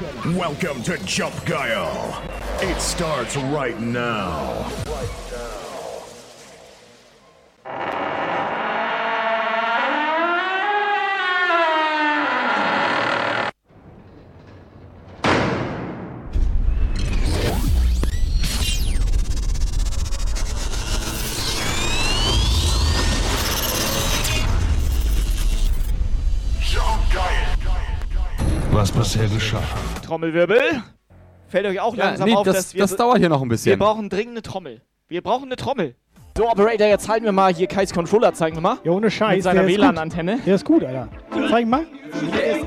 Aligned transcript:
Welcome 0.00 0.80
to 0.84 0.96
Jump 0.98 1.44
Guile. 1.44 2.22
It 2.60 2.80
starts 2.80 3.36
right 3.36 3.80
now. 3.80 4.70
Was 28.70 28.92
bisher 28.92 29.26
geschah. 29.26 29.87
Trommelwirbel. 30.08 30.82
Fällt 31.48 31.66
euch 31.66 31.80
auch 31.80 31.94
Ja, 31.94 32.06
langsam 32.06 32.28
nee, 32.28 32.34
auf, 32.34 32.44
das, 32.44 32.56
dass 32.56 32.74
wir. 32.74 32.80
das 32.80 32.96
dauert 32.96 33.18
hier 33.18 33.28
noch 33.28 33.42
ein 33.42 33.44
wir 33.44 33.50
bisschen. 33.50 33.78
brauchen 33.78 34.08
dringend 34.08 34.32
eine 34.32 34.42
Trommel. 34.42 34.80
Wir 35.06 35.22
brauchen 35.22 35.44
eine 35.44 35.56
Trommel. 35.56 35.96
So, 36.36 36.48
Operator, 36.48 36.86
jetzt 36.86 37.08
halten 37.08 37.24
wir 37.26 37.32
mal 37.32 37.52
hier 37.52 37.66
Kais 37.66 37.92
Controller, 37.92 38.32
zeigen 38.32 38.56
wir 38.56 38.60
mal. 38.62 38.78
Ja, 38.84 38.92
ohne 38.92 39.10
Scheiß. 39.10 39.34
Mit 39.36 39.42
seiner. 39.44 39.66
WLAN-Antenne. 39.66 40.38
Der 40.46 40.54
ist 40.54 40.64
gut, 40.64 40.82
Alter. 40.84 41.08
Zeig 41.50 41.66
mal. 41.66 41.84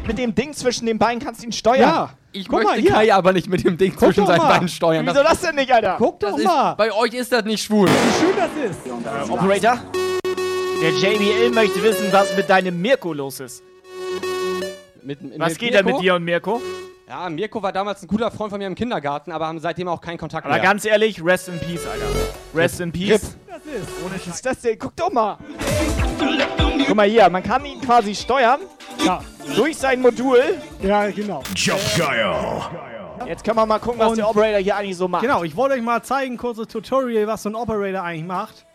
Mit 0.06 0.18
dem 0.20 0.36
Ding 0.36 0.54
zwischen 0.54 0.86
den 0.86 1.00
Beinen 1.00 1.20
kannst 1.20 1.42
du 1.42 1.48
ihn 1.48 1.52
steuern. 1.52 1.80
Ja. 1.80 2.10
ich 2.32 2.48
Guck 2.48 2.64
mal, 2.64 2.76
möchte 2.76 2.82
hier. 2.82 2.92
Kai 2.92 3.14
aber 3.14 3.34
nicht 3.34 3.50
mit 3.50 3.64
dem 3.64 3.78
Ding 3.78 3.98
zwischen 3.98 4.20
doch 4.22 4.28
seinen 4.28 4.38
mal. 4.40 4.50
Beinen 4.50 4.68
steuern. 4.68 5.06
Wieso 5.08 5.24
das 5.24 5.42
denn 5.42 5.56
nicht, 5.56 5.72
Alter? 5.72 5.96
Guck 5.98 6.20
doch 6.20 6.32
das 6.32 6.40
ist, 6.40 6.46
mal. 6.46 6.76
bei 6.76 6.92
euch 6.94 7.14
ist 7.14 7.32
das 7.32 7.44
nicht 7.46 7.64
schwul. 7.64 7.88
Wie 7.88 8.20
schön 8.20 8.36
das 8.38 8.72
ist. 8.72 9.32
Operator? 9.32 9.80
Der 10.82 10.92
JBL 10.92 11.50
möchte 11.52 11.82
wissen, 11.82 12.08
was 12.12 12.36
mit 12.36 12.50
deinem 12.50 12.80
Mirko 12.82 13.14
los 13.14 13.40
ist. 13.40 13.64
Mit, 15.02 15.22
mit 15.22 15.40
Was 15.40 15.58
geht 15.58 15.74
denn 15.74 15.86
mit 15.86 16.00
dir 16.02 16.16
und 16.16 16.24
Mirko? 16.26 16.62
Ja, 17.12 17.30
Mirko 17.30 17.62
war 17.62 17.74
damals 17.74 18.02
ein 18.02 18.08
guter 18.08 18.32
Freund 18.32 18.52
von 18.52 18.58
mir 18.58 18.68
im 18.68 18.74
Kindergarten, 18.76 19.34
aber 19.34 19.46
haben 19.46 19.60
seitdem 19.60 19.90
auch 19.90 20.00
keinen 20.00 20.18
Kontakt 20.18 20.46
Aber 20.46 20.54
mehr. 20.54 20.64
ganz 20.64 20.86
ehrlich, 20.86 21.22
rest 21.22 21.50
in 21.50 21.60
peace, 21.60 21.86
Alter. 21.86 22.06
Rest 22.56 22.80
in 22.80 22.90
peace. 22.94 23.36
Das 23.50 23.66
ist. 23.66 23.90
Ohne 24.06 24.16
was 24.16 24.28
ist 24.28 24.46
das 24.46 24.62
denn? 24.62 24.80
Guck 24.80 24.96
doch 24.96 25.12
mal. 25.12 25.38
Guck 26.88 26.96
mal 26.96 27.10
hier, 27.10 27.30
man 27.30 27.44
kann 27.44 27.66
ihn 27.66 27.82
quasi 27.82 28.16
steuern 28.16 28.62
Ja. 29.06 29.20
durch 29.58 29.76
sein 29.76 30.00
Modul. 30.02 30.40
Ja, 30.82 31.10
genau. 31.12 31.44
Jump 31.54 31.82
Guile. 31.98 32.34
Jetzt 33.28 33.44
können 33.44 33.58
wir 33.58 33.66
mal 33.66 33.80
gucken, 33.80 34.00
was 34.00 34.12
Und- 34.12 34.18
der 34.20 34.30
Operator 34.30 34.60
hier 34.62 34.78
eigentlich 34.78 34.96
so 34.96 35.10
macht. 35.10 35.24
Genau, 35.24 35.44
ich 35.44 35.54
wollte 35.58 35.76
euch 35.76 35.82
mal 35.82 36.02
zeigen, 36.04 36.38
kurzes 36.38 36.70
Tutorial, 36.70 37.28
was 37.28 37.44
so 37.44 37.50
ein 37.50 37.56
Operator 37.56 38.04
eigentlich 38.04 38.26
macht. 38.26 38.66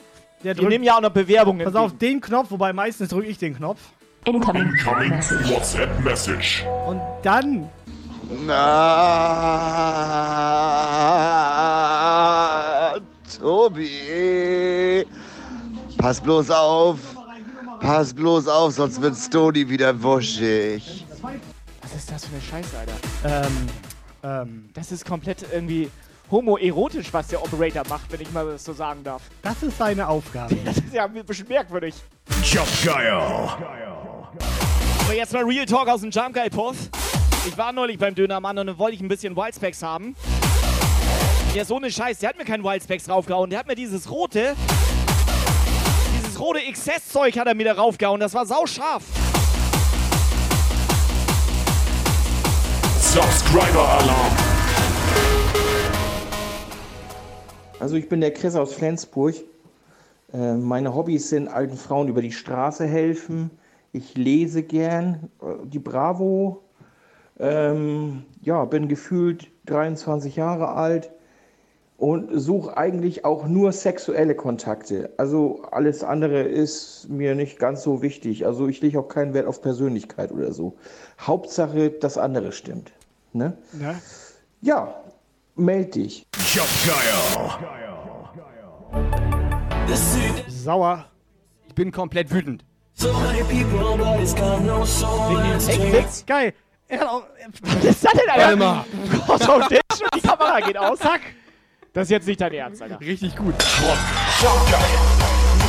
Der 0.44 0.50
Wir 0.50 0.54
drückt, 0.56 0.68
nehmen 0.68 0.84
ja 0.84 0.96
auch 0.96 1.00
noch 1.00 1.08
Bewerbungen. 1.08 1.64
pass 1.64 1.74
auf, 1.74 1.96
den 1.96 2.20
Knopf, 2.20 2.50
wobei 2.50 2.74
meistens 2.74 3.08
drücke 3.08 3.28
ich 3.28 3.38
den 3.38 3.56
Knopf. 3.56 3.80
Incoming 4.26 4.74
Incoming. 4.78 5.12
WhatsApp 5.48 5.88
message. 6.04 6.66
Und 6.86 7.00
dann, 7.22 7.70
Na, 12.06 12.94
Tobi. 13.38 15.06
Pass 15.98 16.20
bloß 16.20 16.50
auf. 16.50 16.98
Pass 17.80 18.12
bloß 18.14 18.48
auf, 18.48 18.72
sonst 18.74 19.00
wird 19.00 19.16
Stony 19.16 19.68
wieder 19.68 20.00
wuschig. 20.02 21.04
Was 21.82 21.94
ist 21.94 22.10
das 22.10 22.24
für 22.24 22.32
eine 22.34 22.42
Scheiße, 22.42 22.76
Alter? 22.78 22.94
ähm, 23.46 23.66
ähm, 24.22 24.70
Das 24.74 24.90
ist 24.92 25.04
komplett 25.04 25.44
irgendwie 25.52 25.90
homoerotisch, 26.30 27.12
was 27.12 27.28
der 27.28 27.42
Operator 27.42 27.82
macht, 27.88 28.10
wenn 28.10 28.20
ich 28.20 28.32
mal 28.32 28.44
das 28.46 28.64
so 28.64 28.72
sagen 28.72 29.04
darf. 29.04 29.22
das 29.42 29.62
ist 29.62 29.78
seine 29.78 30.08
Aufgabe. 30.08 30.56
Das 30.64 30.78
ist 30.78 30.92
ja 30.92 31.04
ein 31.04 31.12
bisschen 31.24 31.46
merkwürdig. 31.48 31.94
Jump 32.42 32.66
Guile. 32.82 33.12
Aber 35.04 35.14
jetzt 35.14 35.32
mal 35.32 35.44
Real 35.44 35.66
Talk 35.66 35.86
aus 35.88 36.00
dem 36.00 36.10
Jump 36.10 36.34
Guy 36.34 36.50
Puff. 36.50 36.76
Ich 37.46 37.56
war 37.56 37.72
neulich 37.72 37.96
beim 37.96 38.14
Dönermann 38.14 38.58
und 38.58 38.66
dann 38.66 38.78
wollte 38.78 38.96
ich 38.96 39.00
ein 39.00 39.06
bisschen 39.06 39.36
Wildspecs 39.36 39.80
haben. 39.80 40.16
Der 41.54 41.64
so 41.64 41.76
eine 41.76 41.92
Scheiß, 41.92 42.18
der 42.18 42.30
hat 42.30 42.36
mir 42.36 42.44
kein 42.44 42.64
Wildspecs 42.64 43.04
draufgehauen. 43.04 43.50
Der 43.50 43.60
hat 43.60 43.68
mir 43.68 43.76
dieses 43.76 44.10
rote, 44.10 44.56
dieses 46.18 46.40
rote 46.40 46.58
XS-Zeug 46.70 47.38
hat 47.38 47.46
er 47.46 47.54
mir 47.54 47.66
da 47.66 47.74
raufgehauen. 47.74 48.18
Das 48.18 48.34
war 48.34 48.46
sauscharf. 48.46 49.04
Subscriber 52.98 53.88
Alarm. 53.88 54.36
Also 57.78 57.94
ich 57.96 58.08
bin 58.08 58.20
der 58.20 58.34
Chris 58.34 58.56
aus 58.56 58.74
Flensburg. 58.74 59.36
Äh, 60.32 60.54
meine 60.54 60.94
Hobbys 60.94 61.30
sind 61.30 61.46
alten 61.46 61.76
Frauen 61.76 62.08
über 62.08 62.22
die 62.22 62.32
Straße 62.32 62.86
helfen. 62.86 63.50
Ich 63.92 64.16
lese 64.16 64.64
gern 64.64 65.30
äh, 65.40 65.64
die 65.64 65.78
Bravo. 65.78 66.65
Ähm, 67.38 68.24
ja, 68.40 68.64
bin 68.64 68.88
gefühlt 68.88 69.48
23 69.66 70.36
Jahre 70.36 70.68
alt 70.68 71.10
und 71.98 72.38
suche 72.38 72.76
eigentlich 72.76 73.24
auch 73.24 73.46
nur 73.46 73.72
sexuelle 73.72 74.34
Kontakte. 74.34 75.10
Also 75.16 75.62
alles 75.70 76.04
andere 76.04 76.42
ist 76.42 77.08
mir 77.08 77.34
nicht 77.34 77.58
ganz 77.58 77.82
so 77.82 78.02
wichtig. 78.02 78.46
Also 78.46 78.68
ich 78.68 78.80
lege 78.80 79.00
auch 79.00 79.08
keinen 79.08 79.34
Wert 79.34 79.46
auf 79.46 79.62
Persönlichkeit 79.62 80.32
oder 80.32 80.52
so. 80.52 80.76
Hauptsache, 81.20 81.90
das 81.90 82.18
andere 82.18 82.52
stimmt. 82.52 82.92
Ne? 83.32 83.56
Ne? 83.72 84.00
Ja, 84.60 84.94
meld 85.54 85.94
dich. 85.94 86.26
Sauer. 90.48 91.06
Ich 91.68 91.74
bin 91.74 91.92
komplett 91.92 92.32
wütend. 92.32 92.64
Eckfix? 95.68 96.24
Geil. 96.26 96.52
Er 96.52 96.52
hat 96.52 96.54
auch, 96.54 96.65
Was 96.88 97.84
ist 97.84 98.04
das 98.04 98.12
denn, 98.12 98.30
Alter? 98.30 98.56
Mal. 98.56 98.84
Cross 99.26 99.48
auf 99.48 99.68
den 99.68 99.78
und 99.78 100.14
die 100.14 100.20
Kamera 100.20 100.60
geht 100.60 100.76
aus. 100.76 100.98
Zack. 100.98 101.20
Das 101.92 102.04
ist 102.04 102.10
jetzt 102.10 102.26
nicht 102.28 102.40
dein 102.40 102.52
Ernst, 102.52 102.82
Alter. 102.82 103.00
Richtig 103.00 103.34
gut. 103.34 103.54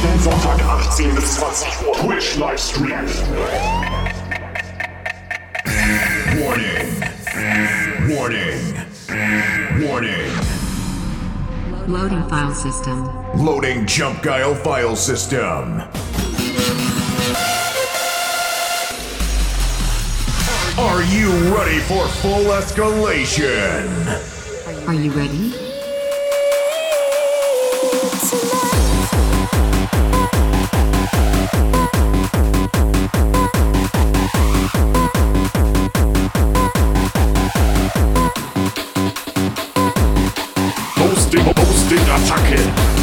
Jeden 0.04 0.20
Sonntag 0.20 0.62
18 0.64 1.16
bis 1.16 1.36
20 1.38 1.88
Uhr. 1.88 1.94
Twitch 1.94 2.36
Livestream. 2.38 3.08
Warning. 6.40 7.02
Warning. 8.10 8.76
Warning. 9.88 10.58
Loading 11.88 12.28
file 12.28 12.54
system. 12.54 13.10
Loading 13.36 13.86
Jump 13.88 14.22
Guile 14.22 14.56
file 14.56 14.96
system. 14.96 15.82
Are 20.80 21.02
you 21.02 21.32
ready 21.56 21.80
for 21.80 22.08
full 22.08 22.52
escalation? 22.54 23.88
Are 24.88 24.94
you 24.94 25.10
ready? 25.10 25.50
Hosting, 40.96 41.42
Hosting 41.42 41.98
Attacke. 41.98 42.97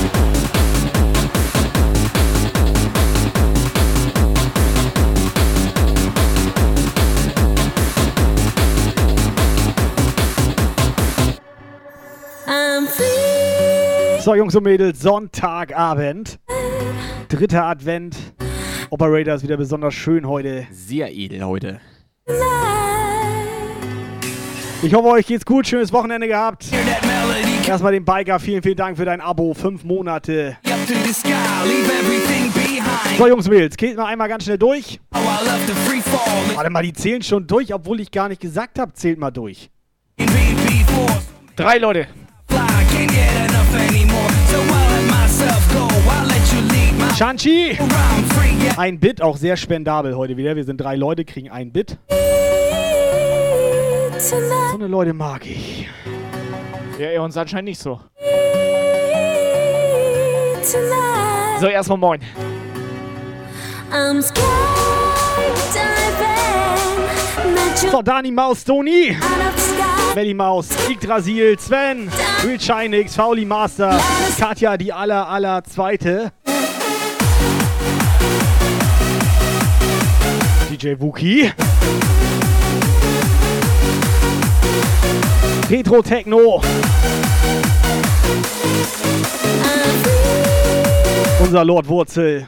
So, 14.24 14.34
Jungs 14.34 14.56
und 14.56 14.62
Mädels, 14.62 15.02
Sonntagabend. 15.02 16.38
Dritter 17.28 17.64
Advent. 17.64 18.16
Operator 18.88 19.34
ist 19.34 19.42
wieder 19.42 19.58
besonders 19.58 19.92
schön 19.92 20.26
heute. 20.26 20.66
Sehr 20.72 21.12
edel 21.12 21.44
heute. 21.44 21.78
Ich 24.82 24.94
hoffe, 24.94 25.08
euch 25.08 25.26
geht's 25.26 25.44
gut. 25.44 25.66
Schönes 25.66 25.92
Wochenende 25.92 26.26
gehabt. 26.26 26.64
Erstmal 27.68 27.92
den 27.92 28.06
Biker. 28.06 28.40
Vielen, 28.40 28.62
vielen 28.62 28.76
Dank 28.76 28.96
für 28.96 29.04
dein 29.04 29.20
Abo. 29.20 29.52
Fünf 29.52 29.84
Monate. 29.84 30.56
So, 33.18 33.26
Jungs 33.28 33.46
und 33.46 33.52
Mädels, 33.52 33.76
geht 33.76 33.94
mal 33.98 34.06
einmal 34.06 34.30
ganz 34.30 34.44
schnell 34.44 34.56
durch. 34.56 35.00
Warte 36.54 36.70
mal, 36.70 36.82
die 36.82 36.94
zählen 36.94 37.20
schon 37.20 37.46
durch, 37.46 37.74
obwohl 37.74 38.00
ich 38.00 38.10
gar 38.10 38.30
nicht 38.30 38.40
gesagt 38.40 38.78
habe, 38.78 38.94
zählt 38.94 39.18
mal 39.18 39.30
durch. 39.30 39.68
Drei 41.56 41.76
Leute. 41.76 42.06
Shanchi! 47.16 47.78
Ein 48.76 48.98
Bit, 48.98 49.22
auch 49.22 49.36
sehr 49.36 49.56
spendabel 49.56 50.16
heute 50.16 50.36
wieder. 50.36 50.56
Wir 50.56 50.64
sind 50.64 50.78
drei 50.78 50.96
Leute, 50.96 51.24
kriegen 51.24 51.48
ein 51.48 51.70
Bit. 51.70 51.96
So 54.18 54.36
eine 54.74 54.86
Leute 54.88 55.12
mag 55.12 55.46
ich. 55.46 55.88
Ja, 56.98 57.06
er 57.06 57.22
uns 57.22 57.36
anscheinend 57.36 57.68
nicht 57.68 57.80
so. 57.80 58.00
So, 61.60 61.66
erstmal 61.66 61.98
moin. 61.98 62.20
So, 67.90 68.02
Dani 68.02 68.30
Maus, 68.32 68.64
Toni, 68.64 69.16
Melly 70.14 70.34
Maus, 70.34 70.68
Yggdrasil, 70.88 71.58
Sven, 71.58 72.08
Real 72.44 72.58
Chinix, 72.58 73.16
Fauli 73.16 73.44
Master, 73.44 73.98
Katja, 74.38 74.76
die 74.76 74.92
aller, 74.92 75.28
aller 75.28 75.62
zweite. 75.64 76.30
DJ 80.70 81.00
Wookie. 81.00 81.50
Retro 85.68 86.02
Techno. 86.02 86.62
Unser 91.40 91.64
Lord 91.64 91.88
Wurzel. 91.88 92.46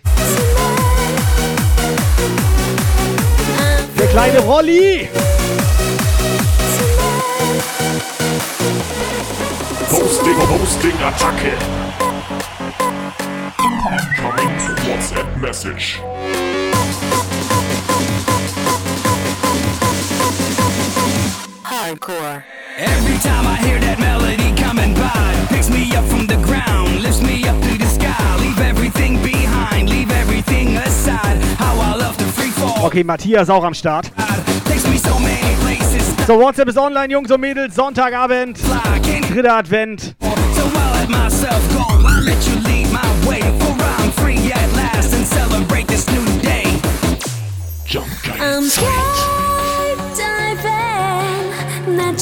Der 3.98 4.06
kleine 4.06 4.38
Rolli. 4.38 5.08
Posting, 9.88 10.34
Posting, 10.34 10.96
Attacke. 11.00 11.54
Incoming 13.64 14.52
WhatsApp 14.84 15.40
Message. 15.40 15.98
Hardcore. 21.62 22.44
Every 22.76 23.16
time 23.20 23.46
I 23.46 23.56
hear 23.64 23.80
that 23.80 23.98
melody 24.00 24.54
coming 24.60 24.92
by, 24.92 25.46
picks 25.48 25.70
me 25.70 25.96
up 25.96 26.04
from 26.04 26.26
the 26.26 26.36
ground, 26.44 27.00
lifts 27.00 27.22
me 27.22 27.42
up 27.44 27.58
to 27.62 27.78
the 27.78 27.86
sky, 27.86 28.36
leave 28.38 28.60
everything 28.60 29.22
behind, 29.22 29.88
leave 29.88 30.10
everything 30.10 30.76
aside. 30.76 31.42
How 31.56 31.74
I 31.80 31.96
love 31.96 32.18
to 32.18 32.24
free 32.24 32.50
fall. 32.50 32.84
Okay, 32.86 33.02
Matthias 33.02 33.48
auch 33.48 33.64
am 33.64 33.72
Start. 33.72 34.10
Takes 34.66 34.86
me 34.88 34.98
so 34.98 35.18
many 35.18 35.56
places. 35.62 36.05
So, 36.26 36.40
WhatsApp 36.40 36.68
ist 36.68 36.76
online, 36.76 37.12
Jungs 37.12 37.30
und 37.30 37.40
Mädels. 37.40 37.76
Sonntagabend, 37.76 38.58
dritter 39.30 39.54
Advent. 39.54 40.16
I'm 40.20 40.32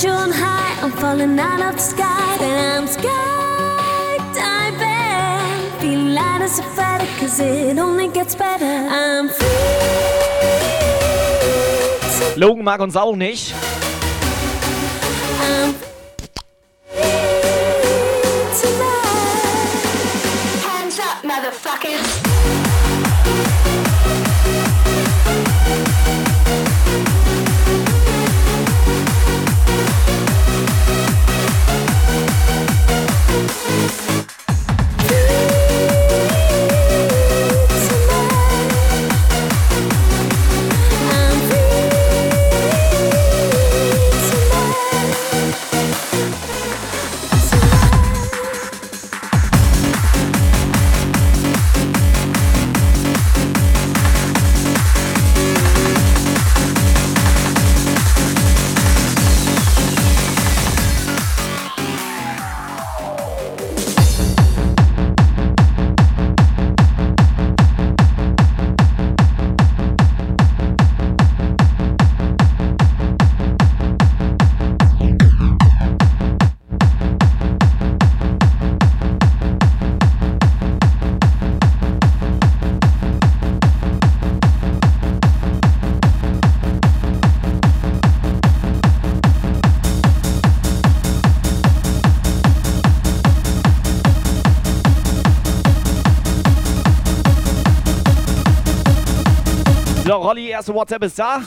I'm 0.04 0.32
high. 0.32 0.82
I'm 0.82 0.92
falling 0.92 1.38
out 1.38 1.60
of 1.62 1.76
the 1.76 1.80
sky. 1.80 2.36
Then 2.38 2.82
I'm 2.82 2.86
skydiving, 2.86 3.10
feeling 5.80 6.12
light 6.14 6.42
as 6.42 6.58
a 6.58 6.62
feather, 6.62 7.06
cause 7.18 7.40
it 7.40 7.78
only 7.78 8.08
gets 8.08 8.34
better. 8.34 8.64
I'm 8.64 9.30
free. 9.30 9.46
Logan 12.36 12.64
mag 12.64 12.80
uns 12.80 12.96
auch 12.96 13.16
nicht. 13.16 13.54
I'm 15.44 15.94
erste 100.64 100.75
WhatsApp 100.75 101.05
ist 101.05 101.19
da. 101.19 101.43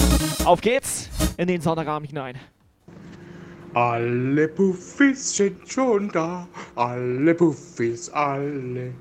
Auf 0.45 0.61
geht's 0.61 1.09
in 1.37 1.47
den 1.47 1.59
Sonntagabend 1.59 2.09
hinein. 2.09 2.37
Alle 3.73 4.47
Puffis 4.47 5.35
sind 5.35 5.67
schon 5.67 6.09
da, 6.09 6.47
alle 6.75 7.33
Puffis, 7.33 8.09
alle. 8.11 8.93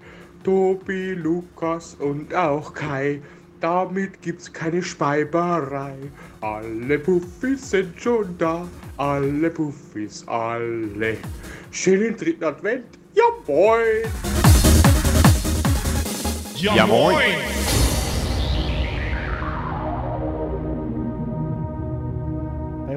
Tobi, 0.42 1.12
Lukas 1.12 1.96
und 1.96 2.34
auch 2.34 2.72
Kai, 2.72 3.20
damit 3.60 4.22
gibt's 4.22 4.50
keine 4.50 4.82
Speiberei. 4.82 5.96
Alle 6.40 6.98
Puffis 6.98 7.70
sind 7.70 8.00
schon 8.00 8.38
da, 8.38 8.66
alle 8.96 9.50
Puffis, 9.50 10.26
alle. 10.26 11.18
Schönen 11.72 12.16
dritten 12.16 12.44
Advent, 12.44 12.86
ja 13.12 13.24
moin! 13.46 14.10
Ja, 16.56 16.86
moin. 16.86 17.16
Bei 17.16 17.75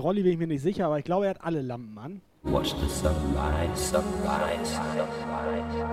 Rolli 0.10 0.24
bin 0.24 0.32
ich 0.32 0.40
mir 0.40 0.48
nicht 0.48 0.64
sicher, 0.64 0.88
aber 0.88 0.98
ich 0.98 1.06
glaube, 1.06 1.26
er 1.26 1.36
hat 1.36 1.44
alle 1.44 1.62
Lampen 1.62 1.96
an. 2.00 2.20
Watch 2.42 2.72
the 2.72 2.90
sunrise, 2.90 3.76
sunrise, 3.76 4.66
sunrise, 4.66 5.86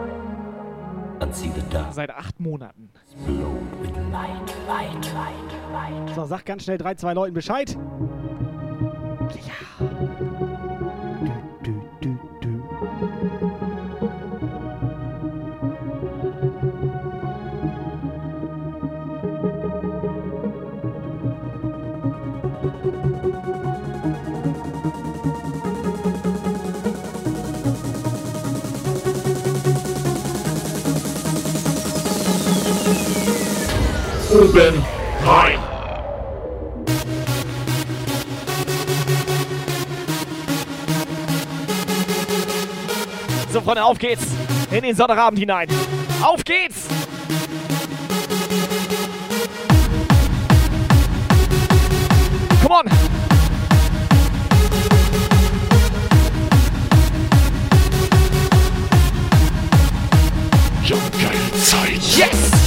and 1.20 1.34
see 1.34 1.52
the 1.54 1.60
dark 1.68 1.92
Seit 1.92 2.10
acht 2.10 2.40
Monaten. 2.40 2.88
light, 4.10 4.54
light, 4.66 5.12
light. 5.70 6.14
So, 6.14 6.24
sag 6.24 6.46
ganz 6.46 6.64
schnell 6.64 6.78
drei, 6.78 6.94
zwei 6.94 7.12
Leuten 7.12 7.34
Bescheid. 7.34 7.76
Du, 7.76 7.82
Oben 34.36 34.84
rein. 35.24 35.58
So, 43.50 43.62
Freunde, 43.62 43.82
auf 43.82 43.98
geht's 43.98 44.26
in 44.70 44.82
den 44.82 44.94
Sonntagabend 44.94 45.38
hinein. 45.38 45.68
Auf 46.22 46.44
geht's! 46.44 46.86
Come 52.60 52.74
on! 52.74 52.86
Jump 60.84 61.10
Guide 61.12 61.62
Zeit. 61.64 62.02
Yes! 62.18 62.65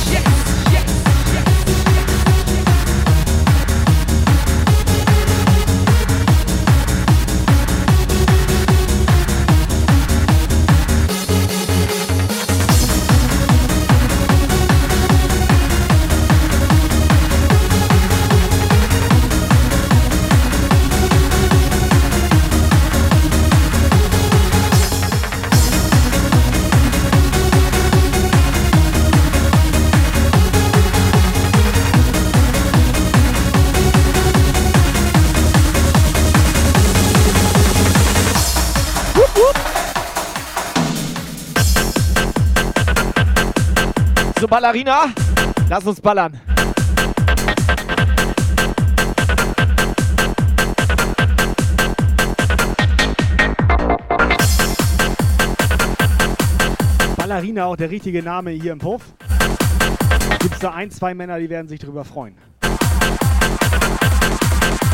Ballerina, 44.69 45.11
lass 45.67 45.83
uns 45.83 45.99
ballern. 45.99 46.39
Ballerina 57.17 57.65
auch 57.65 57.77
der 57.77 57.89
richtige 57.89 58.21
Name 58.21 58.51
hier 58.51 58.73
im 58.73 58.77
Puff. 58.77 59.01
Gibt 60.39 60.53
es 60.53 60.59
da 60.59 60.69
ein, 60.69 60.91
zwei 60.91 61.15
Männer, 61.15 61.39
die 61.39 61.49
werden 61.49 61.67
sich 61.67 61.79
drüber 61.79 62.05
freuen. 62.05 62.37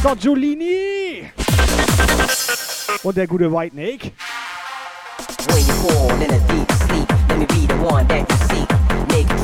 So, 0.02 0.16
Giulini! 0.16 1.30
Und 3.04 3.18
der 3.18 3.28
gute 3.28 3.52
White 3.52 3.74
Snake. 3.74 4.12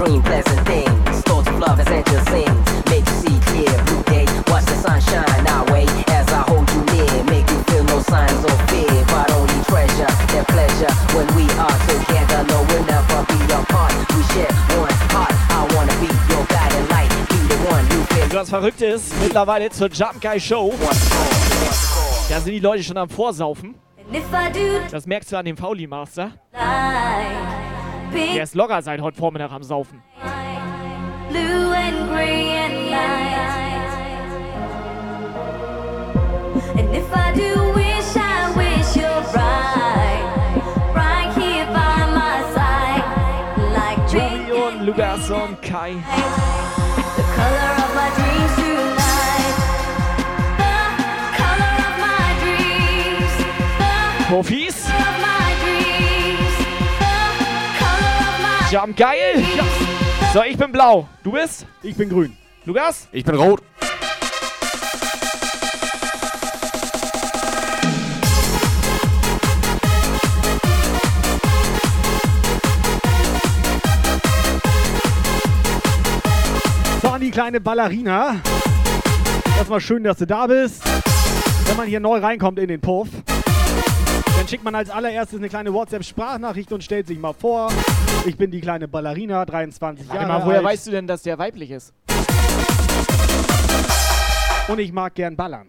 Dream 0.05 0.21
pleasant 0.23 0.65
things. 0.65 1.21
Thoughts 1.29 1.47
of 1.47 1.59
love 1.59 1.79
as 1.79 1.87
angel 1.87 2.21
sings. 2.33 2.65
Make 2.89 3.05
you 3.05 3.17
see 3.21 3.37
clear 3.49 3.73
blue 3.85 4.03
day. 4.09 4.25
Watch 4.49 4.65
the 4.65 4.77
sunshine 4.81 5.45
our 5.53 5.65
way 5.71 5.85
as 6.09 6.27
I 6.29 6.41
hold 6.49 6.67
you 6.73 6.81
near. 6.93 7.23
Make 7.25 7.47
you 7.49 7.59
feel 7.69 7.83
no 7.83 7.99
signs 8.01 8.43
of 8.51 8.57
fear, 8.69 8.93
but 9.13 9.29
only 9.37 9.59
treasure 9.69 10.11
and 10.37 10.45
pleasure 10.47 10.91
when 11.15 11.27
we 11.37 11.45
are 11.65 11.77
together. 11.85 12.39
No, 12.49 12.57
we'll 12.69 12.85
never 12.85 13.19
be 13.29 13.39
apart. 13.53 13.93
We 14.15 14.21
share 14.33 14.53
one 14.81 14.97
heart. 15.13 15.35
I 15.53 15.61
wanna 15.75 15.95
be 16.01 16.09
your 16.31 16.45
guiding 16.49 16.87
light. 16.89 17.11
Be 17.29 17.37
the 17.51 17.59
one 17.69 17.85
you 17.93 18.01
feel. 18.11 18.27
Das 18.29 18.49
Verrückte 18.49 18.85
ist, 18.87 19.13
mittlerweile 19.21 19.69
zur 19.69 19.89
Jump 19.89 20.19
Guy 20.19 20.39
Show, 20.39 20.73
da 22.29 22.39
sind 22.39 22.53
die 22.53 22.59
Leute 22.59 22.83
schon 22.83 22.97
am 22.97 23.09
Vorsaufen. 23.09 23.75
Das 24.89 25.05
merkst 25.05 25.31
du 25.31 25.37
an 25.37 25.45
dem 25.45 25.57
Fauli 25.57 25.85
Master. 25.85 26.31
lie, 26.53 27.80
Der 28.13 28.43
ist 28.43 28.55
locker 28.55 28.81
seit 28.81 29.01
heute 29.01 29.17
Vormittag 29.17 29.51
am 29.51 29.63
Saufen. 29.63 30.01
blue 31.29 31.73
and 31.73 32.09
gray 32.09 32.57
and 32.57 32.89
light. 32.89 33.91
And 36.77 36.95
if 36.95 37.07
I 37.15 37.31
do 37.33 37.73
wish, 37.73 38.15
I 38.15 38.51
wish 38.55 38.95
you're 38.97 39.23
right, 39.33 40.23
right 40.93 41.31
here 41.37 41.65
by 41.67 42.05
my 42.19 42.43
side, 42.53 43.03
like 43.73 43.99
drink 44.09 44.51
und 44.53 44.85
Lukas 44.85 45.29
und 45.29 45.61
Kai. 45.61 45.95
the 47.15 47.23
color 47.37 47.71
of 47.85 47.95
my 47.95 48.09
dreams 48.17 48.55
tonight. 48.57 49.55
Profis, 54.27 54.90
Jump 58.71 58.95
geil. 58.95 59.43
So, 60.33 60.41
ich 60.43 60.57
bin 60.57 60.71
blau. 60.71 61.05
Du 61.23 61.33
bist? 61.33 61.65
Ich 61.83 61.93
bin 61.97 62.07
grün. 62.07 62.37
Lukas? 62.63 63.09
Ich 63.11 63.25
bin 63.25 63.35
rot. 63.35 63.61
So, 77.01 77.09
an 77.09 77.19
die 77.19 77.29
kleine 77.29 77.59
Ballerina. 77.59 78.37
Erstmal 79.57 79.81
schön, 79.81 80.05
dass 80.05 80.15
du 80.15 80.25
da 80.25 80.47
bist. 80.47 80.81
Wenn 81.65 81.75
man 81.75 81.87
hier 81.87 81.99
neu 81.99 82.19
reinkommt 82.19 82.57
in 82.57 82.69
den 82.69 82.79
Puff, 82.79 83.09
dann 84.41 84.47
schickt 84.47 84.63
man 84.63 84.73
als 84.73 84.89
allererstes 84.89 85.37
eine 85.37 85.49
kleine 85.49 85.71
WhatsApp-Sprachnachricht 85.71 86.71
und 86.71 86.83
stellt 86.83 87.05
sich 87.05 87.19
mal 87.19 87.33
vor. 87.33 87.71
Ich 88.25 88.35
bin 88.35 88.49
die 88.49 88.59
kleine 88.59 88.87
Ballerina, 88.87 89.45
23 89.45 90.09
Warte 90.09 90.19
Jahre 90.19 90.39
mal, 90.39 90.43
woher 90.47 90.57
alt. 90.57 90.65
weißt 90.65 90.87
du 90.87 90.91
denn, 90.91 91.05
dass 91.05 91.21
der 91.21 91.37
weiblich 91.37 91.69
ist? 91.69 91.93
Und 94.67 94.79
ich 94.79 94.91
mag 94.93 95.13
gern 95.13 95.35
ballern. 95.35 95.67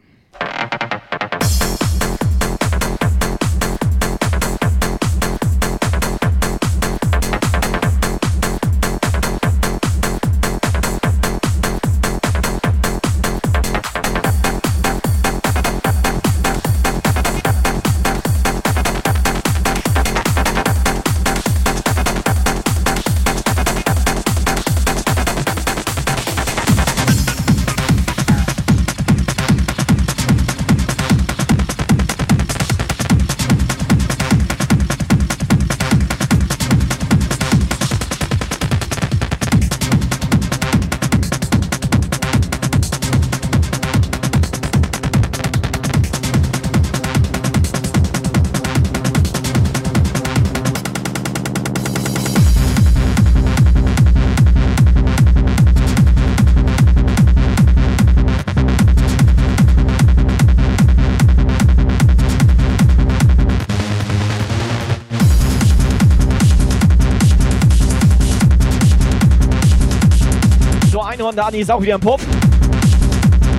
Einhorn 71.33 71.37
Dani 71.37 71.61
ist 71.61 71.71
auch 71.71 71.83
wieder 71.83 71.95
im 71.95 72.01
Puff. 72.01 72.21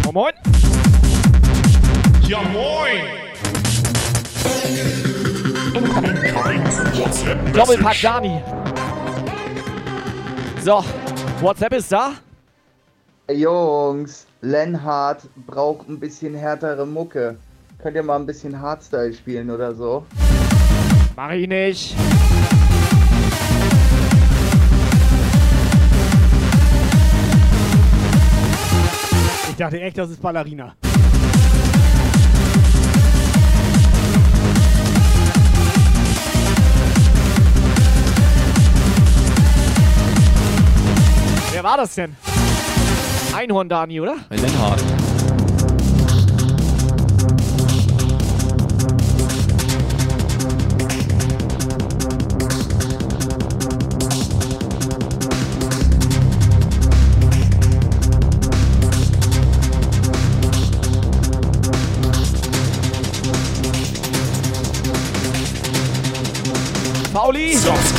Moin, 0.04 0.14
moin. 0.14 0.34
Ja 2.28 2.42
moin! 2.42 3.02
Doppelpack 7.54 8.02
Dani. 8.02 8.42
So, 10.62 10.84
WhatsApp 11.42 11.74
ist 11.74 11.92
da. 11.92 12.14
Jungs, 13.32 14.28
Lenhard 14.42 15.22
braucht 15.48 15.90
ein 15.90 16.00
bisschen 16.00 16.36
härtere 16.36 16.86
Mucke. 16.86 17.38
Könnt 17.82 17.96
ihr 17.96 18.04
mal 18.04 18.18
ein 18.18 18.26
bisschen 18.26 18.60
Hardstyle 18.60 19.14
spielen 19.14 19.50
oder 19.50 19.74
so? 19.74 20.06
Mach 21.16 21.32
ich 21.32 21.48
nicht. 21.48 21.96
Dachte 29.64 29.80
echt, 29.80 29.98
das 29.98 30.10
ist 30.10 30.22
Ballerina. 30.22 30.76
Wer 41.52 41.64
war 41.64 41.78
das 41.78 41.96
denn? 41.96 42.18
Einhorn 43.34 43.70
Dani, 43.70 44.02
oder? 44.02 44.16
Lenhard. 44.32 44.84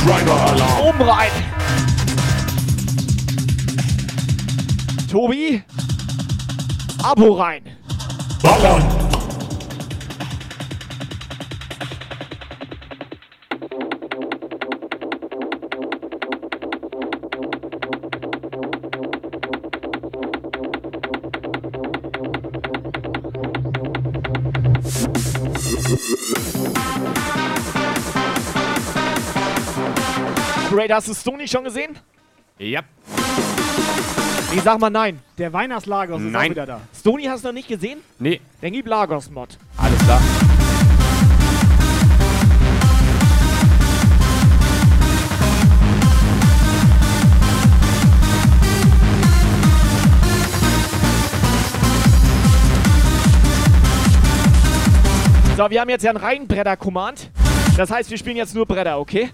Pauli, 0.05 0.19
Subscriber-Alarm. 0.19 0.87
oben 0.87 1.07
rein. 1.07 1.31
Tobi, 5.11 5.63
Abo 7.03 7.33
rein. 7.33 7.63
Ballern! 8.43 9.04
Great, 30.85 30.97
hast 30.97 31.07
du 31.07 31.15
Stony 31.15 31.47
schon 31.47 31.63
gesehen? 31.63 31.97
Ja. 32.59 32.81
Ich 34.53 34.61
sag 34.61 34.79
mal 34.79 34.91
nein. 34.91 35.19
Der 35.39 35.51
Weihnachtslagos 35.51 36.21
ist 36.21 36.27
auch 36.27 36.31
Nein. 36.31 36.51
wieder 36.51 36.67
da. 36.67 36.81
Stony 36.95 37.23
hast 37.23 37.43
du 37.43 37.47
noch 37.47 37.55
nicht 37.55 37.67
gesehen? 37.67 38.01
Nee. 38.19 38.39
Dann 38.61 38.71
gib 38.71 38.85
Lagos-Mod. 38.85 39.57
Alles 39.77 39.97
klar. 40.03 40.21
So, 55.57 55.67
wir 55.67 55.81
haben 55.81 55.89
jetzt 55.89 56.03
ja 56.03 56.11
einen 56.11 56.19
reinen 56.19 56.47
Bretter-Command. 56.47 57.31
Das 57.75 57.89
heißt, 57.89 58.11
wir 58.11 58.19
spielen 58.19 58.37
jetzt 58.37 58.53
nur 58.53 58.67
Bretter, 58.67 58.99
okay? 58.99 59.31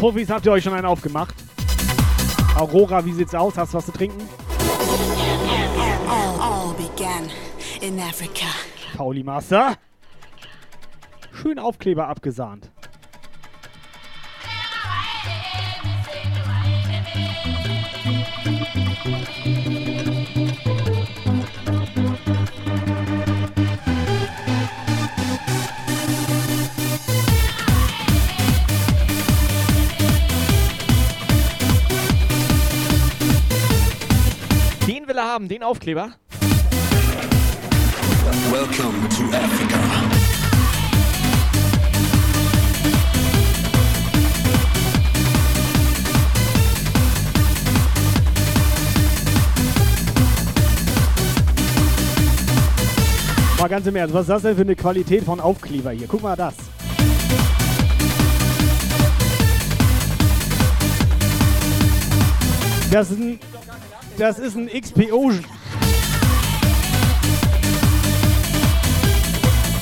Profis, 0.00 0.30
habt 0.30 0.46
ihr 0.46 0.52
euch 0.52 0.64
schon 0.64 0.72
einen 0.72 0.86
aufgemacht? 0.86 1.34
Aurora, 2.56 3.04
wie 3.04 3.12
sieht's 3.12 3.34
aus? 3.34 3.58
Hast 3.58 3.74
du 3.74 3.76
was 3.76 3.84
zu 3.84 3.92
trinken? 3.92 4.26
Pauli 8.96 9.22
Master. 9.22 9.76
Schön 11.32 11.58
Aufkleber 11.58 12.08
abgesahnt. 12.08 12.70
Haben, 35.30 35.48
den 35.48 35.62
Aufkleber. 35.62 36.10
Welcome 38.50 39.08
to 39.10 39.24
Africa. 39.36 39.78
Mal 53.58 53.68
ganz 53.68 53.86
im 53.86 53.94
Ernst, 53.94 54.14
was 54.14 54.22
ist 54.22 54.28
das 54.30 54.42
denn 54.42 54.56
für 54.56 54.62
eine 54.62 54.74
Qualität 54.74 55.22
von 55.22 55.38
Aufkleber 55.38 55.92
hier? 55.92 56.08
Guck 56.08 56.22
mal 56.22 56.34
das. 56.34 56.54
Das 62.90 63.10
ist 63.12 63.20
ein, 63.20 63.38
das 64.20 64.38
ist 64.38 64.54
ein 64.54 64.68
XPO. 64.68 65.32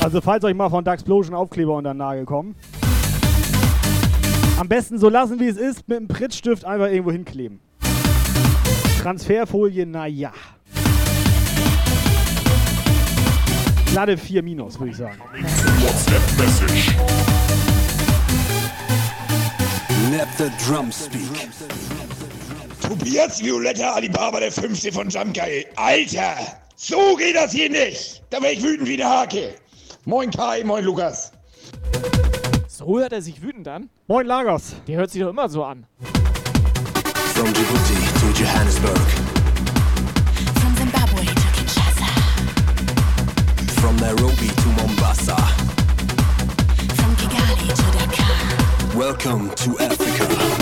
Also 0.00 0.20
falls 0.20 0.44
euch 0.44 0.54
mal 0.54 0.70
von 0.70 0.84
Daxplosion 0.84 1.34
Aufkleber 1.34 1.74
unter 1.74 1.92
den 1.92 1.98
Nagel 1.98 2.24
kommen. 2.24 2.54
Am 4.60 4.68
besten 4.68 4.98
so 4.98 5.08
lassen, 5.08 5.40
wie 5.40 5.48
es 5.48 5.56
ist, 5.56 5.88
mit 5.88 5.98
einem 5.98 6.08
Prittstift 6.08 6.64
einfach 6.64 6.86
irgendwo 6.86 7.10
hinkleben. 7.10 7.58
Transferfolie, 9.02 9.86
naja. 9.86 10.32
Glatte 13.86 14.16
4 14.16 14.42
minus, 14.44 14.78
würde 14.78 14.90
ich 14.92 14.96
sagen. 14.96 15.18
WhatsApp-Message. 15.80 16.96
Let 20.12 20.28
the 20.38 20.50
drums 20.64 21.06
speak. 21.06 21.37
Tobias 22.88 23.42
Violetta 23.42 23.92
Alibaba, 23.92 24.40
der 24.40 24.50
Fünfte 24.50 24.90
von 24.90 25.10
Jamkai. 25.10 25.66
Alter, 25.76 26.36
so 26.74 27.16
geht 27.16 27.36
das 27.36 27.52
hier 27.52 27.68
nicht. 27.68 28.22
Da 28.30 28.40
wäre 28.40 28.54
ich 28.54 28.62
wütend 28.62 28.88
wie 28.88 28.94
eine 28.94 29.10
Hake. 29.10 29.56
Moin 30.06 30.30
Kai, 30.30 30.64
moin 30.64 30.82
Lukas. 30.82 31.30
So 32.66 32.98
hört 32.98 33.12
er 33.12 33.20
sich 33.20 33.42
wütend 33.42 33.68
an. 33.68 33.90
Moin 34.06 34.26
Lagos. 34.26 34.74
Der 34.86 34.96
hört 34.96 35.10
sich 35.10 35.20
doch 35.20 35.28
immer 35.28 35.50
so 35.50 35.64
an. 35.64 35.84
From 37.34 37.52
Djibouti 37.52 38.08
to 38.20 38.42
Johannesburg. 38.42 38.96
From 40.58 40.74
Zimbabwe 40.74 41.26
to 41.26 41.48
Kinshasa. 41.58 42.08
From 43.82 43.96
Nairobi 43.96 44.48
to 44.48 44.68
Mombasa. 44.80 45.36
From 46.96 47.14
Kigali 47.16 47.68
to 47.68 47.82
Dakar. 47.98 48.96
Welcome 48.96 49.50
to 49.56 49.78
Africa. 49.78 50.57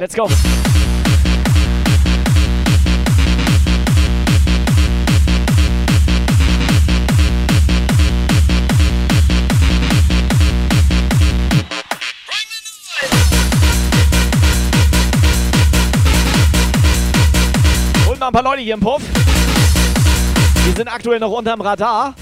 Uhr. 0.00 0.06
Let's 0.06 0.14
go. 0.14 0.28
Mal 18.20 18.26
ein 18.26 18.32
paar 18.34 18.42
Leute 18.42 18.60
hier 18.60 18.74
im 18.74 18.80
Puff. 18.80 19.02
Die 20.66 20.76
sind 20.76 20.88
aktuell 20.88 21.18
noch 21.18 21.30
unterm 21.30 21.62
Radar. 21.62 22.14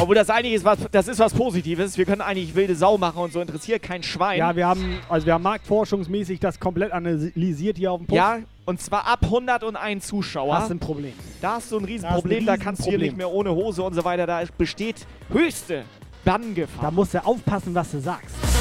Obwohl 0.00 0.14
das 0.14 0.28
eigentlich 0.28 0.54
ist 0.54 0.64
was, 0.64 0.78
das 0.90 1.08
ist 1.08 1.18
was 1.18 1.32
Positives. 1.32 1.96
Wir 1.96 2.04
können 2.04 2.20
eigentlich 2.20 2.54
wilde 2.54 2.74
Sau 2.76 2.98
machen 2.98 3.22
und 3.22 3.32
so 3.32 3.40
interessiert 3.40 3.82
kein 3.82 4.02
Schwein. 4.02 4.38
Ja, 4.38 4.54
wir 4.54 4.66
haben, 4.66 4.98
also 5.08 5.26
wir 5.26 5.34
haben 5.34 5.42
marktforschungsmäßig 5.42 6.38
das 6.38 6.60
komplett 6.60 6.92
analysiert 6.92 7.78
hier 7.78 7.92
auf 7.92 8.00
dem 8.00 8.06
Puff. 8.06 8.16
Ja, 8.16 8.38
und 8.66 8.80
zwar 8.80 9.06
ab 9.06 9.20
101 9.22 10.06
Zuschauer. 10.06 10.54
Das 10.54 10.64
ist 10.64 10.70
ein 10.72 10.78
Problem. 10.80 11.14
Da 11.40 11.54
hast 11.54 11.72
du 11.72 11.78
ein 11.78 11.82
Da 11.82 11.86
Riesenproblem, 11.86 12.46
da, 12.46 12.52
ein 12.54 12.60
kannst 12.60 12.84
du 12.84 12.90
hier 12.90 12.98
nicht 12.98 13.16
mehr 13.16 13.30
ohne 13.30 13.50
Hose 13.50 13.82
und 13.82 13.94
so 13.94 14.04
weiter. 14.04 14.26
Da 14.26 14.42
besteht 14.58 15.06
höchste 15.30 15.84
Banngefahr. 16.24 16.82
Da 16.82 16.90
musst 16.90 17.14
du 17.14 17.24
aufpassen, 17.24 17.74
was 17.74 17.90
du 17.92 18.00
sagst. 18.00 18.55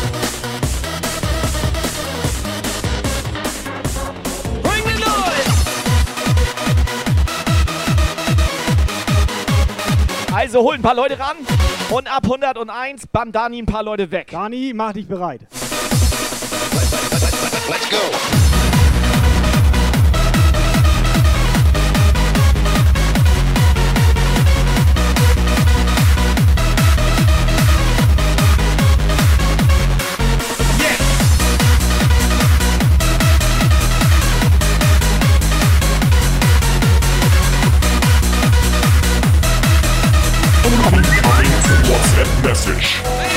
Also 10.35 10.63
holt 10.63 10.79
ein 10.79 10.81
paar 10.81 10.95
Leute 10.95 11.17
ran 11.17 11.37
und 11.91 12.13
ab 12.13 12.23
101 12.25 13.07
bann 13.07 13.31
Dani 13.31 13.61
ein 13.61 13.65
paar 13.65 13.83
Leute 13.83 14.11
weg. 14.11 14.27
Dani, 14.31 14.73
mach 14.75 14.91
dich 14.91 15.07
bereit. 15.07 15.39
Let's 17.69 17.89
go. 17.89 18.34
Message. 42.55 43.34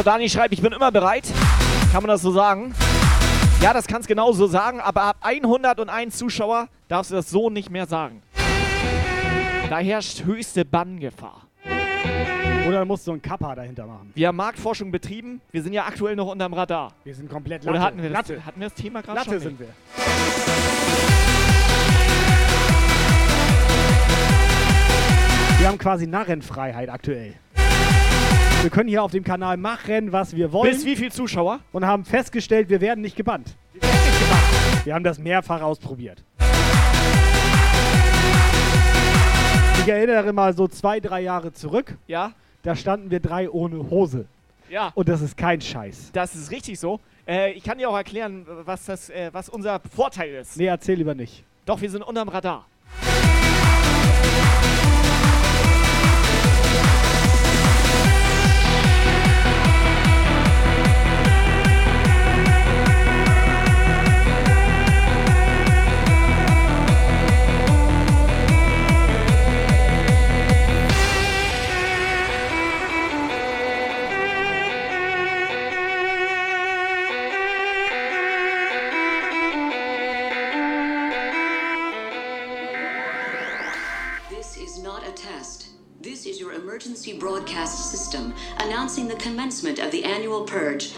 So, 0.00 0.04
Dani 0.04 0.30
schreibt, 0.30 0.54
ich 0.54 0.62
bin 0.62 0.72
immer 0.72 0.90
bereit. 0.90 1.24
Kann 1.92 2.02
man 2.02 2.08
das 2.08 2.22
so 2.22 2.32
sagen? 2.32 2.74
Ja, 3.60 3.74
das 3.74 3.86
kannst 3.86 4.08
genau 4.08 4.32
so 4.32 4.46
sagen, 4.46 4.80
aber 4.80 5.02
ab 5.02 5.16
101 5.20 6.16
Zuschauer 6.16 6.68
darfst 6.88 7.10
du 7.10 7.16
das 7.16 7.28
so 7.28 7.50
nicht 7.50 7.68
mehr 7.68 7.84
sagen. 7.84 8.22
Da 9.68 9.76
herrscht 9.76 10.24
höchste 10.24 10.64
Banngefahr. 10.64 11.42
Oder 12.66 12.86
musst 12.86 13.06
du 13.06 13.10
einen 13.10 13.20
Kappa 13.20 13.54
dahinter 13.54 13.84
machen. 13.84 14.10
Wir 14.14 14.28
haben 14.28 14.36
Marktforschung 14.36 14.90
betrieben. 14.90 15.42
Wir 15.50 15.62
sind 15.62 15.74
ja 15.74 15.84
aktuell 15.84 16.16
noch 16.16 16.28
unterm 16.28 16.54
Radar. 16.54 16.94
Wir 17.04 17.14
sind 17.14 17.28
komplett 17.28 17.64
Latte. 17.64 17.76
Oder 17.76 17.84
hatten 17.84 18.02
wir 18.02 18.08
das, 18.08 18.26
Latte. 18.26 18.46
hatten 18.46 18.58
wir 18.58 18.68
das 18.70 18.78
Thema 18.78 19.02
gerade 19.02 19.18
Latte 19.18 19.30
schon? 19.32 19.40
sind 19.40 19.60
wir. 19.60 19.68
Wir 25.58 25.68
haben 25.68 25.76
quasi 25.76 26.06
Narrenfreiheit 26.06 26.88
aktuell. 26.88 27.34
Wir 28.62 28.68
können 28.68 28.90
hier 28.90 29.02
auf 29.02 29.10
dem 29.10 29.24
Kanal 29.24 29.56
machen, 29.56 30.12
was 30.12 30.36
wir 30.36 30.52
wollen. 30.52 30.70
Bis 30.70 30.84
wie 30.84 30.94
viel 30.94 31.10
Zuschauer? 31.10 31.60
Und 31.72 31.86
haben 31.86 32.04
festgestellt, 32.04 32.68
wir 32.68 32.82
werden 32.82 33.00
nicht 33.00 33.16
gebannt. 33.16 33.56
Wir 34.84 34.94
haben 34.94 35.02
das 35.02 35.18
mehrfach 35.18 35.62
ausprobiert. 35.62 36.22
Ich 39.78 39.88
erinnere 39.88 40.34
mal 40.34 40.54
so 40.54 40.68
zwei, 40.68 41.00
drei 41.00 41.22
Jahre 41.22 41.54
zurück. 41.54 41.96
Ja. 42.06 42.32
Da 42.62 42.76
standen 42.76 43.10
wir 43.10 43.20
drei 43.20 43.48
ohne 43.48 43.88
Hose. 43.88 44.26
Ja. 44.68 44.92
Und 44.94 45.08
das 45.08 45.22
ist 45.22 45.38
kein 45.38 45.62
Scheiß. 45.62 46.10
Das 46.12 46.34
ist 46.34 46.50
richtig 46.50 46.78
so. 46.78 47.00
Äh, 47.26 47.52
ich 47.52 47.64
kann 47.64 47.78
dir 47.78 47.88
auch 47.88 47.96
erklären, 47.96 48.44
was, 48.66 48.84
das, 48.84 49.08
äh, 49.08 49.30
was 49.32 49.48
unser 49.48 49.80
Vorteil 49.80 50.34
ist. 50.34 50.58
Nee, 50.58 50.66
erzähl 50.66 50.96
lieber 50.96 51.14
nicht. 51.14 51.44
Doch, 51.64 51.80
wir 51.80 51.90
sind 51.90 52.02
unterm 52.02 52.28
Radar. 52.28 52.66
Broadcast 87.20 87.90
system 87.90 88.34
announcing 88.56 89.06
the 89.06 89.14
commencement 89.16 89.78
of 89.78 89.92
the 89.92 90.02
annual 90.04 90.42
purge. 90.44 90.94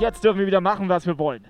Jetzt 0.00 0.24
dürfen 0.24 0.38
wir 0.38 0.46
wieder 0.46 0.60
machen, 0.60 0.88
was 0.88 1.06
wir 1.06 1.18
wollen. 1.18 1.46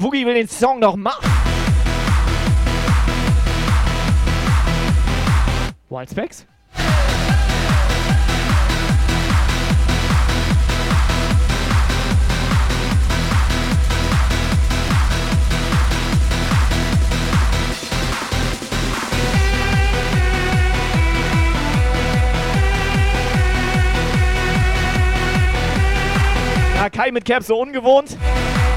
So, 0.00 0.06
Woogie 0.06 0.24
will 0.24 0.34
den 0.34 0.48
Song 0.48 0.80
noch 0.80 0.96
machen. 0.96 1.28
Wild 5.88 6.10
Specs? 6.10 6.46
Kai 26.92 27.12
mit 27.12 27.24
Cap 27.24 27.42
so 27.42 27.58
ungewohnt, 27.58 28.16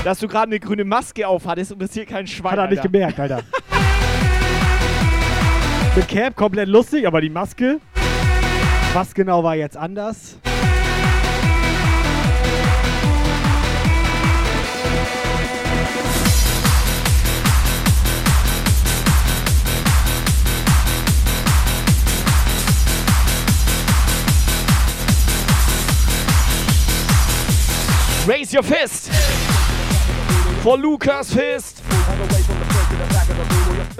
dass 0.03 0.19
du 0.19 0.27
gerade 0.27 0.47
eine 0.47 0.59
grüne 0.59 0.83
Maske 0.83 1.27
auf 1.27 1.45
hattest 1.45 1.71
und 1.71 1.81
das 1.81 1.93
hier 1.93 2.05
kein 2.05 2.27
Schwein. 2.27 2.53
Hat 2.53 2.59
er 2.59 2.67
nicht 2.67 2.79
Alter. 2.79 2.89
gemerkt, 2.89 3.19
Alter. 3.19 3.41
Mit 5.95 6.07
Cap 6.07 6.35
komplett 6.35 6.67
lustig, 6.67 7.07
aber 7.07 7.21
die 7.21 7.29
Maske. 7.29 7.79
Was 8.93 9.13
genau 9.13 9.43
war 9.43 9.55
jetzt 9.55 9.77
anders? 9.77 10.37
Raise 28.25 28.53
your 28.53 28.63
fist! 28.63 29.09
For 30.63 30.78
Lukas 30.78 31.34
Fist! 31.34 31.84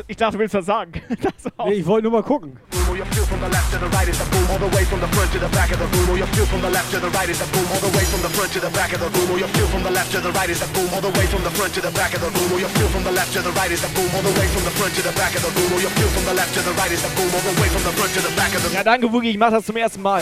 Ich 0.08 0.15
dachte, 0.15 0.38
du 0.38 0.39
willst 0.39 0.56
was 0.56 0.65
sagen. 0.65 0.93
Nee, 1.65 1.73
ich 1.76 1.86
wollte 1.86 2.04
nur 2.10 2.13
mal 2.13 2.23
gucken. 2.23 2.58
Ja, 18.73 18.84
danke, 18.84 19.12
Woogie, 19.12 19.32
ich 19.32 19.38
mach 19.38 19.52
das 19.52 19.65
zum 19.65 19.76
ersten 19.78 20.02
Mal. 20.02 20.21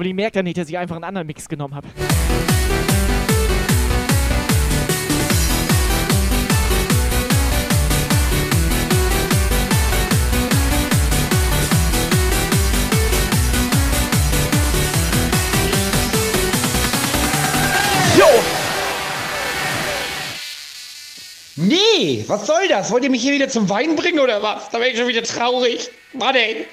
Aber 0.00 0.06
die 0.06 0.14
merkt 0.14 0.34
ja 0.34 0.42
nicht, 0.42 0.56
dass 0.56 0.66
ich 0.66 0.78
einfach 0.78 0.96
einen 0.96 1.04
anderen 1.04 1.26
Mix 1.26 1.46
genommen 1.46 1.74
habe. 1.74 1.86
Jo! 18.16 18.24
Nee, 21.56 22.24
was 22.26 22.46
soll 22.46 22.68
das? 22.68 22.90
Wollt 22.90 23.04
ihr 23.04 23.10
mich 23.10 23.20
hier 23.20 23.34
wieder 23.34 23.50
zum 23.50 23.68
Wein 23.68 23.96
bringen 23.96 24.20
oder 24.20 24.42
was? 24.42 24.70
Da 24.70 24.78
bin 24.78 24.88
ich 24.92 24.96
schon 24.96 25.08
wieder 25.08 25.24
traurig. 25.24 25.90
Mann 26.14 26.36
ey. 26.36 26.66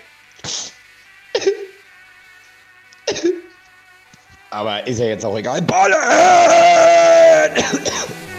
Aber 4.57 4.87
ist 4.87 4.97
ja 4.97 5.05
jetzt 5.05 5.23
auch 5.23 5.37
egal. 5.37 5.61
Ballen! 5.61 5.93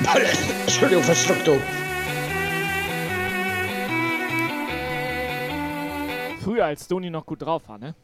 Ballen! 0.05 0.27
Entschuldigung, 0.63 1.05
Verschlucktung. 1.05 1.61
Früher, 6.43 6.65
als 6.65 6.87
Stony 6.87 7.09
noch 7.09 7.25
gut 7.25 7.43
drauf 7.43 7.63
war, 7.69 7.79
ne? 7.79 7.95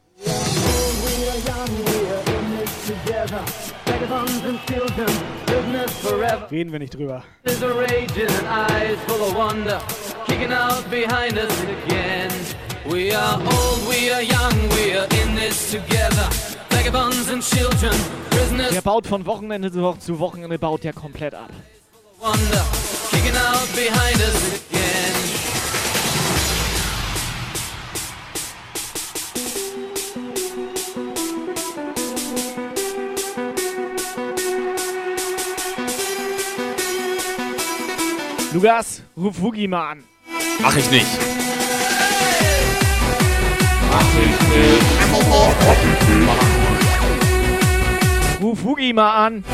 Reden 6.53 6.70
wir 6.70 6.79
nicht 6.79 6.94
drüber. 6.94 7.24
There's 7.42 7.62
a 7.64 7.66
raging 7.66 8.29
and 8.29 8.46
eyes 8.46 8.96
full 9.09 9.22
of 9.22 9.35
wonder, 9.35 9.81
kicking 10.27 10.53
out 10.53 10.88
behind 10.88 11.37
us 11.37 11.53
again. 11.62 12.31
We 12.88 13.12
are 13.12 13.40
old, 13.40 13.88
we 13.88 14.12
are 14.12 14.22
young, 14.22 14.53
we 14.77 14.96
are 14.96 15.09
in 15.20 15.35
this 15.35 15.72
together. 15.72 16.53
Vagabonds 16.84 17.30
and 17.30 17.42
children, 17.42 17.94
prisoners 18.28 18.70
Der 18.70 18.82
baut 18.82 19.06
von 19.06 19.24
Wochenende 19.24 19.72
zu 19.72 19.80
Wo- 19.80 19.94
zu 19.94 20.18
Wochenende 20.18 20.58
baut 20.58 20.84
der 20.84 20.92
komplett 20.92 21.34
ab. 21.34 21.48
wonder, 22.20 22.62
kicking 23.10 23.34
out 23.34 23.66
behind 23.74 24.16
us 24.20 24.60
again. 24.70 25.14
Lukas, 38.52 39.02
ruf 39.16 39.40
Woogie 39.40 39.68
mal 39.68 39.90
an. 39.92 40.04
Mach 40.60 40.76
ich 40.76 40.90
nicht. 40.90 41.06
Ruf 48.40 48.64
Woogie 48.64 48.92
mal 48.92 49.26
an. 49.26 49.44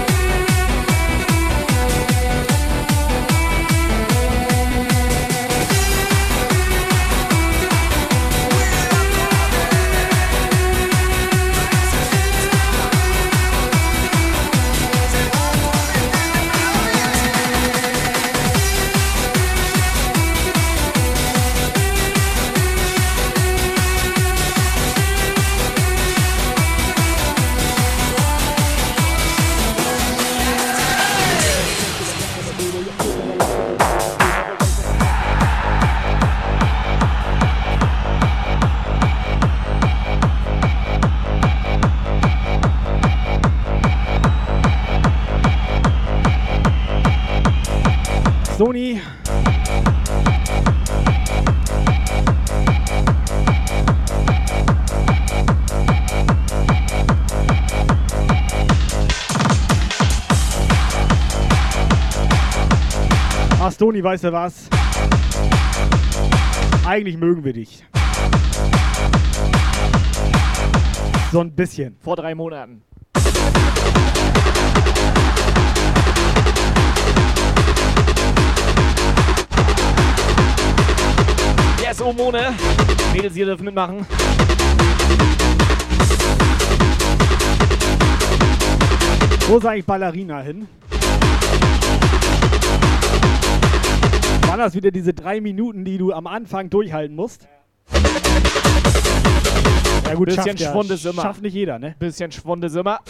Sony. 48.61 49.01
Ach, 63.59 63.73
Sony, 63.73 64.05
weißt 64.05 64.25
du 64.25 64.33
was? 64.33 64.68
Eigentlich 66.87 67.16
mögen 67.16 67.42
wir 67.42 67.55
dich. 67.55 67.83
So 71.33 71.40
ein 71.40 71.51
bisschen. 71.53 71.96
Vor 72.03 72.16
drei 72.16 72.35
Monaten. 72.35 72.83
Yes, 82.00 82.06
Omone. 82.06 82.54
Mädels, 83.12 83.36
ihr 83.36 83.44
dürft 83.44 83.62
mitmachen. 83.62 84.06
Wo 89.46 89.58
ist 89.58 89.66
eigentlich 89.66 89.84
Ballerina 89.84 90.40
hin? 90.40 90.66
Waren 94.46 94.58
das 94.58 94.74
wieder 94.74 94.90
diese 94.90 95.12
drei 95.12 95.42
Minuten, 95.42 95.84
die 95.84 95.98
du 95.98 96.12
am 96.12 96.26
Anfang 96.26 96.70
durchhalten 96.70 97.14
musst? 97.14 97.46
Ja 100.06 100.14
gut, 100.14 100.26
Bisschen 100.26 100.56
schafft, 100.56 100.72
Schwund 100.72 100.90
ist 100.90 101.04
immer. 101.04 101.22
schafft 101.22 101.42
nicht 101.42 101.54
jeder, 101.54 101.78
ne? 101.78 101.96
Bisschen 101.98 102.32
Schwund 102.32 102.64
ist 102.64 102.76
immer. 102.76 103.00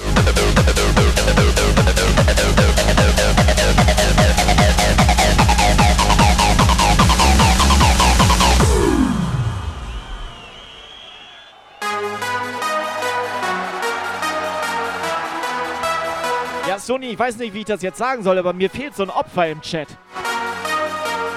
Sony, 16.87 17.07
ich 17.11 17.19
weiß 17.19 17.37
nicht, 17.37 17.55
wie 17.55 17.61
ich 17.61 17.65
das 17.65 17.83
jetzt 17.83 17.99
sagen 17.99 18.23
soll, 18.23 18.39
aber 18.39 18.53
mir 18.53 18.71
fehlt 18.71 18.95
so 18.95 19.03
ein 19.03 19.11
Opfer 19.11 19.49
im 19.49 19.61
Chat. 19.63 19.89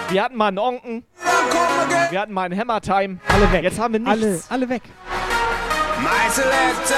Wir 0.10 0.24
hatten 0.24 0.36
mal 0.36 0.48
einen 0.48 0.60
Onken. 0.60 1.06
Wir 2.10 2.20
hatten 2.22 2.34
mal 2.34 2.44
einen 2.44 2.60
Hammer 2.60 2.82
Time. 2.82 3.20
Alle 3.28 3.52
weg. 3.52 3.64
Jetzt 3.64 3.80
haben 3.80 3.94
wir 3.94 4.08
Alle, 4.08 4.32
nichts. 4.32 4.52
alle 4.52 4.70
weg. 4.70 4.84
My 6.00 6.30
selector. 6.30 6.98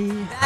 Dani. 0.00 0.39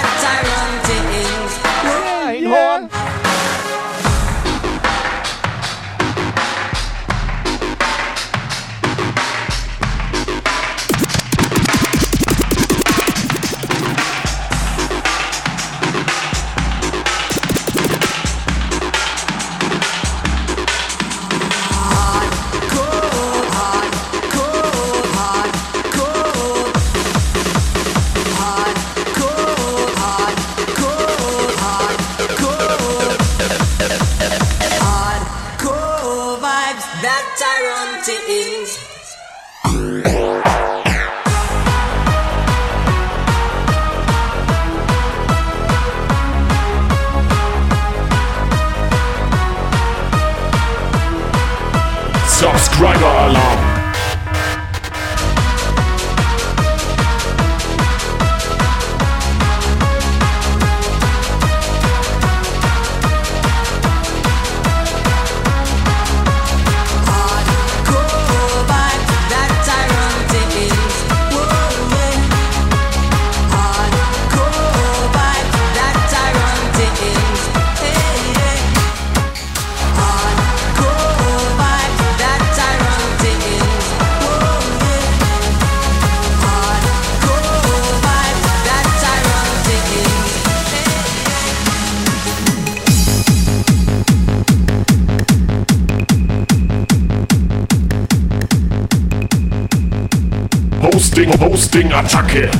Hosting, 101.15 101.41
Hosting, 101.41 101.93
Attacke. 101.93 102.51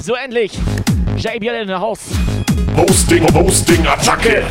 So, 0.00 0.14
endlich. 0.14 0.58
JBL 1.18 1.60
in 1.60 1.68
der 1.68 1.80
Haus. 1.80 1.98
Hosting, 2.78 3.26
Hosting, 3.34 3.86
Attacke. 3.86 4.42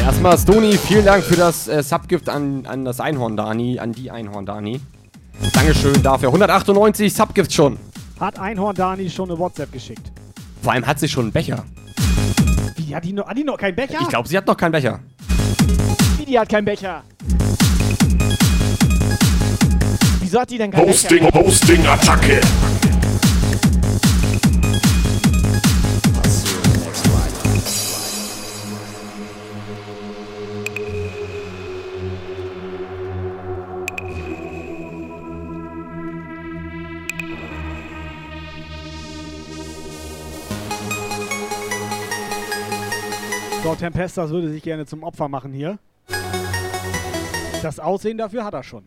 Erstmal, 0.00 0.38
Stony, 0.38 0.78
vielen 0.78 1.04
Dank 1.04 1.24
für 1.24 1.34
das 1.34 1.66
äh, 1.66 1.82
Subgift 1.82 2.28
an, 2.28 2.66
an 2.66 2.84
das 2.84 3.00
Einhorn 3.00 3.36
Dani, 3.36 3.80
an 3.80 3.90
die 3.90 4.12
Einhorn 4.12 4.46
Dani. 4.46 4.80
Dankeschön 5.54 6.00
dafür. 6.04 6.28
198 6.28 7.12
Subgifts 7.12 7.52
schon. 7.52 7.78
Hat 8.20 8.38
Einhorn 8.38 8.76
Dani 8.76 9.10
schon 9.10 9.28
eine 9.28 9.40
WhatsApp 9.40 9.72
geschickt? 9.72 10.12
Vor 10.62 10.70
allem 10.72 10.86
hat 10.86 11.00
sie 11.00 11.08
schon 11.08 11.24
einen 11.24 11.32
Becher. 11.32 11.64
Wie, 12.86 12.94
hat 12.94 13.04
die 13.04 13.12
noch, 13.12 13.26
hat 13.26 13.36
die 13.36 13.42
noch 13.42 13.58
keinen 13.58 13.74
Becher? 13.74 13.98
Ich 14.00 14.08
glaube, 14.08 14.28
sie 14.28 14.36
hat 14.36 14.46
noch 14.46 14.56
keinen 14.56 14.70
Becher. 14.70 15.00
Wie, 16.18 16.24
die 16.24 16.38
hat 16.38 16.48
keinen 16.48 16.64
Becher? 16.64 17.02
Wieso 20.20 20.40
hat 20.40 20.50
die 20.50 20.58
denn 20.58 20.70
keinen 20.70 20.86
Hosting, 20.86 21.24
Becher? 21.24 21.44
Hosting, 21.44 21.84
Tempestas 43.78 44.30
würde 44.30 44.48
sich 44.50 44.62
gerne 44.62 44.86
zum 44.86 45.02
Opfer 45.02 45.28
machen 45.28 45.52
hier. 45.52 45.78
Das 47.62 47.78
Aussehen 47.78 48.18
dafür 48.18 48.44
hat 48.44 48.54
er 48.54 48.62
schon. 48.62 48.86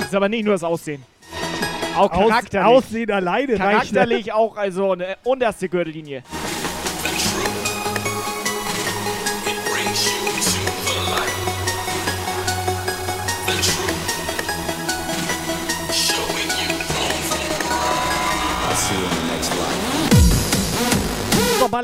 Ist 0.00 0.14
aber 0.14 0.28
nicht 0.28 0.44
nur 0.44 0.54
das 0.54 0.64
Aussehen. 0.64 1.04
Auch 1.96 2.10
Aus- 2.12 2.28
charakterlich. 2.28 2.66
Aussehen 2.68 3.10
alleine 3.10 3.52
reicht, 3.52 3.60
ne? 3.60 3.66
Charakterlich 3.98 4.32
auch, 4.32 4.56
also 4.56 4.92
eine 4.92 5.16
unterste 5.24 5.68
Gürtellinie. 5.68 6.22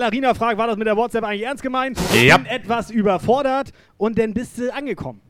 Ballerina 0.04 0.34
fragt, 0.34 0.58
war 0.58 0.66
das 0.66 0.76
mit 0.76 0.86
der 0.86 0.98
WhatsApp 0.98 1.24
eigentlich 1.24 1.46
ernst 1.46 1.62
gemeint? 1.62 1.98
Ja. 2.12 2.36
Bin 2.36 2.44
etwas 2.44 2.90
überfordert 2.90 3.70
und 3.96 4.18
dann 4.18 4.34
bist 4.34 4.58
du 4.58 4.70
angekommen. 4.70 5.22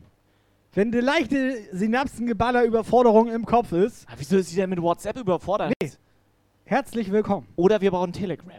Wenn 0.73 0.91
eine 0.91 0.99
leichte 0.99 1.55
Synapsengeballer 1.71 2.65
Überforderung 2.65 3.31
im 3.31 3.45
Kopf 3.45 3.71
ist. 3.71 4.05
Aber 4.09 4.19
wieso 4.19 4.35
ist 4.35 4.49
sie 4.49 4.57
denn 4.57 4.69
mit 4.69 4.81
WhatsApp 4.81 5.17
überfordert? 5.17 5.71
Nee. 5.81 5.91
Herzlich 6.65 7.09
willkommen. 7.09 7.47
Oder 7.55 7.79
wir 7.79 7.91
brauchen 7.91 8.11
Telegram. 8.11 8.51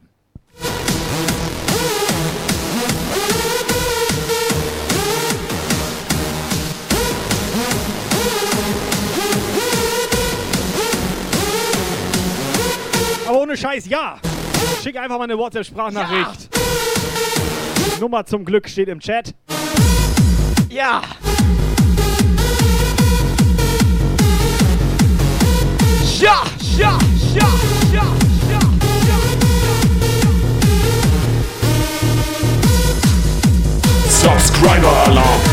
Aber 13.27 13.43
ohne 13.43 13.55
Scheiß, 13.55 13.87
ja. 13.87 14.19
Schick 14.83 14.97
einfach 14.97 15.19
mal 15.19 15.25
eine 15.25 15.37
WhatsApp-Sprachnachricht. 15.37 16.49
Nummer 18.01 18.25
zum 18.25 18.45
Glück 18.45 18.69
steht 18.69 18.89
im 18.89 19.01
Chat. 19.01 19.35
Ja. 20.69 21.03
Ja, 26.19 26.43
ja, 26.79 26.99
ja, 27.35 27.49
ja, 27.93 28.07
ja, 28.51 28.59
Subscriber 34.09 34.93
Alarm. 35.07 35.46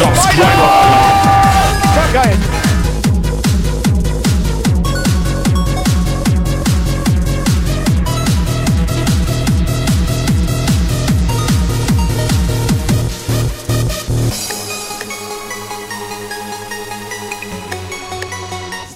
Subscriber. 0.00 0.48
Ja, 1.94 2.22
geil. 2.22 2.38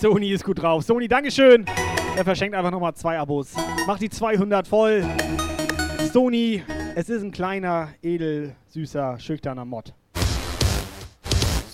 Sony 0.01 0.31
ist 0.31 0.43
gut 0.43 0.63
drauf. 0.63 0.85
Sony, 0.85 1.07
Dankeschön. 1.07 1.67
Er 2.17 2.25
verschenkt 2.25 2.57
einfach 2.57 2.71
nochmal 2.71 2.95
zwei 2.95 3.19
Abos. 3.19 3.53
Macht 3.87 4.01
die 4.01 4.09
200 4.09 4.67
voll. 4.67 5.05
Sony, 6.15 6.63
es 6.95 7.11
ist 7.11 7.23
ein 7.23 7.31
kleiner, 7.31 7.91
edel, 8.01 8.57
süßer, 8.69 9.19
schüchterner 9.19 9.67
Mod. 9.67 9.93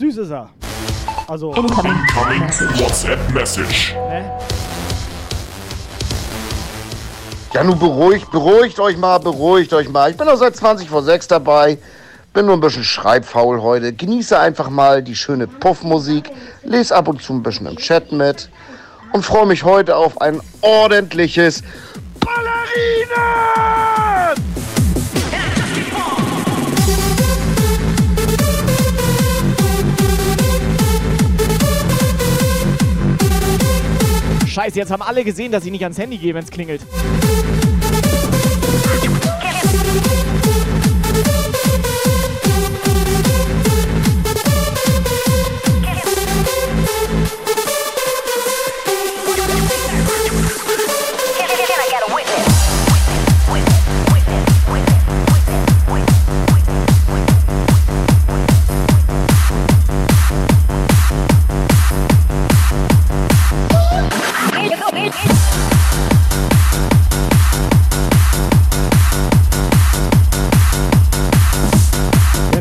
Süß 0.00 0.16
ist 0.16 0.30
er. 0.30 0.48
Also. 1.28 1.54
WhatsApp 1.54 3.18
Message. 3.34 3.94
Hä? 4.08 4.24
Ja, 7.52 7.62
nun 7.62 7.78
beruhigt, 7.78 8.30
beruhigt 8.30 8.80
euch 8.80 8.96
mal, 8.96 9.18
beruhigt 9.18 9.74
euch 9.74 9.90
mal. 9.90 10.10
Ich 10.10 10.16
bin 10.16 10.26
doch 10.26 10.38
seit 10.38 10.56
20 10.56 10.88
vor 10.88 11.02
6 11.02 11.28
dabei. 11.28 11.76
Bin 12.32 12.46
nur 12.46 12.54
ein 12.54 12.60
bisschen 12.60 12.82
schreibfaul 12.82 13.60
heute. 13.60 13.92
Genieße 13.92 14.38
einfach 14.38 14.70
mal 14.70 15.02
die 15.02 15.14
schöne 15.14 15.46
Puffmusik. 15.46 16.30
Lese 16.62 16.96
ab 16.96 17.06
und 17.06 17.20
zu 17.20 17.34
ein 17.34 17.42
bisschen 17.42 17.66
im 17.66 17.76
Chat 17.76 18.10
mit. 18.10 18.48
Und 19.12 19.22
freue 19.22 19.44
mich 19.44 19.64
heute 19.64 19.96
auf 19.96 20.18
ein 20.22 20.40
ordentliches 20.62 21.62
Ballerinen! 22.20 23.89
Scheiße, 34.50 34.76
jetzt 34.80 34.90
haben 34.90 35.02
alle 35.02 35.22
gesehen, 35.22 35.52
dass 35.52 35.64
ich 35.64 35.70
nicht 35.70 35.84
ans 35.84 35.96
Handy 35.96 36.18
gehe, 36.18 36.34
wenn 36.34 36.42
es 36.42 36.50
klingelt. 36.50 36.80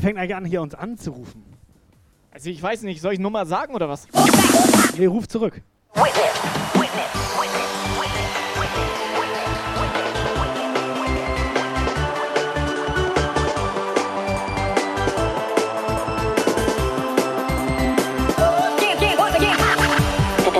Fängt 0.09 0.17
eigentlich 0.17 0.35
an, 0.35 0.45
hier 0.45 0.63
uns 0.63 0.73
anzurufen? 0.73 1.43
Also 2.31 2.49
ich 2.49 2.63
weiß 2.63 2.81
nicht, 2.81 2.99
soll 2.99 3.13
ich 3.13 3.19
Nummer 3.19 3.45
sagen 3.45 3.75
oder 3.75 3.87
was? 3.89 4.07
Nee, 4.97 5.05
ruf 5.05 5.27
zurück. 5.27 5.61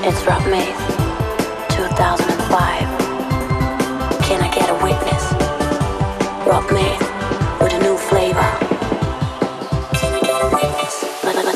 It's 0.02 0.26
Rock 0.26 0.46
Maze, 0.48 0.74
2005. 1.70 2.88
Can 4.24 4.42
I 4.42 4.50
get 4.50 4.70
a 4.70 4.74
witness? 4.84 5.34
Rock 6.48 6.72
Maze 6.72 7.09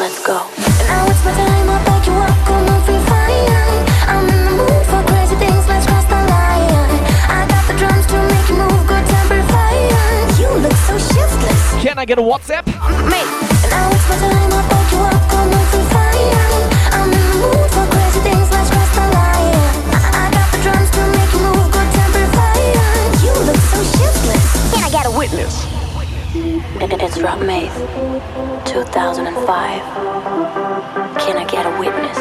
let's 0.03 0.19
go. 0.27 0.35
Now 0.91 1.07
it's 1.07 1.23
my 1.23 1.31
time, 1.31 1.69
I'll 1.71 1.79
back 1.87 2.03
you 2.03 2.11
up, 2.11 2.35
come 2.43 2.67
on, 2.67 2.79
free 2.83 2.99
fire. 3.07 3.63
I'm 4.11 4.27
in 4.27 4.39
the 4.43 4.51
mood 4.59 4.83
for 4.91 4.99
crazy 5.07 5.35
things, 5.39 5.63
let's 5.71 5.87
cross 5.87 6.03
the 6.11 6.19
line. 6.27 6.91
I 7.31 7.47
got 7.47 7.63
the 7.71 7.75
drums 7.79 8.05
to 8.11 8.19
make 8.27 8.47
you 8.51 8.59
move, 8.59 8.83
good 8.83 9.05
temper 9.07 9.39
fire. 9.47 9.87
You 10.35 10.49
look 10.59 10.75
so 10.83 10.99
shiftless. 10.99 11.61
Can 11.79 11.95
I 11.97 12.03
get 12.03 12.19
a 12.19 12.21
WhatsApp? 12.21 12.67
Mate, 13.07 13.31
now 13.71 13.87
it's 13.95 14.05
my 14.11 14.19
time, 14.19 14.51
I'll 14.51 14.67
back 14.67 14.91
you 14.91 14.99
up, 15.07 15.23
come 15.31 15.55
on, 15.55 15.65
free 15.71 15.87
fire. 15.95 16.51
I'm 16.99 17.07
in 17.07 17.23
the 17.31 17.37
mood 17.39 17.67
for 17.71 17.85
crazy 17.95 18.19
things, 18.27 18.47
let's 18.51 18.69
cross 18.75 18.91
the 18.99 19.07
line. 19.07 19.55
I, 19.87 19.99
I 20.19 20.25
got 20.35 20.47
the 20.51 20.59
drums 20.67 20.91
to 20.99 21.01
make 21.15 21.31
you 21.31 21.41
move, 21.47 21.67
good 21.71 21.89
temper 21.95 22.27
fire. 22.35 22.91
You 23.23 23.33
look 23.47 23.61
so 23.71 23.79
shiftless. 23.95 24.43
Can 24.75 24.83
I 24.83 24.91
get 24.91 25.07
a 25.07 25.15
witness? 25.15 25.62
It- 26.43 27.01
It's 27.01 27.17
Rock 27.21 27.39
Maze, 27.45 27.71
2005. 28.65 29.81
Can 31.17 31.37
I 31.37 31.45
get 31.45 31.65
a 31.65 31.69
witness? 31.79 32.19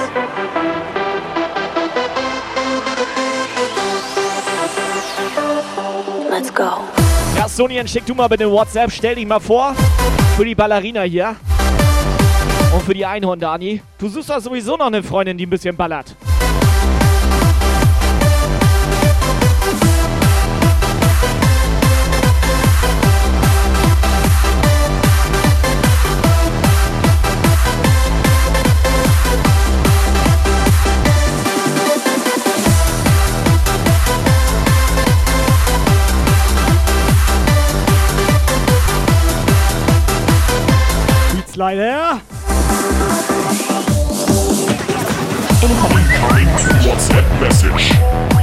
Let's 6.31 6.51
go. 6.53 6.85
Ja, 7.37 7.49
Sonian, 7.49 7.87
schick 7.87 8.07
du 8.07 8.15
mal 8.15 8.29
bitte 8.29 8.51
WhatsApp, 8.51 8.91
stell 8.91 9.15
dich 9.15 9.27
mal 9.27 9.41
vor. 9.41 9.75
Für 10.37 10.45
die 10.45 10.55
Ballerina 10.55 11.03
hier. 11.03 11.37
Und 12.75 12.83
für 12.83 12.95
die 12.95 13.05
Einhorn, 13.05 13.39
Dani. 13.39 13.83
Du 13.99 14.09
suchst 14.09 14.31
doch 14.31 14.41
sowieso 14.41 14.77
noch 14.77 14.87
eine 14.87 15.03
Freundin, 15.03 15.37
die 15.37 15.47
ein 15.47 15.51
bisschen 15.51 15.77
ballert. 15.77 16.15
Beats 41.63 41.79
leider. 41.79 42.21
WhatsApp 46.83 47.41
Message. 47.41 48.42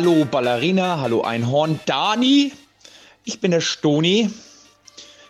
Hallo 0.00 0.24
Ballerina, 0.24 0.98
hallo 1.02 1.20
Einhorn, 1.20 1.78
Dani. 1.84 2.52
Ich 3.24 3.38
bin 3.38 3.50
der 3.50 3.60
Stoni. 3.60 4.30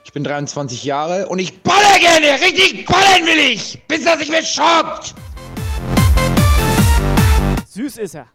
Ich 0.05 0.13
bin 0.13 0.23
23 0.23 0.85
Jahre 0.85 1.27
und 1.27 1.41
ich 1.41 1.61
baller 1.65 1.99
gerne, 1.99 2.41
richtig 2.41 2.87
ballern 2.87 3.27
will 3.27 3.53
ich, 3.53 3.83
bis 3.89 4.05
dass 4.05 4.21
ich 4.21 4.31
mich 4.31 4.49
schockt. 4.49 5.17
Süß 7.69 7.97
ist 7.99 8.15
er. 8.15 8.29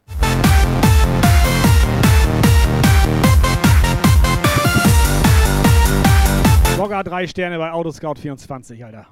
Logger 6.78 7.02
drei 7.06 7.28
Sterne 7.28 7.58
bei 7.58 7.72
Autoscout 7.72 8.16
24, 8.16 8.84
Alter. 8.84 9.06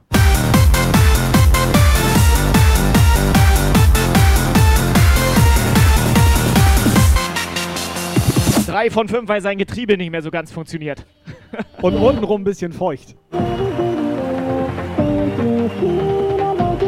Drei 8.66 8.90
von 8.90 9.08
fünf, 9.08 9.28
weil 9.28 9.42
sein 9.42 9.58
Getriebe 9.58 9.98
nicht 9.98 10.12
mehr 10.12 10.22
so 10.22 10.32
ganz 10.32 10.52
funktioniert. 10.52 11.06
Und 11.82 11.96
untenrum 11.96 12.42
ein 12.42 12.44
bisschen 12.44 12.72
feucht. 12.72 13.16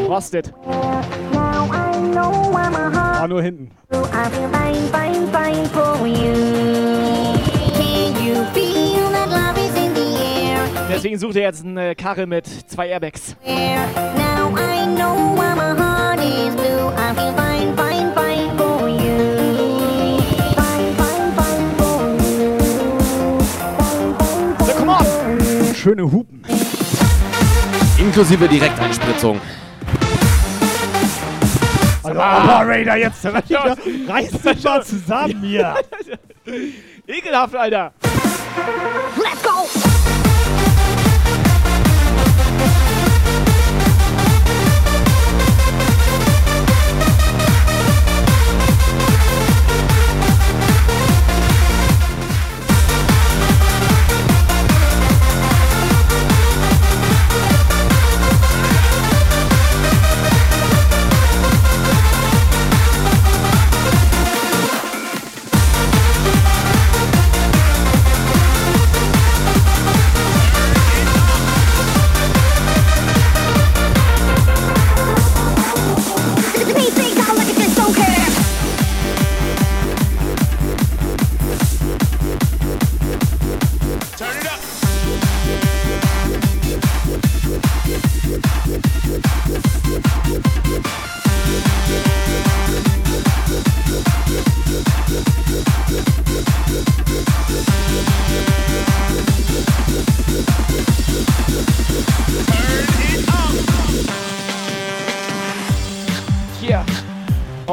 Rostet. 0.08 0.52
Ah, 1.34 3.26
nur 3.28 3.42
hinten. 3.42 3.70
Deswegen 10.88 11.18
sucht 11.18 11.36
er 11.36 11.42
jetzt 11.42 11.64
eine 11.64 11.94
Karre 11.94 12.26
mit 12.26 12.46
zwei 12.46 12.88
Airbags. 12.88 13.36
Now 13.44 14.54
I 14.56 14.86
know 14.96 15.36
why 15.36 15.54
my 15.54 15.74
heart 15.76 16.20
is 16.20 16.54
blue. 16.56 16.90
I 16.96 17.12
feel 17.14 17.32
fine, 17.34 17.76
fine, 17.76 17.95
schöne 25.86 26.02
Hupen. 26.02 26.42
Inklusive 27.96 28.48
Direkteinspritzung. 28.48 29.40
Also, 32.02 32.18
Operator, 32.18 32.96
jetzt 32.96 33.24
reißt 33.24 34.44
dich 34.44 34.64
mal 34.64 34.84
zusammen 34.84 35.40
hier. 35.44 35.76
Ekelhaft, 37.06 37.54
Alter. 37.54 37.92
Let's 39.16 39.42
go! 39.44 40.35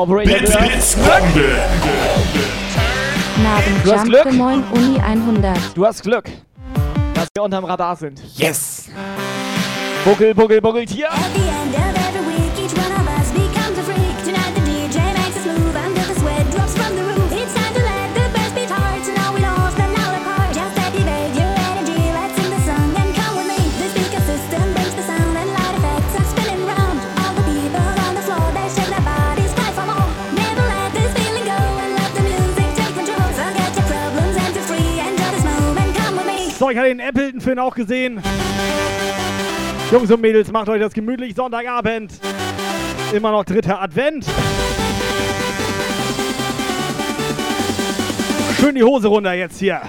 Operator 0.03 0.37
Blitz, 0.37 0.51
gehört. 0.51 0.69
Blitz, 0.69 0.95
Bombe. 0.97 1.55
Du 3.85 3.93
hast 3.93 4.03
Glück. 4.03 4.25
Du 5.75 5.85
hast 5.85 6.03
Glück, 6.03 6.25
dass 7.13 7.27
wir 7.33 7.43
unterm 7.43 7.63
Radar 7.63 7.95
sind. 7.95 8.21
Yes. 8.35 8.89
Buckel, 10.03 10.35
Buckel, 10.35 10.59
Buckeltier. 10.59 11.07
hier. 11.33 11.92
ich 36.73 36.79
hatte 36.79 36.89
den 36.89 36.99
Appleton 36.99 37.39
für 37.39 37.61
auch 37.61 37.75
gesehen. 37.75 38.19
Jungs 39.91 40.09
und 40.09 40.21
Mädels, 40.21 40.51
macht 40.51 40.67
euch 40.69 40.79
das 40.79 40.91
gemütlich. 40.91 41.35
Sonntagabend. 41.35 42.13
Immer 43.13 43.29
noch 43.29 43.45
dritter 43.45 43.79
Advent. 43.79 44.25
Schön 48.59 48.73
die 48.73 48.83
Hose 48.83 49.07
runter 49.07 49.33
jetzt 49.33 49.59
hier. 49.59 49.81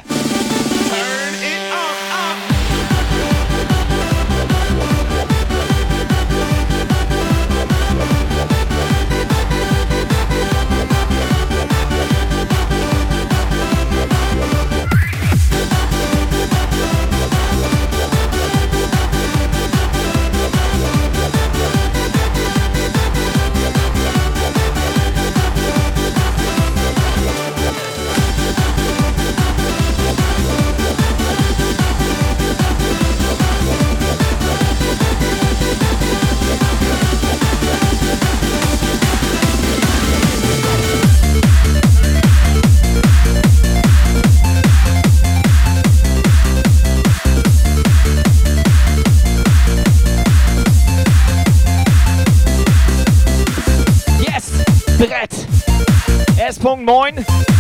Song 56.75 56.85
9. 56.85 57.54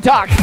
Talk. 0.00 0.39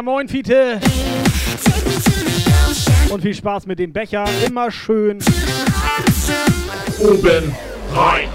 Jahr 0.00 0.14
Moin, 0.14 0.28
Fiete. 0.28 0.80
Und 3.10 3.20
viel 3.20 3.34
Spaß 3.34 3.66
mit 3.66 3.78
dem 3.78 3.92
Becher. 3.92 4.24
Immer 4.46 4.70
schön. 4.70 5.18
Oben 7.00 7.54
rein. 7.92 8.28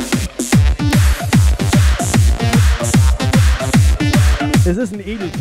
Es 4.64 4.78
ist 4.78 4.94
ein 4.94 5.00
Edelfiete. 5.00 5.35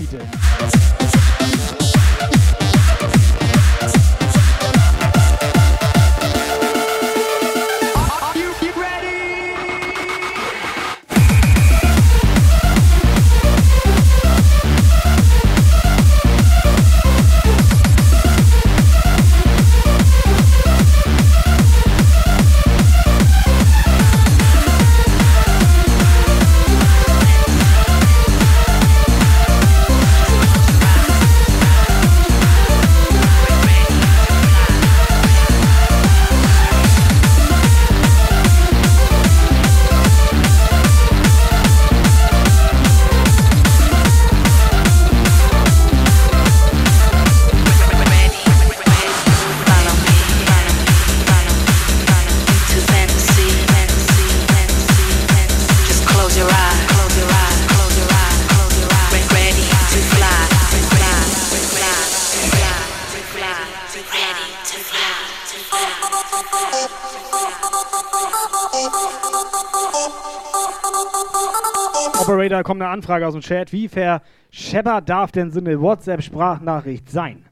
Kommt 72.64 72.82
eine 72.82 72.90
Anfrage 72.90 73.26
aus 73.26 73.34
dem 73.34 73.42
Chat. 73.42 73.72
Wie 73.72 73.88
verscheppert 73.88 75.08
darf 75.08 75.30
denn 75.30 75.52
so 75.52 75.60
eine 75.60 75.80
WhatsApp-Sprachnachricht 75.80 77.08
sein? 77.08 77.44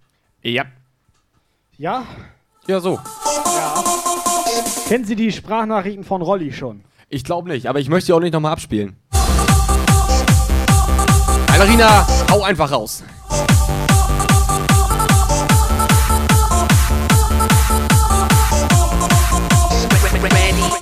Ja. 0.43 0.65
Ja? 1.77 2.05
Ja, 2.67 2.81
so. 2.81 2.99
Kennen 4.89 5.05
Sie 5.05 5.15
die 5.15 5.31
Sprachnachrichten 5.31 6.05
von 6.05 6.23
Rolli 6.23 6.53
schon? 6.53 6.83
Ich 7.09 7.23
glaube 7.23 7.49
nicht, 7.49 7.67
aber 7.67 7.79
ich 7.79 7.89
möchte 7.89 8.07
sie 8.07 8.13
auch 8.15 8.21
nicht 8.21 8.33
nochmal 8.33 8.53
abspielen. 8.53 8.97
Ballerina, 11.47 12.07
hau 12.31 12.43
einfach 12.43 12.73
raus. 12.73 13.05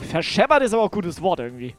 Verscheppert 0.08 0.62
ist 0.62 0.72
aber 0.72 0.82
auch 0.82 0.88
ein 0.88 0.92
gutes 0.92 1.20
Wort 1.22 1.40
irgendwie. 1.40 1.74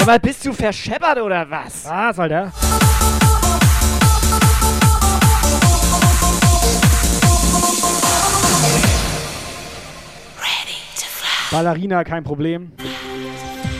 Sag 0.00 0.06
mal, 0.06 0.18
bist 0.18 0.46
du 0.46 0.54
verscheppert 0.54 1.20
oder 1.20 1.50
was? 1.50 1.84
Was, 1.84 2.18
Alter? 2.18 2.50
Ballerina, 11.50 12.02
kein 12.02 12.24
Problem. 12.24 12.72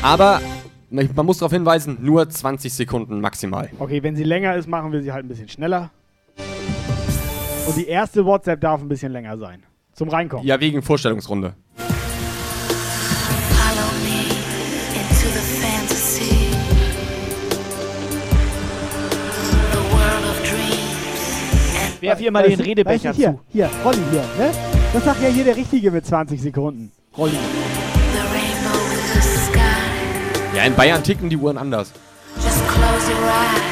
Aber 0.03 0.43
man 0.91 1.25
muss 1.25 1.39
darauf 1.39 1.53
hinweisen, 1.53 1.97
nur 2.03 2.29
20 2.29 2.71
Sekunden 2.71 3.23
maximal. 3.23 3.71
Okay, 3.79 4.03
wenn 4.03 4.15
sie 4.15 4.25
länger 4.25 4.55
ist, 4.57 4.69
machen 4.69 4.93
wir 4.93 5.01
sie 5.03 5.13
halt 5.13 5.25
ein 5.25 5.29
bisschen 5.29 5.49
schneller. 5.49 5.91
Und 7.67 7.79
die 7.79 7.87
erste 7.89 8.27
WhatsApp 8.27 8.61
darf 8.61 8.83
ein 8.83 8.89
bisschen 8.89 9.13
länger 9.13 9.39
sein. 9.39 9.63
Zum 9.95 10.11
Reinkommen. 10.11 10.47
Ja, 10.47 10.61
wegen 10.61 10.83
Vorstellungsrunde. 10.83 11.55
Dreams. 22.01 22.11
Werf 22.11 22.21
ihr 22.21 22.33
mal 22.33 22.49
den 22.49 22.61
Redebecher 22.61 23.13
hier, 23.13 23.33
zu. 23.33 23.41
Hier, 23.53 23.71
Rolli 23.85 23.99
hier, 24.11 24.25
ne? 24.39 24.53
Das 24.93 25.05
sagt 25.05 25.23
ja 25.23 25.29
hier 25.29 25.45
der 25.45 25.57
Richtige 25.57 25.91
mit 25.91 26.07
20 26.07 26.41
Sekunden. 26.41 26.93
Rolli. 27.17 27.37
Ja, 30.57 30.65
in 30.65 30.75
Bayern 30.75 31.03
ticken 31.03 31.31
die 31.31 31.37
Uhren 31.37 31.59
anders. 31.59 31.93
Just 32.37 32.67
close 32.69 33.11
your 33.11 33.29
eyes 33.29 33.71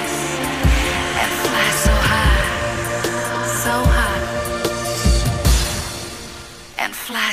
and 6.80 6.94
fly 6.94 7.32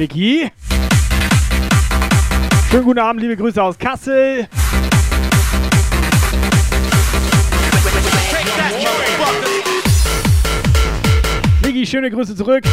Niki. 0.00 0.50
Schönen 2.70 2.84
guten 2.84 2.98
Abend, 3.00 3.20
liebe 3.20 3.36
Grüße 3.36 3.62
aus 3.62 3.78
Kassel. 3.78 4.48
Niki, 11.62 11.84
schöne 11.84 12.10
Grüße 12.10 12.34
zurück. 12.34 12.64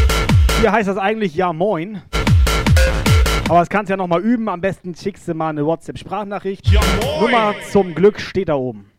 Hier 0.61 0.71
heißt 0.71 0.87
das 0.87 0.97
eigentlich 0.97 1.35
Ja 1.35 1.51
Moin. 1.51 2.01
Aber 3.49 3.59
das 3.59 3.67
kannst 3.67 3.89
du 3.89 3.93
ja 3.93 3.97
nochmal 3.97 4.21
üben. 4.21 4.47
Am 4.47 4.61
besten 4.61 4.95
schickst 4.95 5.27
du 5.27 5.33
mal 5.33 5.49
eine 5.49 5.65
WhatsApp-Sprachnachricht. 5.65 6.65
Ja, 6.71 6.79
Nummer 7.19 7.55
zum 7.69 7.93
Glück 7.93 8.21
steht 8.21 8.47
da 8.47 8.55
oben. 8.55 8.89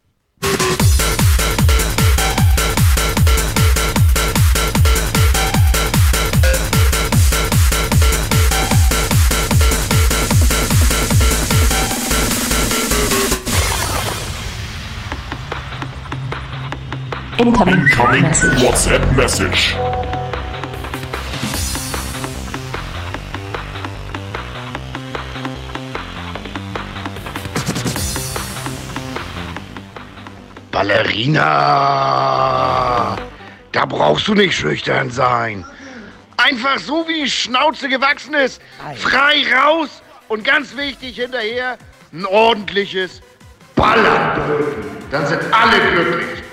Incoming 17.38 17.86
WhatsApp 18.60 19.16
message. 19.16 19.76
Ballerina! 30.72 31.46
Da 33.70 33.84
brauchst 33.84 34.26
du 34.26 34.34
nicht 34.34 34.56
schüchtern 34.56 35.10
sein. 35.10 35.64
Einfach 36.36 36.80
so 36.80 37.06
wie 37.06 37.22
die 37.22 37.30
Schnauze 37.30 37.88
gewachsen 37.88 38.34
ist. 38.34 38.60
Frei 38.96 39.44
raus 39.54 40.02
und 40.26 40.42
ganz 40.42 40.76
wichtig 40.76 41.14
hinterher 41.14 41.78
ein 42.12 42.26
ordentliches 42.26 43.20
Ballern 43.76 44.34
dürfen. 44.34 44.82
Dann 45.12 45.24
sind 45.24 45.42
alle 45.52 45.78
glücklich. 45.92 46.47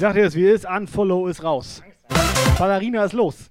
Sag 0.00 0.14
dir 0.14 0.24
das 0.24 0.34
wie 0.34 0.46
es 0.46 0.62
ist, 0.62 0.70
Unfollow 0.70 1.28
ist 1.28 1.44
raus. 1.44 1.82
Ballerina 2.58 3.04
ist 3.04 3.12
los. 3.12 3.50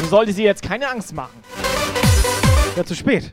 Du 0.00 0.06
solltest 0.08 0.36
sie 0.36 0.42
jetzt 0.42 0.62
keine 0.62 0.88
Angst 0.88 1.14
machen. 1.14 1.40
Ja, 2.76 2.84
zu 2.84 2.96
spät. 2.96 3.32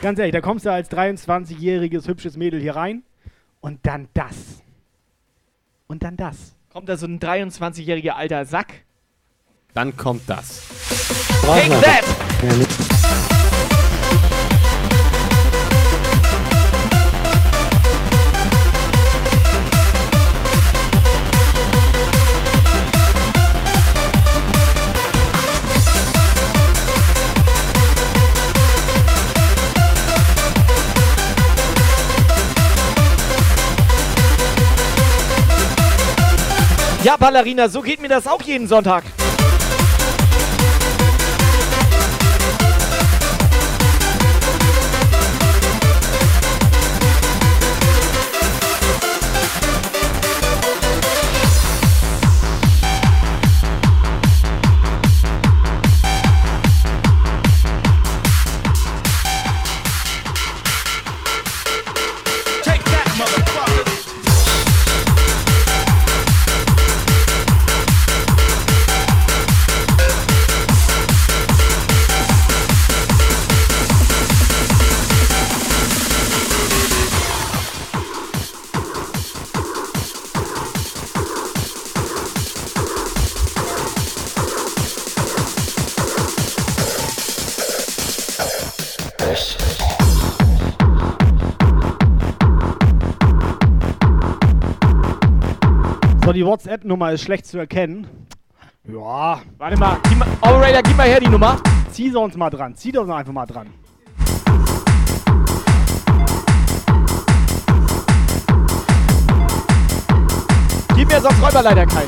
Ganz 0.00 0.18
ehrlich, 0.18 0.32
da 0.32 0.40
kommst 0.40 0.64
du 0.66 0.72
als 0.72 0.90
23-jähriges 0.90 2.08
hübsches 2.08 2.36
Mädel 2.36 2.60
hier 2.60 2.76
rein 2.76 3.02
und 3.60 3.80
dann 3.82 4.08
das. 4.14 4.62
Und 5.86 6.02
dann 6.02 6.16
das. 6.16 6.56
Kommt 6.70 6.88
da 6.88 6.96
so 6.96 7.06
ein 7.06 7.20
23-jähriger 7.20 8.10
alter 8.10 8.44
Sack? 8.46 8.84
Dann 9.74 9.96
kommt 9.96 10.22
das. 10.26 10.62
Take 11.42 11.80
that! 11.80 12.83
Ballerina, 37.24 37.70
so 37.70 37.80
geht 37.80 38.02
mir 38.02 38.08
das 38.08 38.26
auch 38.26 38.42
jeden 38.42 38.68
Sonntag. 38.68 39.02
Die 96.44 96.50
WhatsApp-Nummer 96.50 97.12
ist 97.12 97.22
schlecht 97.22 97.46
zu 97.46 97.56
erkennen. 97.56 98.06
Ja. 98.86 99.40
Warte 99.56 99.78
mal, 99.78 99.96
gib 100.06 100.18
mal 100.18 100.28
Operator, 100.42 100.82
gib 100.82 100.94
mal 100.94 101.06
her 101.06 101.18
die 101.18 101.28
Nummer. 101.28 101.56
Zieh 101.90 102.10
sie 102.10 102.18
uns 102.20 102.36
mal 102.36 102.50
dran. 102.50 102.74
Zieh 102.76 102.92
doch 102.92 103.08
einfach 103.08 103.32
mal 103.32 103.46
dran. 103.46 103.68
Gib 110.94 111.08
mir 111.08 111.20
sonst 111.22 111.42
Räuberleiter, 111.42 111.86
Kai. 111.86 112.02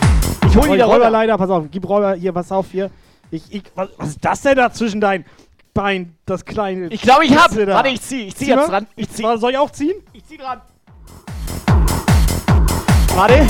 Ich 0.47 0.55
hol 0.55 0.69
die 0.69 0.77
da. 0.77 0.85
Räuberleiter, 0.85 1.39
pass 1.39 1.49
auf. 1.49 1.65
Gib 1.71 1.89
Räuber, 1.89 2.13
hier, 2.15 2.33
pass 2.35 2.53
auf, 2.53 2.67
hier. 2.71 2.91
Ich, 3.31 3.51
ich, 3.55 3.63
was, 3.75 3.89
was 3.97 4.09
ist 4.11 4.23
das 4.23 4.43
denn 4.43 4.57
da 4.57 4.71
zwischen 4.71 5.01
dein 5.01 5.25
Bein, 5.73 6.15
das 6.27 6.45
kleine? 6.45 6.89
Ich 6.89 7.01
glaube, 7.01 7.25
ich 7.25 7.35
hab. 7.35 7.55
Da? 7.55 7.69
Warte, 7.69 7.89
ich 7.89 8.03
zieh. 8.03 8.27
Ich 8.27 8.37
zieh 8.37 8.45
Zieh 8.45 8.51
jetzt 8.51 8.59
mal. 8.59 8.69
dran. 8.69 8.87
Ich 8.97 9.09
zieh. 9.09 9.23
Soll 9.39 9.53
ich 9.53 9.59
auch 9.59 9.71
ziehen? 9.71 9.95
Ich 10.13 10.27
zieh 10.27 10.37
dran. 10.37 10.61
Warte. 13.15 13.47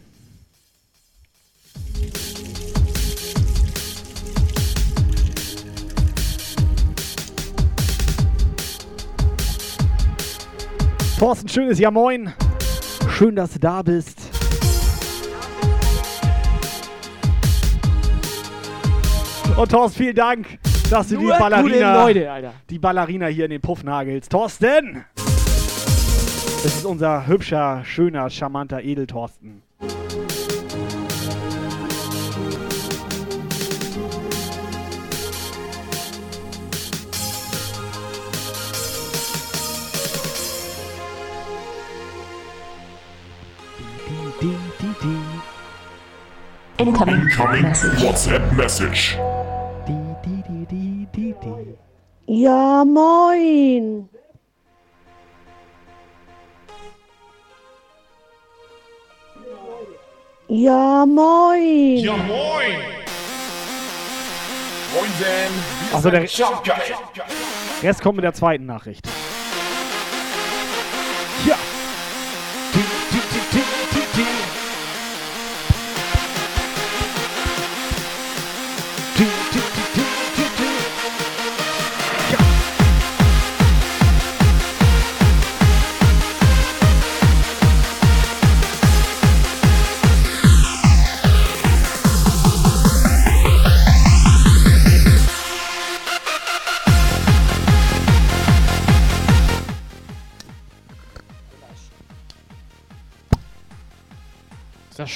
Thorsten, 11.22 11.50
schönes 11.50 11.78
Ja 11.78 11.92
Moin. 11.92 12.34
Schön, 13.08 13.36
dass 13.36 13.54
du 13.54 13.60
da 13.60 13.84
bist. 13.84 14.18
Und 19.56 19.72
Thorsten, 19.72 19.98
vielen 20.00 20.16
Dank, 20.16 20.58
dass 20.90 21.10
du 21.10 21.22
Nur 21.22 21.34
die 21.34 21.40
Ballerina, 21.40 22.04
Leute, 22.04 22.52
die 22.72 22.80
Ballerina 22.80 23.28
hier 23.28 23.46
in 23.46 23.52
den 23.52 23.62
Puff 23.62 23.84
nagelst. 23.84 24.32
Thorsten! 24.32 25.06
Das 26.64 26.76
ist 26.76 26.86
unser 26.86 27.28
hübscher, 27.28 27.84
schöner, 27.86 28.28
charmanter 28.32 28.82
Edelthorsten. 28.82 29.62
Incoming 46.82 47.30
WhatsApp 48.02 48.42
message. 48.54 49.16
Ja, 52.26 52.84
moin. 52.84 54.10
Ja, 60.48 61.06
moin. 61.06 61.98
Ja, 61.98 62.18
moin. 62.18 62.78
Moinsen. 64.92 65.54
wir 65.90 65.96
Also 65.96 66.10
der-. 66.10 66.22
Rest 67.84 68.02
kommt 68.02 68.16
mit 68.16 68.24
der 68.24 68.34
zweiten 68.34 68.66
Nachricht. 68.66 69.08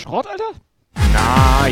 Schrott, 0.06 0.28
Alter? 0.28 0.53
Na 1.12 1.68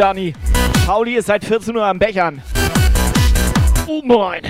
Dani. 0.00 0.32
Pauli 0.86 1.16
ist 1.16 1.26
seit 1.26 1.44
14 1.44 1.76
Uhr 1.76 1.84
am 1.84 1.98
Bechern. 1.98 2.40
Oh 3.86 4.00
moin. 4.02 4.40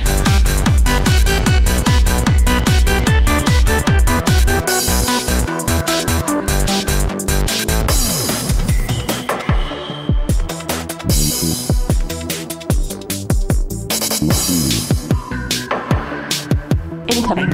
Incoming 17.08 17.52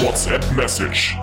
WhatsApp 0.00 0.56
message. 0.56 1.18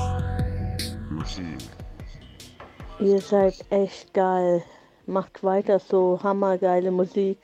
Ihr 2.99 3.19
seid 3.19 3.65
echt 3.71 4.13
geil. 4.13 4.61
Macht 5.10 5.41
weiter 5.41 5.80
so. 5.80 6.20
Hammergeile 6.22 6.91
Musik. 6.91 7.39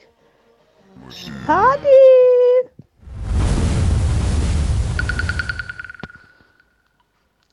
Party! 1.48 1.88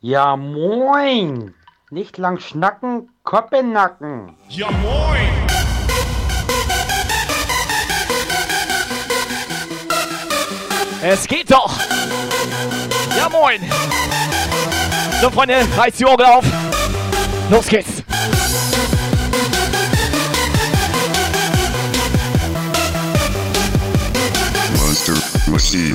Ja, 0.00 0.36
moin! 0.36 1.54
Nicht 1.90 2.18
lang 2.18 2.40
schnacken, 2.40 3.08
Koppe 3.22 3.62
nacken. 3.62 4.36
Ja, 4.48 4.68
moin! 4.72 5.28
Es 11.02 11.26
geht 11.28 11.52
doch! 11.52 11.78
Ja, 13.16 13.28
moin! 13.28 13.60
So, 15.20 15.30
Freunde, 15.30 15.66
reißt 15.76 16.00
die 16.00 16.04
Orgel 16.04 16.26
auf. 16.26 16.44
Los 17.48 17.68
geht's! 17.68 17.99
Machine. 25.60 25.94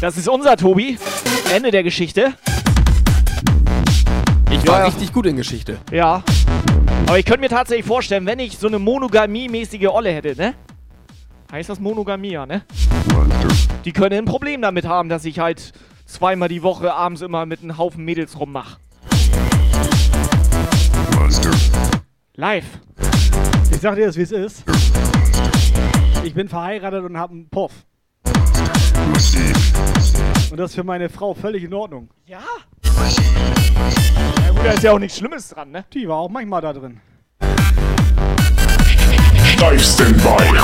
Das 0.00 0.16
ist 0.16 0.28
unser 0.28 0.56
Tobi. 0.56 0.98
Ende 1.52 1.72
der 1.72 1.82
Geschichte. 1.82 2.34
Ich 4.52 4.68
war 4.68 4.86
richtig 4.86 5.12
gut 5.12 5.24
in 5.26 5.36
Geschichte. 5.36 5.78
Ja. 5.90 6.22
Aber 7.06 7.18
ich 7.18 7.24
könnte 7.24 7.40
mir 7.40 7.48
tatsächlich 7.48 7.86
vorstellen, 7.86 8.26
wenn 8.26 8.38
ich 8.38 8.58
so 8.58 8.66
eine 8.66 8.78
Monogamie-mäßige 8.78 9.88
Olle 9.88 10.12
hätte, 10.12 10.36
ne? 10.36 10.54
Heißt 11.50 11.70
das 11.70 11.80
Monogamie, 11.80 12.32
ja, 12.32 12.44
ne? 12.44 12.62
Die 13.84 13.92
können 13.92 14.18
ein 14.18 14.24
Problem 14.26 14.60
damit 14.60 14.84
haben, 14.84 15.08
dass 15.08 15.24
ich 15.24 15.38
halt 15.38 15.72
zweimal 16.04 16.48
die 16.48 16.62
Woche 16.62 16.92
abends 16.92 17.22
immer 17.22 17.46
mit 17.46 17.62
einem 17.62 17.78
Haufen 17.78 18.04
Mädels 18.04 18.38
rummach. 18.38 18.78
Live. 22.34 22.66
Ich 23.70 23.80
sag 23.80 23.96
dir 23.96 24.06
das, 24.06 24.16
wie 24.16 24.22
es 24.22 24.32
ist. 24.32 24.64
Ich 26.24 26.34
bin 26.34 26.48
verheiratet 26.48 27.04
und 27.04 27.16
habe 27.16 27.32
einen 27.32 27.48
Puff. 27.48 27.72
Und 30.50 30.56
das 30.58 30.70
ist 30.70 30.74
für 30.74 30.84
meine 30.84 31.08
Frau 31.08 31.32
völlig 31.34 31.64
in 31.64 31.72
Ordnung. 31.72 32.10
Ja? 32.26 32.42
Ja 33.16 34.50
gut, 34.50 34.64
da 34.64 34.72
ist 34.72 34.82
ja 34.82 34.92
auch 34.92 34.98
nichts 34.98 35.18
Schlimmes 35.18 35.48
dran, 35.48 35.70
ne? 35.70 35.84
Die 35.92 36.08
war 36.08 36.16
auch 36.16 36.28
manchmal 36.28 36.60
da 36.60 36.72
drin. 36.72 37.00
Live 39.60 39.84
Standby. 39.84 40.58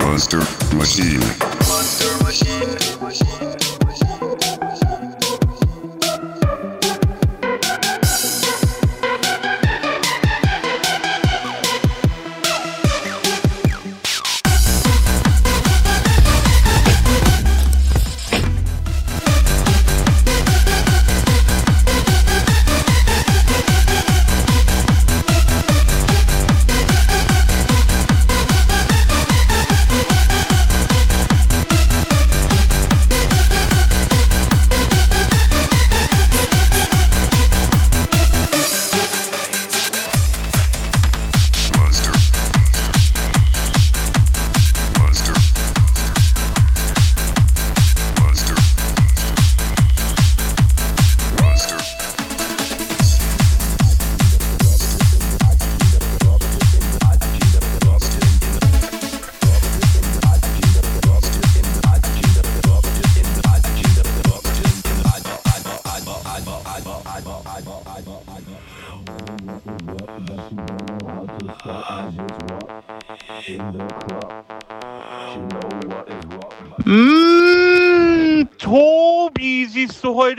Monster 0.00 0.46
Machine. 0.76 1.47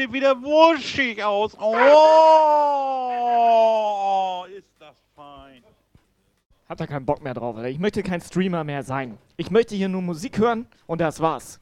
Heute 0.10 0.14
wieder 0.14 0.42
wuschig 0.42 1.24
aus. 1.24 1.56
Oh, 1.60 1.76
ist 4.56 4.68
das 4.80 4.98
fein. 5.16 5.64
Hat 6.68 6.80
da 6.80 6.88
keinen 6.88 7.06
Bock 7.06 7.22
mehr 7.24 7.34
drauf, 7.34 7.56
Alter. 7.56 7.70
Ich 7.70 7.80
möchte 7.80 8.04
kein 8.04 8.22
Streamer 8.22 8.64
mehr 8.64 8.84
sein. 8.84 9.18
Ich 9.38 9.50
möchte 9.52 9.76
hier 9.76 9.90
nur 9.90 10.02
Musik 10.02 10.38
hören 10.38 10.68
und 10.88 11.02
das 11.02 11.20
war's. 11.20 11.60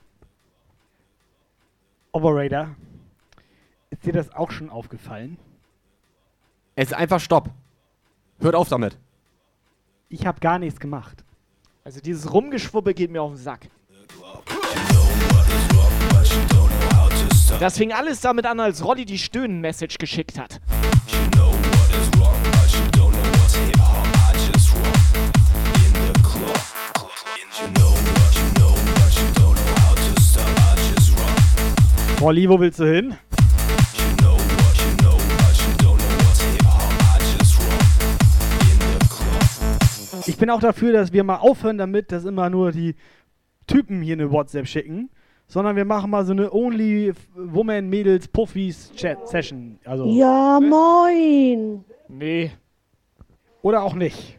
Operator, 2.11 2.75
ist 3.89 4.05
dir 4.05 4.13
das 4.13 4.33
auch 4.33 4.51
schon 4.51 4.69
aufgefallen? 4.69 5.37
Es 6.75 6.89
ist 6.89 6.93
einfach 6.93 7.19
Stopp. 7.19 7.49
Hört 8.39 8.55
auf 8.55 8.69
damit. 8.69 8.97
Ich 10.09 10.25
habe 10.25 10.39
gar 10.39 10.57
nichts 10.59 10.79
gemacht. 10.79 11.25
Also 11.83 11.99
dieses 12.01 12.31
Rumgeschwuppe 12.31 12.93
geht 12.93 13.11
mir 13.11 13.21
auf 13.21 13.31
den 13.31 13.37
Sack. 13.37 13.67
Das 17.59 17.75
fing 17.75 17.91
alles 17.91 18.21
damit 18.21 18.45
an, 18.45 18.59
als 18.59 18.85
Rolli 18.85 19.03
die 19.03 19.17
Stöhnen-Message 19.17 19.97
geschickt 19.97 20.37
hat. 20.37 20.61
Rolli, 32.21 32.47
wo 32.47 32.59
willst 32.59 32.79
du 32.79 32.85
hin? 32.85 33.15
Ich 40.27 40.37
bin 40.37 40.51
auch 40.51 40.59
dafür, 40.59 40.93
dass 40.93 41.11
wir 41.11 41.23
mal 41.23 41.37
aufhören 41.37 41.79
damit, 41.79 42.11
dass 42.11 42.25
immer 42.25 42.51
nur 42.51 42.71
die 42.71 42.95
Typen 43.65 44.01
hier 44.03 44.13
eine 44.13 44.31
WhatsApp 44.31 44.67
schicken, 44.67 45.09
sondern 45.47 45.75
wir 45.75 45.85
machen 45.85 46.09
mal 46.11 46.25
so 46.25 46.33
eine 46.33 46.51
Only 46.53 47.13
Woman 47.35 47.89
Mädels 47.89 48.27
Puffis 48.27 48.91
Chat 48.93 49.27
Session. 49.27 49.79
Also 49.85 50.05
Ja, 50.05 50.59
moin. 50.61 51.83
Nee. 52.09 52.51
oder 53.61 53.83
auch 53.83 53.93
nicht. 53.93 54.37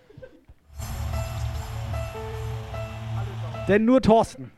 Denn 3.68 3.84
nur 3.84 4.00
Thorsten. 4.00 4.50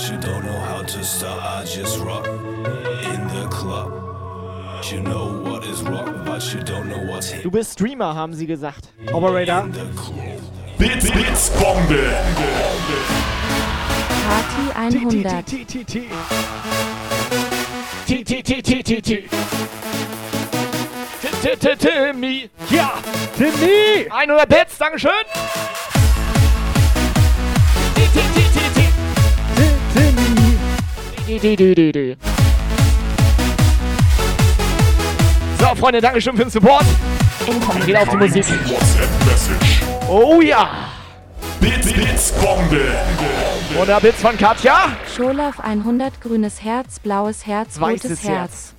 But 0.00 0.10
you 0.10 0.18
don't 0.18 0.44
know 0.44 0.58
how 0.60 0.82
to 0.82 1.04
start. 1.04 1.42
I 1.42 1.64
just 1.64 1.98
rock 1.98 2.26
in 2.26 3.28
the 3.28 3.46
club. 3.50 3.92
You 4.84 5.00
know 5.02 5.42
what 5.42 5.64
is 5.64 5.82
rock, 5.82 6.24
but 6.24 6.54
you 6.54 6.62
don't 6.62 6.88
know 6.88 6.98
what's 7.12 7.30
hip. 7.30 7.42
Du 7.42 7.50
bist 7.50 7.72
Streamer, 7.72 8.14
haben 8.14 8.34
sie 8.34 8.46
gesagt. 8.46 8.88
Operator. 9.12 9.68
Bits, 10.78 11.10
Bits, 11.10 11.50
Bombe. 11.50 12.14
Party 14.24 14.72
100. 14.74 15.46
T, 15.46 15.64
T, 15.64 15.84
T, 15.84 16.06
T, 18.06 18.24
T, 18.24 18.42
T, 18.42 18.62
T. 18.62 19.02
T, 19.02 19.26
T, 21.42 21.56
T, 21.56 21.76
Timmy. 21.76 22.50
Ja, 22.70 22.94
Timmy. 23.36 24.08
100 24.10 24.48
Bits, 24.48 24.78
Dankeschön. 24.78 25.24
Timmy. 29.94 30.40
So, 35.58 35.74
Freunde, 35.76 36.00
Dankeschön 36.00 36.36
für 36.36 36.44
den 36.44 36.50
Support. 36.50 36.84
Dann 37.46 37.86
geht 37.86 37.96
auf 37.96 38.08
die 38.08 38.16
Musik. 38.16 38.44
WhatsApp-Message. 38.68 39.82
Oh 40.08 40.40
ja. 40.40 40.70
Bits, 41.60 41.92
Bits, 41.92 42.32
Bombe. 42.32 42.80
100 43.74 44.02
Bits 44.02 44.20
von 44.20 44.36
Katja. 44.36 44.96
Scholaf 45.14 45.60
100, 45.60 46.20
grünes 46.20 46.62
Herz, 46.62 46.98
blaues 46.98 47.46
Herz, 47.46 47.80
rotes 47.80 48.04
Weißes 48.04 48.24
Herz. 48.24 48.38
Herz. 48.38 48.74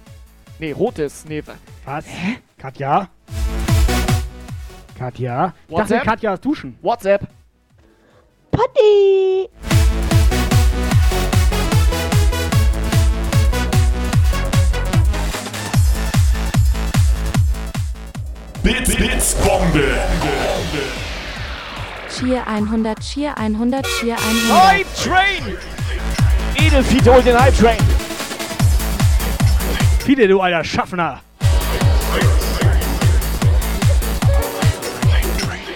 Nee, 0.60 0.72
rotes. 0.74 1.26
Nee. 1.28 1.44
Was? 1.86 2.06
Katja? 2.58 3.08
Katja? 4.98 5.54
Ich 5.68 5.76
dachte, 5.76 5.90
WhatsApp? 5.90 6.04
Katja 6.04 6.34
ist 6.34 6.46
duschen. 6.46 6.78
WhatsApp. 6.82 7.28
Potti. 8.52 9.50
Bits, 18.64 18.96
Bits, 18.96 19.36
Bombe. 19.44 19.98
Cheer 22.10 22.48
100, 22.48 23.00
Cheer 23.00 23.36
100, 23.36 23.84
Cheer 24.00 24.16
100. 24.16 24.52
Hype 24.52 24.96
Train. 24.96 25.58
Edelfiete 26.56 27.12
holt 27.12 27.26
den 27.26 27.40
Hype 27.40 27.58
Train. 27.58 27.80
Fide, 30.06 30.28
du 30.28 30.40
alter 30.40 30.64
Schaffner. 30.64 31.22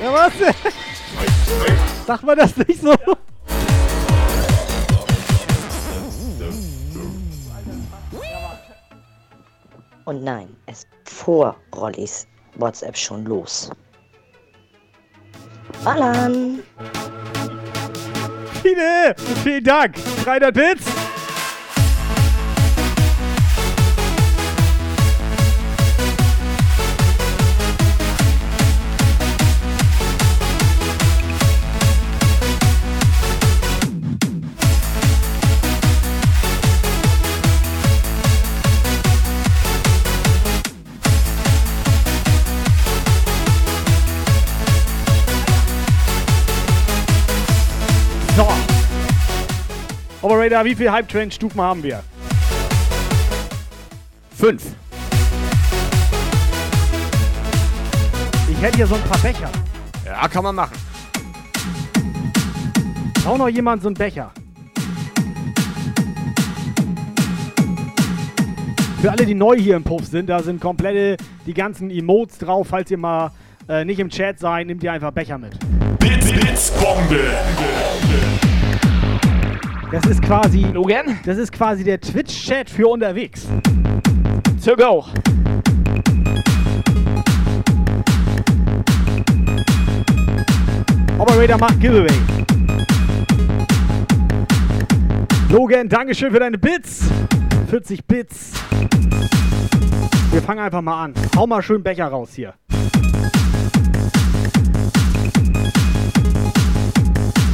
Ja, 0.03 0.13
was? 0.13 0.33
Sag 2.05 2.21
mal 2.21 2.35
das 2.35 2.55
nicht 2.55 2.81
so. 2.81 2.95
Und 10.05 10.23
nein, 10.23 10.55
es 10.67 10.83
ist 10.83 10.87
vor 11.05 11.55
Rollis 11.75 12.27
WhatsApp 12.57 12.97
schon 12.97 13.25
los. 13.25 13.69
Ballern! 15.83 16.63
Vielen 19.43 19.63
Dank. 19.63 19.95
300 20.23 20.53
Bits. 20.53 20.85
Operator, 50.25 50.65
wie 50.65 50.73
viel 50.73 50.91
Hype 50.91 51.07
Train 51.07 51.29
Stufen 51.29 51.61
haben 51.61 51.83
wir? 51.83 52.01
Fünf. 54.35 54.63
Ich 58.49 58.59
hätte 58.59 58.75
hier 58.75 58.87
so 58.87 58.95
ein 58.95 59.03
paar 59.03 59.19
Becher. 59.19 59.51
Ja, 60.03 60.27
kann 60.27 60.43
man 60.43 60.55
machen. 60.55 60.73
Braucht 63.23 63.37
noch 63.37 63.49
jemand 63.49 63.83
so 63.83 63.89
einen 63.89 63.95
Becher? 63.95 64.31
Für 69.03 69.11
alle, 69.11 69.27
die 69.27 69.35
neu 69.35 69.55
hier 69.59 69.75
im 69.75 69.83
Puff 69.83 70.05
sind, 70.07 70.27
da 70.27 70.41
sind 70.41 70.59
komplette 70.59 71.23
die 71.45 71.53
ganzen 71.53 71.91
Emotes 71.91 72.39
drauf. 72.39 72.69
Falls 72.71 72.89
ihr 72.89 72.97
mal 72.97 73.31
äh, 73.69 73.85
nicht 73.85 73.99
im 73.99 74.09
Chat 74.09 74.39
seid, 74.39 74.65
nehmt 74.65 74.81
ihr 74.81 74.91
einfach 74.91 75.11
Becher 75.11 75.37
mit. 75.37 75.51
Bits, 75.99 76.31
Bits, 76.31 76.71
Bombe. 76.71 77.29
Das 79.91 80.05
ist 80.05 80.21
quasi. 80.21 80.61
Logan? 80.73 81.19
Das 81.25 81.37
ist 81.37 81.51
quasi 81.51 81.83
der 81.83 81.99
Twitch-Chat 82.01 82.69
für 82.69 82.87
unterwegs. 82.87 83.47
To 84.63 84.75
go. 84.75 85.05
Operator 91.17 91.57
macht 91.57 91.79
Giveaway. 91.79 92.07
Logan, 95.49 95.87
Dankeschön 95.87 96.31
für 96.31 96.39
deine 96.39 96.57
Bits. 96.57 97.05
40 97.69 98.05
Bits. 98.05 98.51
Wir 100.31 100.41
fangen 100.41 100.59
einfach 100.59 100.81
mal 100.81 101.05
an. 101.05 101.13
Hau 101.37 101.47
mal 101.47 101.61
schön 101.61 101.81
Becher 101.81 102.07
raus 102.07 102.31
hier. 102.33 102.53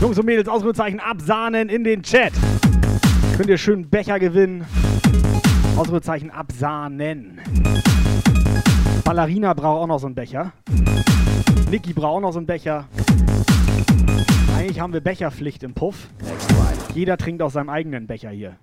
Jungs 0.02 0.18
und 0.18 0.26
Mädels, 0.26 0.48
Ausrufezeichen 0.48 1.00
absahnen 1.00 1.70
in 1.70 1.84
den 1.84 2.02
Chat. 2.02 2.34
Könnt 3.38 3.50
ihr 3.50 3.60
schön 3.60 3.88
Becher 3.88 4.18
gewinnen. 4.18 4.66
Ausrufezeichen 5.78 6.32
absahnen. 6.32 7.40
Ballerina 9.04 9.54
braucht 9.54 9.84
auch 9.84 9.86
noch 9.86 10.00
so 10.00 10.08
einen 10.08 10.16
Becher. 10.16 10.54
Niki 11.70 11.94
braucht 11.94 12.16
auch 12.16 12.20
noch 12.22 12.32
so 12.32 12.40
einen 12.40 12.48
Becher. 12.48 12.88
Eigentlich 14.58 14.80
haben 14.80 14.92
wir 14.92 15.02
Becherpflicht 15.02 15.62
im 15.62 15.76
Puff. 15.76 16.08
Jeder 16.96 17.16
trinkt 17.18 17.44
aus 17.44 17.54
seinem 17.54 17.70
eigenen 17.70 18.08
Becher 18.08 18.32
hier. 18.32 18.56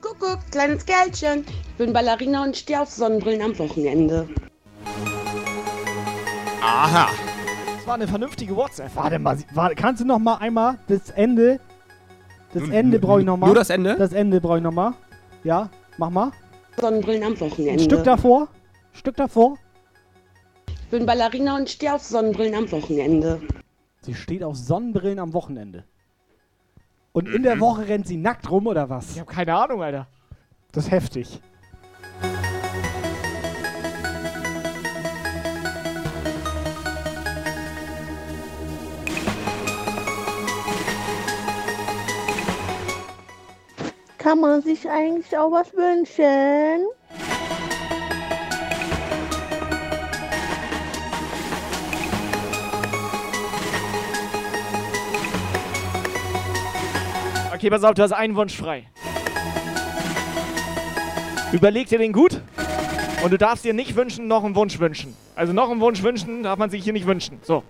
Kuckuck, 0.00 0.38
kleines 0.50 0.86
Kerlchen. 0.86 1.44
Ich 1.46 1.74
bin 1.76 1.92
Ballerina 1.92 2.42
und 2.42 2.56
stehe 2.56 2.80
auf 2.80 2.88
Sonnenbrillen 2.88 3.42
am 3.42 3.58
Wochenende. 3.58 4.28
Aha. 6.74 7.10
Das 7.76 7.86
war 7.86 7.94
eine 7.94 8.08
vernünftige 8.08 8.56
WhatsApp. 8.56 8.96
Warte 8.96 9.18
mal, 9.18 9.36
warte, 9.52 9.74
kannst 9.74 10.00
du 10.00 10.06
noch 10.06 10.18
mal 10.18 10.36
einmal 10.36 10.78
das 10.88 11.10
Ende? 11.10 11.60
Das 12.54 12.62
Nur- 12.62 12.72
Ende 12.72 12.98
brauche 12.98 13.20
ich 13.20 13.26
noch 13.26 13.36
mal. 13.36 13.46
nur 13.46 13.54
das 13.54 13.68
Ende? 13.68 13.94
Das 13.96 14.12
Ende 14.14 14.40
brauche 14.40 14.56
ich 14.56 14.62
noch 14.62 14.72
mal. 14.72 14.94
Ja, 15.44 15.68
mach 15.98 16.08
mal. 16.10 16.32
Sonnenbrillen 16.80 17.24
am 17.24 17.32
Ein 17.34 17.40
Wochenende. 17.40 17.84
Stück 17.84 18.04
davor. 18.04 18.48
Stück 18.92 19.16
davor. 19.16 19.58
Ich 20.68 20.88
bin 20.88 21.04
Ballerina 21.04 21.56
und 21.56 21.68
stehe 21.68 21.94
auf 21.94 22.02
Sonnenbrillen 22.02 22.54
am 22.54 22.72
Wochenende. 22.72 23.40
Sie 24.00 24.14
steht 24.14 24.42
auf 24.42 24.56
Sonnenbrillen 24.56 25.18
am 25.18 25.34
Wochenende. 25.34 25.84
Und 27.12 27.28
in 27.28 27.42
der 27.42 27.60
Woche 27.60 27.86
rennt 27.88 28.06
sie 28.06 28.16
nackt 28.16 28.50
rum 28.50 28.66
oder 28.66 28.88
was? 28.88 29.12
Ich 29.12 29.20
habe 29.20 29.30
keine 29.30 29.54
Ahnung, 29.54 29.82
Alter. 29.82 30.06
Das 30.72 30.84
ist 30.84 30.90
heftig. 30.90 31.40
Kann 44.32 44.40
man 44.40 44.62
sich 44.62 44.88
eigentlich 44.88 45.36
auch 45.36 45.52
was 45.52 45.74
wünschen? 45.74 46.86
Okay, 57.52 57.68
pass 57.68 57.84
auf, 57.84 57.92
du 57.92 58.02
hast 58.02 58.12
einen 58.12 58.34
Wunsch 58.34 58.56
frei. 58.56 58.84
Überleg 61.52 61.88
dir 61.88 61.98
den 61.98 62.14
gut. 62.14 62.40
Und 63.22 63.32
du 63.32 63.36
darfst 63.36 63.66
dir 63.66 63.74
nicht 63.74 63.96
wünschen, 63.96 64.28
noch 64.28 64.44
einen 64.44 64.54
Wunsch 64.54 64.78
wünschen. 64.78 65.14
Also 65.34 65.52
noch 65.52 65.70
einen 65.70 65.80
Wunsch 65.80 66.02
wünschen 66.02 66.42
darf 66.44 66.58
man 66.58 66.70
sich 66.70 66.82
hier 66.84 66.94
nicht 66.94 67.04
wünschen. 67.04 67.38
So. 67.42 67.64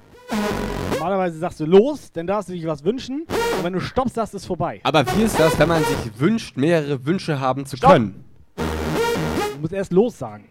Normalerweise 1.03 1.37
sagst 1.37 1.59
du 1.59 1.65
los, 1.66 2.12
dann 2.12 2.29
darfst 2.29 2.49
du 2.49 2.53
dich 2.53 2.65
was 2.65 2.85
wünschen. 2.85 3.27
Und 3.27 3.65
wenn 3.65 3.73
du 3.73 3.81
stoppst, 3.81 4.15
sagst 4.15 4.35
du 4.35 4.37
es 4.37 4.47
vorbei. 4.47 4.81
Aber 4.85 5.05
wie 5.16 5.23
ist 5.23 5.37
das, 5.37 5.59
wenn 5.59 5.66
man 5.69 5.83
sich 5.83 6.20
wünscht, 6.20 6.57
mehrere 6.57 7.05
Wünsche 7.05 7.41
haben 7.41 7.66
zu 7.66 7.77
können? 7.77 8.23
Du 8.55 9.59
musst 9.61 9.73
erst 9.73 9.93
los 9.93 10.16
sagen. 10.16 10.45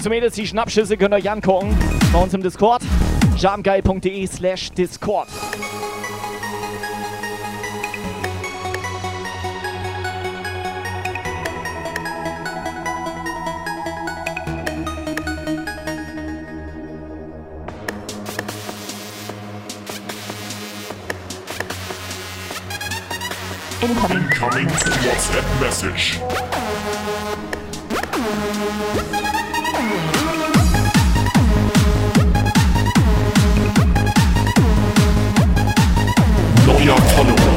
Jungs 0.00 0.06
und 0.06 0.12
Mädels, 0.12 0.34
die 0.34 0.46
Schnappschüsse 0.46 0.96
könnt 0.96 1.12
ihr 1.12 1.18
euch 1.18 1.30
angucken. 1.30 1.76
Bei 2.10 2.22
uns 2.22 2.32
im 2.32 2.42
Discord. 2.42 2.80
jamgeil.de 3.36 4.26
slash 4.26 4.70
Discord. 4.70 5.28
Incoming 23.82 24.24
WhatsApp 24.30 25.44
message. 25.60 26.18
Neuer 37.22 37.36
Follower. 37.36 37.49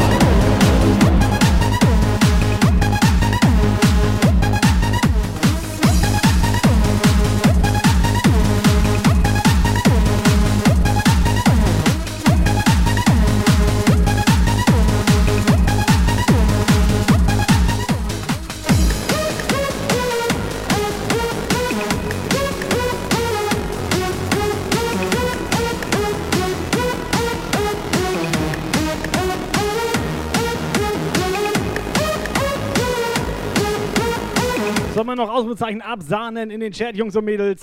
Wir 35.14 35.18
noch 35.28 35.32
Ausrufezeichen 35.32 35.84
absahnen 35.84 36.50
in 36.50 36.60
den 36.60 36.72
Chat, 36.72 36.96
Jungs 36.96 37.16
und 37.16 37.26
Mädels? 37.26 37.62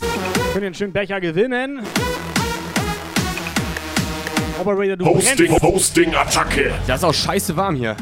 Können 0.53 0.67
einen 0.67 0.75
schönen 0.77 0.93
Becher 0.93 1.21
gewinnen. 1.21 1.81
Operator, 4.61 4.97
du 4.97 5.05
Hosting, 5.05 5.49
brennst. 5.49 5.63
Hosting, 5.65 6.15
Attacke. 6.15 6.71
Das 6.87 6.99
ist 6.99 7.05
auch 7.05 7.13
scheiße 7.13 7.57
warm 7.57 7.75
hier. 7.75 7.97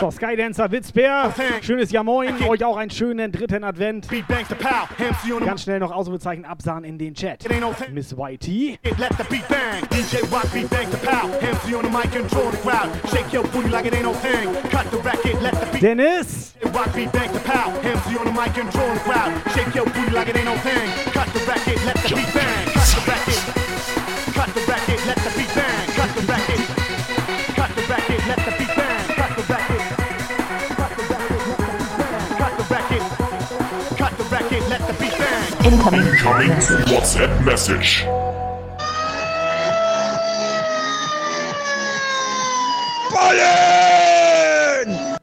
So, 0.00 0.10
Skydancer 0.10 0.70
Witzbär, 0.70 1.32
schönes 1.62 1.90
Jahr 1.92 2.04
moin, 2.04 2.34
euch 2.48 2.64
auch 2.64 2.76
einen 2.76 2.90
schönen 2.90 3.30
dritten 3.32 3.64
Advent. 3.64 4.08
Ganz 5.44 5.62
schnell 5.62 5.78
noch 5.78 5.92
Ausrufezeichen 5.92 6.44
absahen 6.44 6.84
in 6.84 6.98
den 6.98 7.14
Chat. 7.14 7.44
Miss 7.92 8.16
Whitey. 8.16 8.78
Let 8.98 9.10
the 9.18 9.24
beat. 9.28 9.48
Bang. 9.48 9.82
DJ 9.90 10.18
Rock 10.32 10.52
bang. 35.62 35.72
Incoming 35.72 36.04
WhatsApp 36.90 37.30
message. 37.44 38.06
Ballen! 43.12 45.16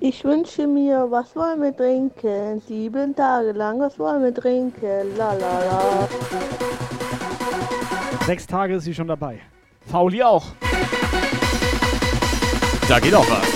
Ich 0.00 0.24
wünsche 0.24 0.66
mir, 0.66 1.06
was 1.10 1.34
wollen 1.34 1.62
wir 1.62 1.76
trinken? 1.76 2.60
Sieben 2.66 3.14
Tage 3.14 3.52
lang, 3.52 3.80
was 3.80 3.98
wollen 3.98 4.22
wir 4.22 4.34
trinken? 4.34 5.16
La 5.16 5.32
la 5.32 5.64
la. 5.64 6.08
Sechs 8.26 8.46
Tage 8.46 8.76
ist 8.76 8.84
sie 8.84 8.94
schon 8.94 9.08
dabei. 9.08 9.40
Fauli 9.86 10.22
auch. 10.22 10.46
Da 12.88 13.00
geht 13.00 13.14
auch 13.14 13.28
was. 13.28 13.55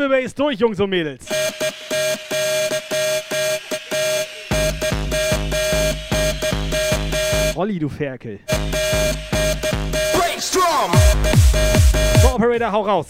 Giveaway 0.00 0.24
ist 0.24 0.38
durch, 0.38 0.58
Jungs 0.58 0.80
und 0.80 0.88
Mädels. 0.88 1.26
Olli, 7.54 7.78
du 7.78 7.90
Ferkel. 7.90 8.40
Brainstorm! 10.14 10.90
So, 12.22 12.34
Operator, 12.34 12.72
hau 12.72 12.80
raus. 12.80 13.08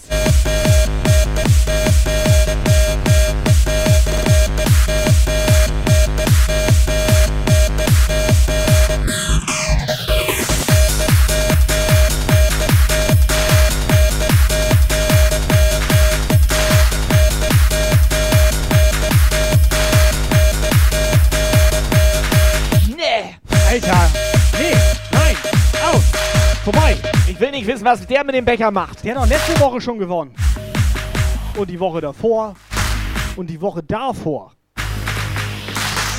Was 27.91 28.07
der 28.07 28.23
mit 28.23 28.35
dem 28.35 28.45
Becher 28.45 28.71
macht. 28.71 29.03
Der 29.03 29.15
hat 29.15 29.23
doch 29.23 29.27
letzte 29.29 29.59
Woche 29.59 29.81
schon 29.81 29.99
gewonnen. 29.99 30.33
Und 31.57 31.69
die 31.69 31.77
Woche 31.77 31.99
davor. 31.99 32.55
Und 33.35 33.49
die 33.49 33.59
Woche 33.59 33.83
davor. 33.83 34.53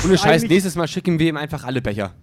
Ohne 0.05 0.15
Scheiß, 0.17 0.43
nächstes 0.43 0.75
Mal 0.75 0.87
schicken 0.87 1.17
wir 1.17 1.29
ihm 1.29 1.37
einfach 1.37 1.63
alle 1.63 1.81
Becher. 1.81 2.13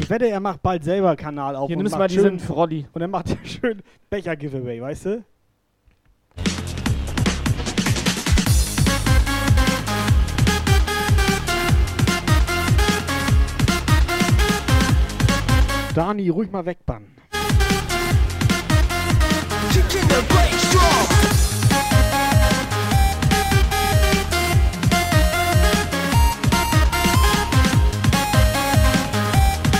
Ich 0.00 0.10
wette, 0.10 0.28
er 0.28 0.40
macht 0.40 0.60
bald 0.60 0.82
selber 0.82 1.14
Kanal 1.14 1.54
auf. 1.54 1.68
Hier, 1.68 1.76
und 1.76 1.84
nimmst 1.84 1.92
macht 1.92 2.00
mal 2.00 2.08
diesen 2.08 2.22
schön- 2.24 2.38
Frolli. 2.40 2.86
Und 2.92 3.00
dann 3.00 3.10
macht 3.10 3.30
er 3.30 3.38
schön 3.44 3.80
Becher-Giveaway, 4.10 4.80
weißt 4.82 5.04
du? 5.06 5.24
Dani, 15.94 16.28
ruhig 16.28 16.50
mal 16.50 16.66
wegbannen. 16.66 17.14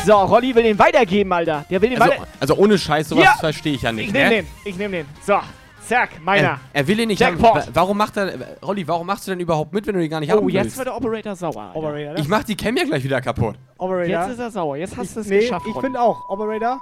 So, 0.07 0.12
Rolli 0.12 0.55
will 0.55 0.62
den 0.65 0.78
weitergeben, 0.78 1.32
Alter. 1.32 1.65
Der 1.70 1.81
will 1.81 1.89
den 1.91 2.01
Also, 2.01 2.12
weiter... 2.12 2.27
also 2.39 2.55
ohne 2.57 2.78
Scheiß, 2.78 3.09
sowas 3.09 3.24
Ja. 3.24 3.36
verstehe 3.41 3.74
ich 3.74 3.82
ja 3.82 3.91
nicht. 3.91 4.09
Ich 4.09 4.12
nehme 4.12 4.24
ne? 4.28 4.36
den. 4.43 4.47
Ich 4.66 4.77
nehme 4.77 4.97
den. 4.99 5.07
So, 5.27 5.41
zack, 5.89 6.23
meiner. 6.24 6.43
Er, 6.48 6.61
er 6.73 6.86
will 6.89 6.98
ihn 7.01 7.09
nicht 7.09 7.23
haben. 7.23 7.39
Jackpot. 7.40 7.66
Wa- 7.66 7.70
Warum 7.74 7.97
macht 7.97 8.16
er. 8.16 8.32
Rolli, 8.65 8.86
warum 8.86 9.06
machst 9.06 9.27
du 9.27 9.32
denn 9.32 9.40
überhaupt 9.40 9.73
mit, 9.73 9.86
wenn 9.86 9.94
du 9.94 10.05
ihn 10.05 10.11
gar 10.11 10.20
nicht 10.20 10.32
Oh, 10.32 10.36
haben 10.36 10.48
jetzt 10.48 10.65
willst? 10.65 10.77
wird 10.78 10.89
der 10.89 10.97
Operator 10.97 11.36
sauer. 11.36 11.62
Alter. 11.62 11.77
Operator, 11.77 12.19
Ich 12.19 12.28
mach 12.28 12.44
die 12.44 12.56
Cam 12.56 12.77
ja 12.77 12.85
gleich 12.85 13.05
wieder 13.05 13.20
kaputt. 13.20 13.56
Operator. 13.78 14.06
Jetzt 14.06 14.28
ist 14.32 14.39
er 14.39 14.51
sauer. 14.51 14.77
Jetzt 14.77 14.97
hast 14.97 15.16
du 15.16 15.20
es 15.20 15.27
nee, 15.28 15.40
geschafft, 15.40 15.66
Ich 15.69 15.77
finde 15.81 16.01
auch, 16.01 16.28
Operator, 16.28 16.81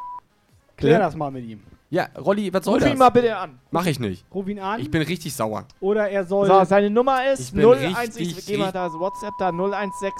klär 0.76 0.92
Ja? 0.92 0.98
das 1.00 1.16
mal 1.16 1.30
mit 1.30 1.44
ihm. 1.46 1.60
Ja, 1.90 2.08
Rolli, 2.18 2.50
was 2.54 2.64
soll 2.64 2.74
Ruf 2.74 2.84
das? 2.84 2.92
ihn 2.92 2.98
mal 2.98 3.10
bitte 3.10 3.36
an. 3.36 3.58
Mach 3.70 3.84
ich 3.84 4.00
nicht. 4.00 4.24
Ruf 4.32 4.48
ihn 4.48 4.58
an. 4.58 4.80
Ich 4.80 4.90
bin 4.90 5.02
richtig 5.02 5.34
sauer. 5.34 5.64
Oder 5.80 6.08
er 6.08 6.24
soll. 6.24 6.46
So, 6.46 6.64
seine 6.64 6.88
Nummer 6.88 7.30
ist 7.30 7.40
Ich 7.40 7.52
bin 7.52 7.62
016. 7.62 7.94
richtig, 7.96 8.38
Ich 8.38 8.46
geh 8.46 8.56
mal 8.56 8.72
da 8.72 8.90
WhatsApp 8.92 9.34
da 9.38 9.50
016. 9.52 10.10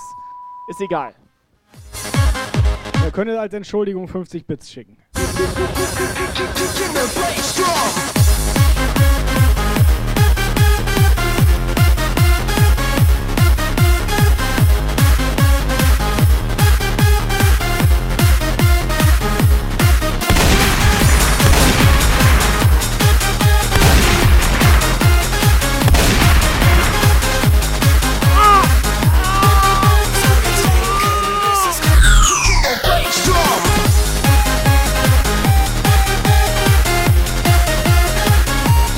Ist 0.68 0.80
egal. 0.82 1.14
er 3.04 3.10
könnte 3.10 3.40
als 3.40 3.54
Entschuldigung 3.54 4.06
50 4.06 4.46
Bits 4.46 4.70
schicken. 4.70 4.98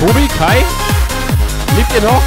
Tobi, 0.06 0.28
Kai? 0.28 0.62
Lebt 1.76 1.94
ihr 1.94 2.02
noch? 2.02 2.22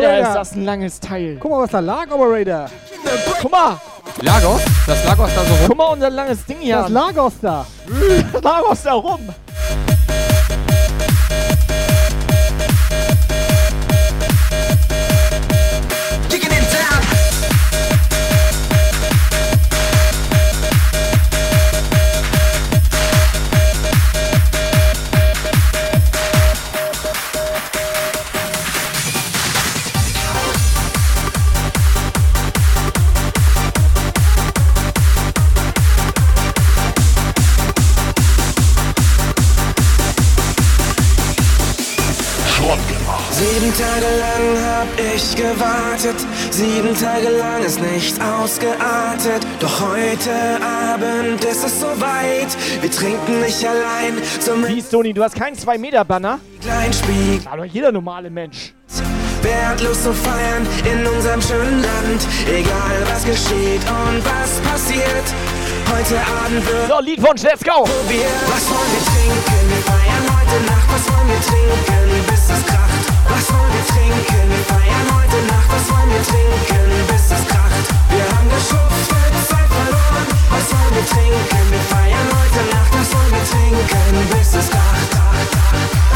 ja. 0.00 0.20
ist 0.20 0.34
das 0.34 0.52
ein 0.52 0.64
langes 0.64 0.98
Teil. 0.98 1.36
Guck 1.38 1.50
mal, 1.50 1.60
was 1.64 1.70
da 1.70 1.80
lag, 1.80 2.10
Operator. 2.10 2.70
Guck 3.42 3.50
mal. 3.50 3.78
Lagos? 4.22 4.62
Das 4.86 5.04
Lagos 5.04 5.34
da 5.34 5.44
so 5.44 5.52
rum? 5.52 5.58
Guck 5.66 5.76
mal, 5.76 5.92
unser 5.92 6.08
langes 6.08 6.46
Ding 6.46 6.60
hier. 6.60 6.76
Das 6.76 6.88
Lagos 6.88 7.34
da. 7.42 7.66
Das 8.32 8.42
Lagos 8.42 8.82
da 8.82 8.92
rum. 8.94 9.28
Tage 43.96 44.18
lang 44.18 44.58
hab 44.62 44.88
ich 45.14 45.34
gewartet, 45.36 46.16
sieben 46.50 46.94
Tage 46.94 47.30
lang 47.30 47.62
ist 47.64 47.80
nicht 47.80 48.20
ausgeartet. 48.20 49.46
Doch 49.58 49.80
heute 49.80 50.32
Abend 50.62 51.42
ist 51.42 51.64
es 51.64 51.80
soweit, 51.80 52.48
wir 52.82 52.90
trinken 52.90 53.40
nicht 53.40 53.66
allein 53.66 54.20
zum 54.40 54.68
Wie, 54.68 54.82
Toni, 54.82 55.14
du 55.14 55.24
hast 55.24 55.34
keinen 55.34 55.56
2-Meter-Banner? 55.56 56.40
Kleinspiel. 56.60 57.40
Aber 57.50 57.64
jeder 57.64 57.90
normale 57.90 58.28
Mensch. 58.28 58.74
Wertlos 59.40 60.02
zu 60.02 60.12
feiern 60.12 60.66
in 60.84 61.06
unserem 61.06 61.40
schönen 61.40 61.82
Land, 61.82 62.26
egal 62.46 62.98
was 63.10 63.24
geschieht 63.24 63.80
und 63.80 64.22
was 64.24 64.60
passiert. 64.70 65.26
Heute 65.90 66.18
Abend 66.44 66.66
wird 66.66 66.88
So, 66.88 67.00
Liedwunsch, 67.00 67.42
let's 67.44 67.64
go! 67.64 67.84
probiert. 67.84 68.26
Was 68.46 68.68
wollen 68.68 68.92
wir 68.92 69.04
trinken? 69.06 69.70
Wir 69.70 69.82
feiern 69.84 70.26
heute 70.36 70.66
Nacht. 70.66 70.88
Was 70.92 71.16
wollen 71.16 71.28
wir 71.28 71.40
trinken, 71.40 72.26
bis 72.28 72.50
es 72.50 72.66
kracht? 72.66 72.95
Was 73.28 73.46
wollen 73.52 73.72
wir 73.74 73.86
trinken? 73.86 74.44
Wir 74.50 74.64
feiern 74.70 75.08
heute 75.16 75.38
Nacht. 75.50 75.68
Was 75.70 75.86
wollen 75.90 76.10
wir 76.10 76.22
trinken, 76.22 76.86
bis 77.10 77.26
es 77.30 77.42
kracht? 77.50 77.86
Wir 78.10 78.24
haben 78.32 78.48
geschuftet, 78.48 79.34
Zeit 79.50 79.68
verloren. 79.76 80.26
Was 80.50 80.66
wollen 80.72 80.94
wir 80.96 81.06
trinken? 81.06 81.64
Wir 81.70 81.84
feiern 81.90 82.28
heute 82.38 82.62
Nacht. 82.72 82.92
Was 82.96 83.08
wollen 83.14 83.32
wir 83.36 83.44
trinken, 83.46 84.14
bis 84.32 84.50
es 84.54 84.68
kracht? 84.70 85.10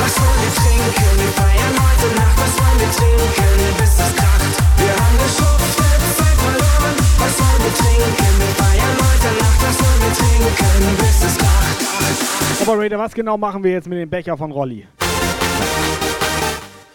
Was 0.00 0.14
wollen 0.20 0.40
wir 0.44 0.54
trinken? 0.60 1.12
Wir 1.20 1.32
feiern 1.40 1.76
heute 1.84 2.08
Nacht. 2.16 2.36
Was 2.40 2.52
wollen 2.58 2.78
wir 2.80 2.92
trinken, 2.94 3.58
bis 3.78 3.94
es 4.00 4.12
kracht? 4.16 4.52
Wir 4.80 4.94
haben 4.96 5.16
geschuftet, 5.20 6.00
Zeit 6.16 6.36
verloren. 6.40 6.94
Was 7.20 7.34
wollen 7.40 7.62
wir 7.66 7.74
trinken? 7.80 8.32
Wir 8.40 8.52
feiern 8.60 8.96
heute 9.02 9.30
Nacht. 9.42 9.60
Was 9.66 9.76
wollen 9.82 10.00
wir 10.04 10.14
trinken, 10.20 10.96
bis 11.02 11.18
es 11.26 11.34
kracht? 11.36 11.78
Operator, 12.62 12.98
was 12.98 13.12
genau 13.14 13.36
machen 13.36 13.62
wir 13.64 13.72
jetzt 13.72 13.88
mit 13.88 13.98
dem 13.98 14.08
Becher 14.08 14.36
von 14.36 14.50
Rolli? 14.52 14.86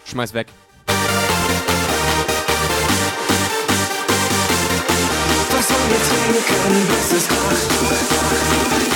Schmeiß 0.08 0.34
weg. 0.34 0.46
Was 5.50 5.70
wollen 5.70 5.90
wir 5.90 5.98
trinken, 5.98 6.86
bis 6.88 7.12
es 7.18 7.28
kracht? 7.28 8.95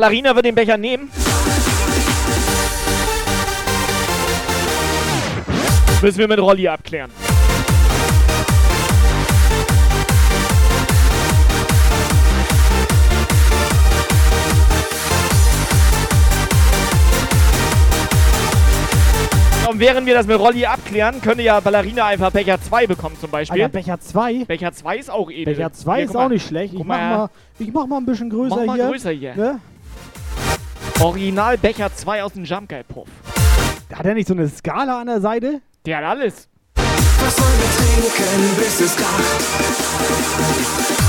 Ballerina 0.00 0.34
wird 0.34 0.46
den 0.46 0.54
Becher 0.54 0.78
nehmen. 0.78 1.10
Müssen 6.00 6.18
wir 6.18 6.26
mit 6.26 6.38
Rolli 6.38 6.66
abklären. 6.68 7.10
Und 19.70 19.78
während 19.78 20.06
wir 20.06 20.14
das 20.14 20.26
mit 20.26 20.38
Rolli 20.38 20.64
abklären, 20.64 21.20
könnte 21.20 21.42
ja 21.42 21.60
Ballerina 21.60 22.06
einfach 22.06 22.30
Becher 22.32 22.58
2 22.58 22.86
bekommen 22.86 23.16
zum 23.20 23.30
Beispiel. 23.30 23.64
Alter, 23.64 23.72
Becher 23.72 24.00
2? 24.00 24.44
Becher 24.46 24.72
2 24.72 24.96
ist 24.96 25.10
auch 25.10 25.30
edel. 25.30 25.54
Becher 25.54 25.74
2 25.74 25.96
Hier, 25.96 26.04
ist 26.06 26.16
auch 26.16 26.30
nicht 26.30 26.46
schlecht. 26.46 26.72
Ich 26.72 26.78
mach, 26.78 26.86
mal, 26.86 27.16
mal, 27.18 27.30
ich 27.58 27.70
mach 27.70 27.86
mal 27.86 27.98
ein 27.98 28.06
bisschen 28.06 28.30
größer 28.30 28.56
Mach 28.56 28.64
mal 28.64 28.76
hier. 28.76 28.88
größer 28.88 29.10
hier. 29.10 29.34
Ne? 29.36 29.60
Original 31.00 31.56
Becher 31.56 31.94
2 31.94 32.22
aus 32.22 32.34
dem 32.34 32.44
Jump 32.44 32.68
Guy 32.68 32.82
Puff. 32.82 33.08
Hat 33.90 34.04
er 34.04 34.12
nicht 34.12 34.28
so 34.28 34.34
eine 34.34 34.46
Skala 34.48 35.00
an 35.00 35.06
der 35.06 35.22
Seite? 35.22 35.62
Der 35.86 35.96
hat 35.96 36.04
alles. 36.04 36.46
Was 36.74 37.40
wollen 37.40 37.58
wir 37.58 37.68
trinken, 38.12 38.56
bis 38.56 38.80
es 38.80 38.94
kracht? 38.96 40.99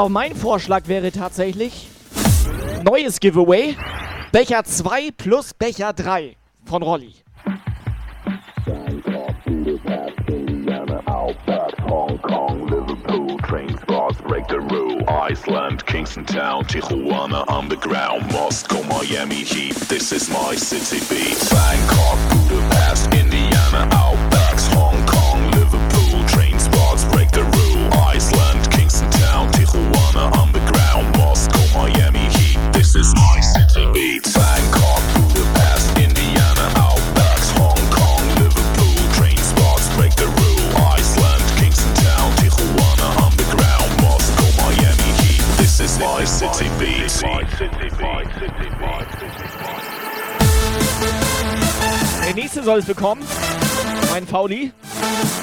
Auf, 0.00 0.08
mein 0.08 0.34
Vorschlag 0.34 0.88
wäre 0.88 1.12
tatsächlich 1.12 1.86
neues 2.82 3.20
Giveaway. 3.20 3.76
Becher 4.32 4.64
2 4.64 5.10
plus 5.10 5.52
Becher 5.52 5.92
3 5.92 6.36
von 6.64 6.82
Rolli. 6.82 7.12
Break 14.26 14.48
the 14.48 14.60
rule. 14.60 15.02
Iceland, 15.08 15.84
Kingston 15.86 16.24
Town, 16.24 16.64
Tijuana 16.64 17.44
underground, 17.48 18.30
Moscow, 18.32 18.82
Miami 18.84 19.44
Heat. 19.44 19.74
This 19.88 20.12
is 20.12 20.28
my 20.30 20.54
city 20.54 21.00
beat. 21.10 21.38
Bangkok, 21.50 22.18
Budapest, 22.48 23.12
Indiana, 23.12 23.88
Outbacks, 23.90 24.39
Der 52.24 52.34
nächste 52.34 52.62
soll 52.62 52.78
es 52.78 52.86
bekommen. 52.86 53.22
Mein 54.10 54.26
Fauli. 54.26 54.72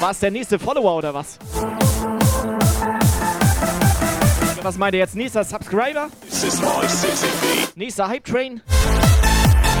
War 0.00 0.10
es 0.10 0.18
der 0.18 0.30
nächste 0.30 0.58
Follower 0.58 0.96
oder 0.96 1.14
was? 1.14 1.38
Was 4.62 4.76
meint 4.76 4.94
ihr 4.94 5.00
jetzt? 5.00 5.14
Nächster 5.14 5.44
Subscriber? 5.44 6.08
Nächster 7.76 8.08
Hype 8.08 8.24
Train? 8.24 8.60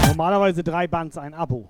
Normalerweise 0.06 0.62
drei 0.62 0.86
Bands, 0.86 1.18
ein 1.18 1.34
Abo. 1.34 1.68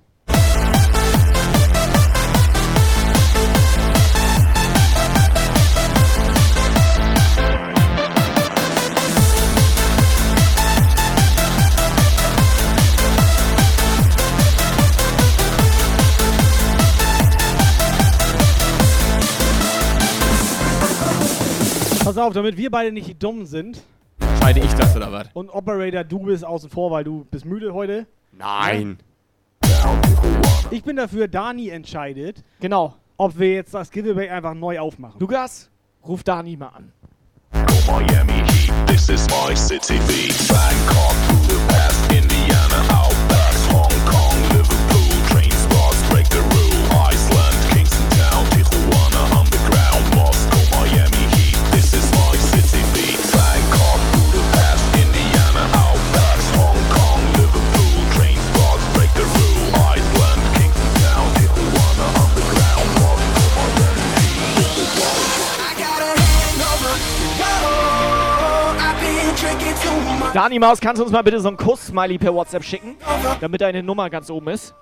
Pass 22.09 22.16
auf, 22.16 22.32
damit 22.32 22.56
wir 22.56 22.70
beide 22.70 22.90
nicht 22.90 23.06
die 23.06 23.18
Dummen 23.18 23.44
sind. 23.44 23.82
Entscheide 24.18 24.60
ich 24.60 24.72
das 24.72 24.97
oder 24.97 25.12
was? 25.12 25.26
Und 25.35 25.51
Operator, 25.51 26.05
du 26.05 26.20
bist 26.20 26.43
außen 26.43 26.70
vor, 26.70 26.90
weil 26.90 27.05
du 27.05 27.26
bist 27.30 27.44
müde 27.44 27.74
heute. 27.74 28.06
Nein. 28.32 28.97
Ich 30.70 30.82
bin 30.82 30.97
dafür, 30.97 31.28
Dani 31.28 31.68
entscheidet, 31.68 32.43
Genau. 32.60 32.94
ob 33.18 33.39
wir 33.39 33.52
jetzt 33.52 33.74
das 33.74 33.90
Giveaway 33.90 34.30
einfach 34.30 34.55
neu 34.55 34.78
aufmachen. 34.78 35.20
Lukas, 35.20 35.68
ruf 36.02 36.22
Dani 36.24 36.56
mal 36.56 36.68
an. 36.68 36.93
Miami 37.86 38.43
Heat, 38.52 38.72
this 38.86 39.10
is 39.10 39.26
my 39.28 39.55
city 39.55 39.98
beat. 40.06 40.35
Bangkok, 40.48 41.14
Budapest, 41.28 42.10
Indiana, 42.10 43.05
Outback, 43.05 43.55
Hong 43.70 44.05
Kong, 44.10 44.35
Liverpool, 44.56 45.28
train 45.28 45.51
spots, 45.51 46.02
break 46.09 46.24
the 46.30 46.39
rule. 46.39 46.68
Dani 70.34 70.59
Maus, 70.59 70.80
kannst 70.80 71.00
du 71.00 71.05
uns 71.05 71.12
mal 71.12 71.22
bitte 71.22 71.40
so 71.40 71.48
einen 71.48 71.56
Kuss-Smiley 71.56 72.18
per 72.18 72.34
WhatsApp 72.34 72.62
schicken? 72.62 72.96
Damit 73.40 73.60
deine 73.60 73.82
Nummer 73.82 74.10
ganz 74.10 74.30
oben 74.30 74.48
ist. 74.48 74.74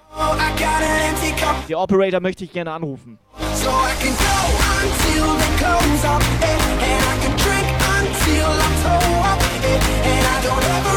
Der 1.69 1.79
Operator 1.79 2.21
möchte 2.21 2.45
ich 2.45 2.53
gerne 2.53 2.73
anrufen. 2.73 3.19
So 3.55 3.71
I 3.71 3.95
can 4.01 4.13
go 4.17 4.25
until 4.83 5.25
the 5.39 5.65
comes 5.65 6.05
up, 6.05 6.23
and 6.43 6.61
I 6.81 7.17
can 7.23 7.37
drink 7.37 7.67
until 7.99 8.47
I'm 8.47 8.75
toe 8.83 9.21
up, 9.23 9.41
and 9.65 10.27
I 10.27 10.41
don't 10.47 10.65
ever 10.65 10.96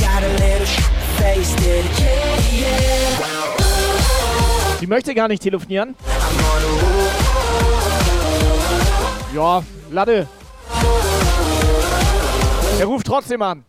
got 0.00 0.22
a 0.22 0.28
little 0.40 0.66
faced 1.18 1.60
it. 1.60 1.84
Yeah, 2.00 2.60
yeah. 2.60 2.88
Die 4.80 4.86
möchte 4.86 5.14
gar 5.14 5.28
nicht 5.28 5.42
telefonieren. 5.42 5.94
Ja, 9.34 9.62
Latte. 9.90 10.26
Er 12.78 12.86
ruft 12.86 13.06
trotzdem 13.06 13.42
an. 13.42 13.64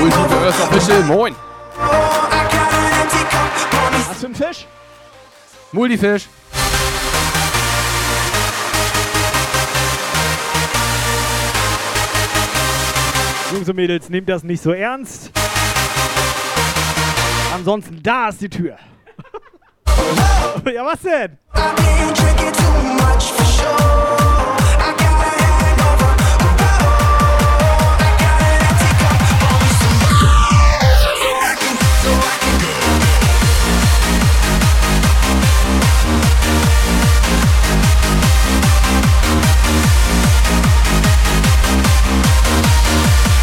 Multiverse 0.00 0.62
Official, 0.62 1.02
moin. 1.04 1.34
Was 4.08 4.20
für 4.20 4.26
ein 4.26 4.34
Fisch? 4.34 4.66
Multifisch. 5.72 6.28
Jungs 13.52 13.68
und 13.68 13.76
Mädels, 13.76 14.08
nehmt 14.08 14.28
das 14.28 14.42
nicht 14.42 14.62
so 14.62 14.72
ernst. 14.72 15.30
Ansonsten, 17.54 18.02
da 18.02 18.28
ist 18.28 18.40
die 18.40 18.48
Tür. 18.48 18.76
ja, 20.74 20.84
was 20.84 21.00
denn? 21.02 21.38
Da 21.54 21.74
Música 42.44 43.33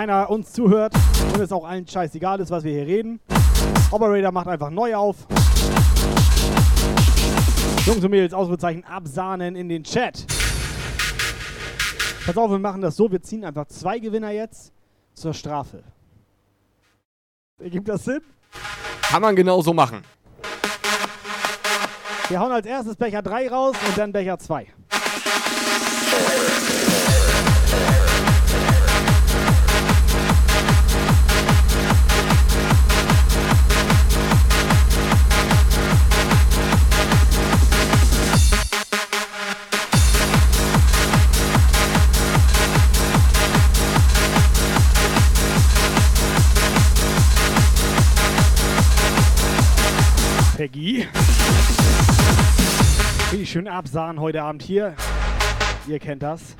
keiner 0.00 0.30
uns 0.30 0.50
zuhört 0.50 0.94
und 1.34 1.40
es 1.42 1.52
auch 1.52 1.62
allen 1.62 1.86
scheißegal 1.86 2.40
ist, 2.40 2.50
was 2.50 2.64
wir 2.64 2.72
hier 2.72 2.86
reden. 2.86 3.20
Operator 3.90 4.32
macht 4.32 4.46
einfach 4.46 4.70
neu 4.70 4.96
auf. 4.96 5.26
Jungs 7.84 8.02
und 8.02 8.10
Mädels, 8.10 8.32
Ausrufezeichen 8.32 8.82
absahnen 8.84 9.56
in 9.56 9.68
den 9.68 9.84
Chat. 9.84 10.24
Pass 12.24 12.34
auf, 12.34 12.50
wir 12.50 12.58
machen 12.58 12.80
das 12.80 12.96
so, 12.96 13.12
wir 13.12 13.20
ziehen 13.20 13.44
einfach 13.44 13.66
zwei 13.66 13.98
Gewinner 13.98 14.30
jetzt 14.30 14.72
zur 15.12 15.34
Strafe. 15.34 15.82
Ergibt 17.58 17.86
das 17.86 18.02
Sinn? 18.02 18.22
Kann 19.02 19.20
man 19.20 19.36
genau 19.36 19.60
so 19.60 19.74
machen. 19.74 20.02
Wir 22.28 22.40
hauen 22.40 22.52
als 22.52 22.64
erstes 22.64 22.96
Becher 22.96 23.20
3 23.20 23.50
raus 23.50 23.76
und 23.86 23.98
dann 23.98 24.12
Becher 24.12 24.38
2. 24.38 24.66
schön 53.50 53.66
absahen 53.66 54.20
heute 54.20 54.44
Abend 54.44 54.62
hier. 54.62 54.94
Ihr 55.88 55.98
kennt 55.98 56.22
das. 56.22 56.54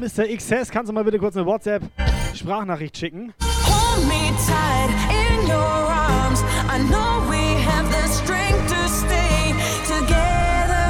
Mr. 0.00 0.34
XS, 0.34 0.70
kannst 0.70 0.88
du 0.88 0.94
mal 0.94 1.04
bitte 1.04 1.18
kurz 1.18 1.36
eine 1.36 1.44
WhatsApp-Sprachnachricht 1.44 2.96
schicken? 2.96 3.34
Hold 3.66 4.08
me 4.08 4.32
tight 4.46 4.88
in 5.10 5.46
your 5.46 5.58
arms. 5.58 6.42
I 6.72 6.78
know 6.88 7.20
we 7.28 7.60
have 7.60 7.86
the 7.92 8.08
strength 8.10 8.66
to 8.68 8.88
stay 8.88 9.52
together. 9.86 10.88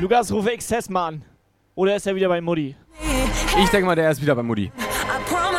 Lukas, 0.00 0.30
rufe 0.30 0.56
XS 0.56 0.88
mal 0.90 1.08
an. 1.08 1.24
Oder 1.74 1.96
ist 1.96 2.06
er 2.06 2.14
wieder 2.14 2.28
bei 2.28 2.40
Mutti? 2.40 2.76
Ich 3.60 3.68
denke 3.70 3.86
mal, 3.86 3.96
der 3.96 4.12
ist 4.12 4.22
wieder 4.22 4.36
bei 4.36 4.44
Mutti. 4.44 4.70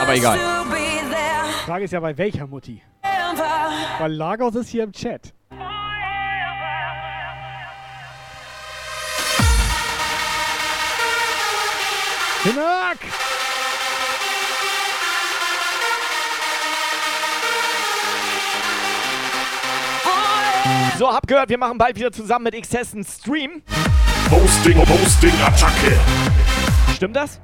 Aber 0.01 0.15
egal. 0.15 0.37
there 0.37 1.65
Frage 1.65 1.83
ist 1.83 1.91
ja, 1.91 1.99
bei 1.99 2.17
welcher 2.17 2.47
Mutti? 2.47 2.81
Weil 3.99 4.13
Lagos 4.13 4.55
ist 4.55 4.69
hier 4.69 4.83
im 4.85 4.93
Chat. 4.93 5.33
Hinak! 12.49 12.97
So, 20.97 21.13
hab 21.13 21.27
gehört, 21.27 21.49
wir 21.49 21.57
machen 21.59 21.77
bald 21.77 21.95
wieder 21.95 22.11
zusammen 22.11 22.45
mit 22.45 22.61
XS 22.61 22.93
einen 22.93 23.03
Stream. 23.05 23.61
Hosting, 24.31 24.77
Hosting, 24.79 25.33
Attacke. 25.45 25.97
Stimmt 26.95 27.15
das? 27.15 27.39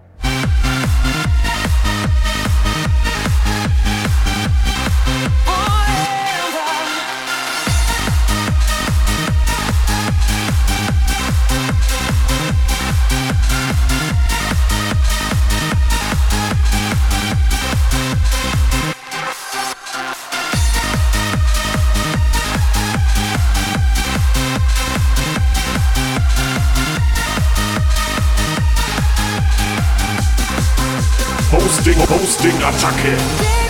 Hosting, 31.85 32.07
Hosting, 32.07 32.57
Attacke. 32.63 33.64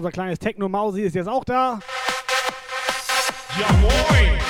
Unser 0.00 0.10
kleines 0.12 0.38
Techno-Mausi 0.38 1.02
ist 1.02 1.14
jetzt 1.14 1.28
auch 1.28 1.44
da. 1.44 1.78
Ja, 3.58 3.66
moin. 3.82 4.49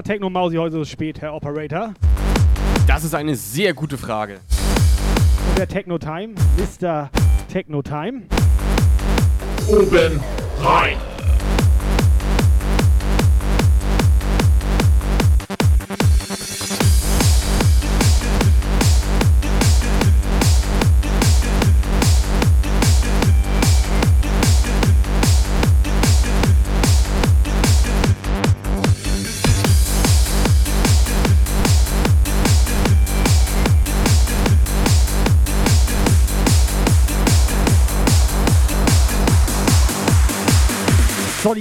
Wieso 0.00 0.08
war 0.08 0.14
Techno-Mausi 0.14 0.56
heute 0.56 0.72
so 0.76 0.84
spät, 0.86 1.20
Herr 1.20 1.34
Operator? 1.34 1.92
Das 2.86 3.04
ist 3.04 3.14
eine 3.14 3.36
sehr 3.36 3.74
gute 3.74 3.98
Frage. 3.98 4.40
Und 5.50 5.58
der 5.58 5.68
Techno-Time, 5.68 6.36
Mr. 6.56 7.10
Techno-Time. 7.48 8.22
Oben 9.68 10.20
rein. 10.62 10.96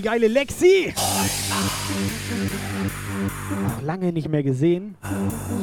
Geile 0.10 0.27
Lexi. 0.27 0.91
Noch 3.61 3.81
lange 3.84 4.11
nicht 4.11 4.27
mehr 4.27 4.41
gesehen. 4.41 4.95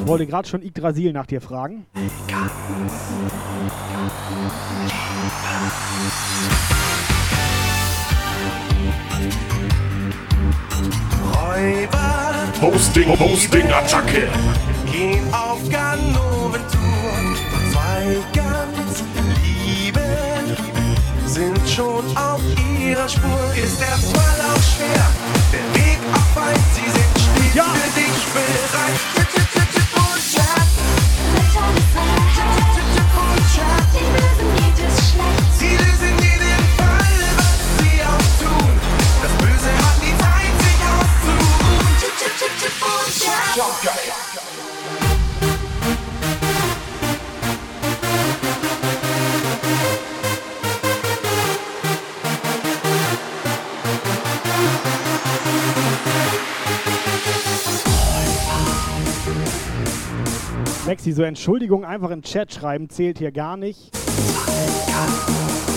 Ich 0.01 0.07
wollte 0.07 0.25
gerade 0.25 0.47
schon 0.47 0.61
Yggdrasil 0.63 1.11
nach 1.11 1.25
dir 1.25 1.41
fragen. 1.41 1.85
Räuber 11.33 12.33
Hosting, 12.61 13.19
Hosting, 13.19 13.67
Attacke. 13.69 14.29
gehen 14.89 15.33
auf 15.33 15.59
Ganoventour. 15.69 16.26
Schon 21.77 22.17
auf 22.17 22.41
ihrer 22.81 23.07
Spur. 23.07 23.53
Ist 23.53 23.79
der 23.79 23.97
Fall 24.09 24.39
auch 24.49 24.63
schwer, 24.63 25.07
der 25.53 25.65
Weg 25.77 25.99
auch 26.11 26.35
weit. 26.35 26.57
Sie 26.73 26.89
sind 26.89 27.13
stets 27.21 27.53
für 27.53 27.89
dich 27.99 28.17
bereit. 28.33 28.97
Tipp, 29.13 29.29
tipp, 29.33 29.47
tipp, 29.53 29.69
tipp 29.75 29.91
und 29.93 30.21
Chat. 30.33 30.67
Tipp, 31.37 32.89
tipp 32.95 33.13
und 33.21 33.45
Chat. 33.53 33.85
Sie 35.59 35.73
lösen 35.77 36.15
jeden 36.17 36.65
Fall, 36.77 37.17
was 37.37 37.61
sie 37.77 37.97
auch 38.09 38.27
tun. 38.41 38.73
Das 39.21 39.33
Böse 39.37 39.71
hat 39.85 39.97
nie 40.01 40.15
Zeit, 40.17 40.53
sich 40.65 40.81
auszuruhen. 40.89 41.93
Tipp, 42.01 42.57
Lexi, 60.87 61.11
so 61.11 61.23
Entschuldigung 61.23 61.83
einfach 61.83 62.11
im 62.11 62.21
Chat 62.21 62.53
schreiben 62.53 62.89
zählt 62.89 63.17
hier 63.17 63.33
gar 63.33 63.57
nicht. 63.57 63.93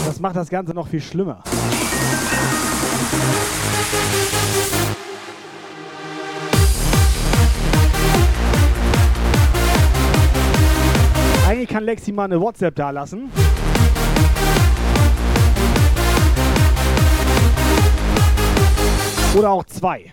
Das 0.06 0.20
macht 0.20 0.36
das 0.36 0.48
Ganze 0.50 0.72
noch 0.72 0.86
viel 0.86 1.00
schlimmer. 1.00 1.42
Eigentlich 11.48 11.68
kann 11.68 11.82
Lexi 11.82 12.12
mal 12.12 12.26
eine 12.26 12.40
WhatsApp 12.40 12.76
da 12.76 12.90
lassen. 12.90 13.32
Oder 19.36 19.50
auch 19.50 19.64
zwei. 19.64 20.12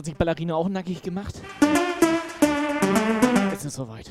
Hat 0.00 0.06
sich 0.06 0.16
Ballerina 0.16 0.54
auch 0.54 0.70
nackig 0.70 1.02
gemacht. 1.02 1.34
Jetzt 3.50 3.60
ist 3.60 3.64
es 3.66 3.74
soweit. 3.74 4.10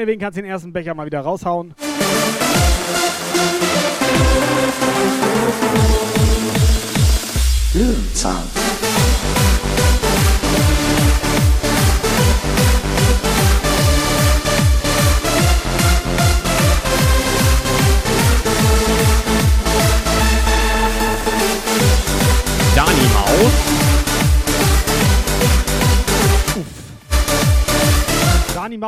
Meinetwegen 0.00 0.20
kannst 0.20 0.38
du 0.38 0.42
den 0.42 0.50
ersten 0.50 0.72
Becher 0.72 0.94
mal 0.94 1.04
wieder 1.04 1.20
raushauen. 1.20 1.74
Löwenzahn. 7.74 8.49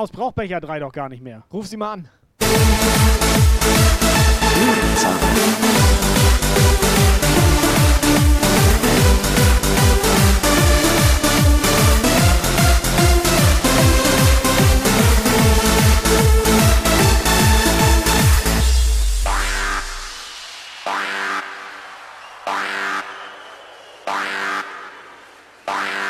Maus 0.03 0.11
braucht 0.11 0.35
Becher 0.35 0.61
3 0.61 0.81
doch 0.81 0.91
gar 0.91 1.09
nicht 1.09 1.23
mehr. 1.23 1.45
Ruf 1.53 1.69
sie 1.69 1.77
mal 1.77 1.93
an. 1.93 2.09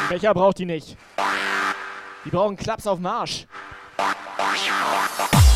Becher 0.08 0.32
braucht 0.32 0.58
die 0.58 0.64
nicht. 0.64 0.96
Die 2.24 2.30
brauchen 2.30 2.56
Klaps 2.56 2.86
auf 2.86 2.98
dem 2.98 3.08
Bye. 4.02 5.51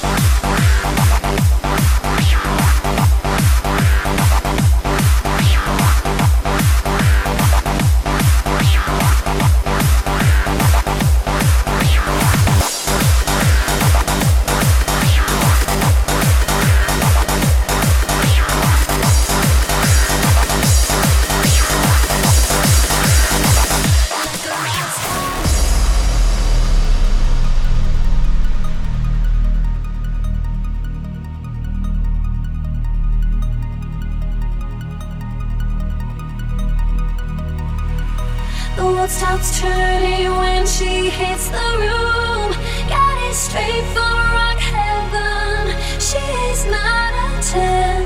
She 40.77 41.09
hits 41.09 41.49
the 41.49 41.69
room. 41.81 42.53
Got 42.93 43.17
it 43.25 43.35
straight 43.35 43.87
from 43.97 44.13
rock 44.37 44.61
heaven. 44.61 45.73
She's 45.97 46.63
not 46.69 47.13
a 47.17 47.29
10. 47.41 48.05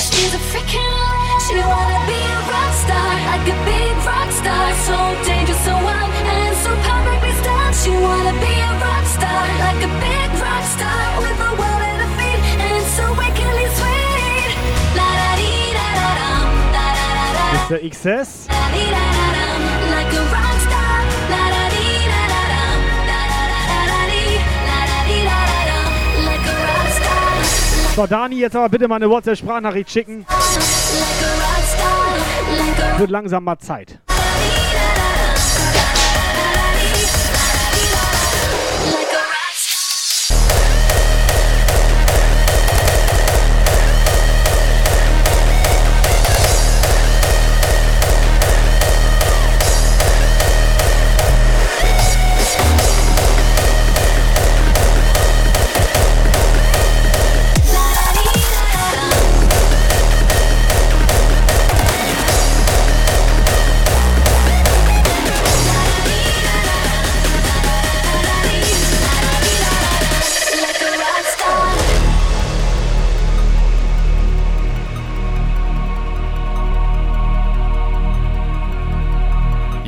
She's 0.00 0.32
a 0.32 0.40
freaking 0.48 1.20
She 1.44 1.56
wanna 1.60 2.00
be 2.08 2.20
a 2.36 2.40
rock 2.48 2.72
star, 2.84 3.10
like 3.28 3.46
a 3.52 3.56
big 3.68 3.94
rock 4.08 4.30
star. 4.40 4.66
So 4.88 4.96
dangerous, 5.28 5.60
so 5.68 5.74
wild, 5.76 6.10
and 6.36 6.56
so 6.64 6.70
perfectly 6.88 7.34
styled. 7.42 7.74
She 7.82 7.92
wanna 7.92 8.34
be 8.44 8.54
a 8.70 8.72
rock 8.80 9.04
star, 9.16 9.42
like 9.66 9.82
a 9.84 9.92
big 10.00 10.30
rock 10.40 10.64
star. 10.76 11.04
With 11.20 11.36
the 11.44 11.52
world 11.60 11.82
at 11.90 12.00
her 12.00 12.12
feet, 12.16 12.40
and 12.64 12.84
so 12.96 13.04
wickedly 13.20 13.68
sweet. 13.76 14.50
La 14.96 15.08
da 15.20 15.30
dee 15.40 15.68
da 15.76 15.86
da 15.98 16.08
dum, 16.20 16.48
da 16.74 16.86
da 16.96 17.08
da 17.16 17.26
da. 17.36 17.44
Mr. 17.56 17.76
XS. 17.92 19.19
So, 27.96 28.06
Dani, 28.06 28.36
jetzt 28.36 28.54
aber 28.56 28.68
bitte 28.68 28.88
mal 28.88 28.96
eine 28.96 29.10
WhatsApp-Sprachnachricht 29.10 29.90
schicken. 29.90 30.24
Wird 32.98 33.10
langsam 33.10 33.44
mal 33.44 33.58
Zeit. 33.58 33.98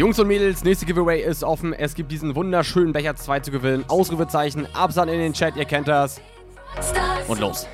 Jungs 0.02 0.18
und 0.18 0.26
Mädels, 0.26 0.64
nächste 0.64 0.84
Giveaway 0.84 1.22
ist 1.22 1.44
offen. 1.44 1.72
Es 1.72 1.94
gibt 1.94 2.10
diesen 2.10 2.34
wunderschönen 2.34 2.92
Becher 2.92 3.14
2 3.14 3.38
zu 3.38 3.52
gewinnen. 3.52 3.84
Ausrufezeichen, 3.86 4.66
Absand 4.74 5.12
in 5.12 5.20
den 5.20 5.32
Chat, 5.32 5.54
ihr 5.54 5.64
kennt 5.64 5.86
das. 5.86 6.20
Und 7.28 7.38
los. 7.38 7.68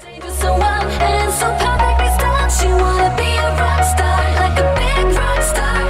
She 2.50 2.66
wanna 2.66 3.16
be 3.16 3.24
a 3.38 3.48
rock 3.56 3.82
star, 3.82 4.18
like 4.34 4.58
a 4.58 4.74
big 4.74 5.16
rock 5.16 5.42
star 5.42 5.87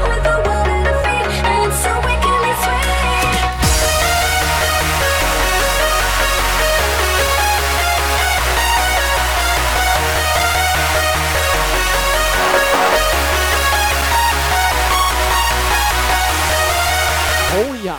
ja. 17.82 17.98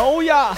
Oh 0.00 0.20
ja. 0.20 0.54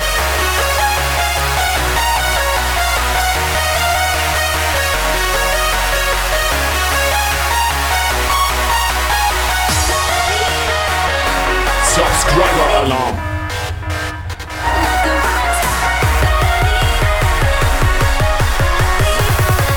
Subscriber 11.85 12.79
Alarm. 12.79 13.19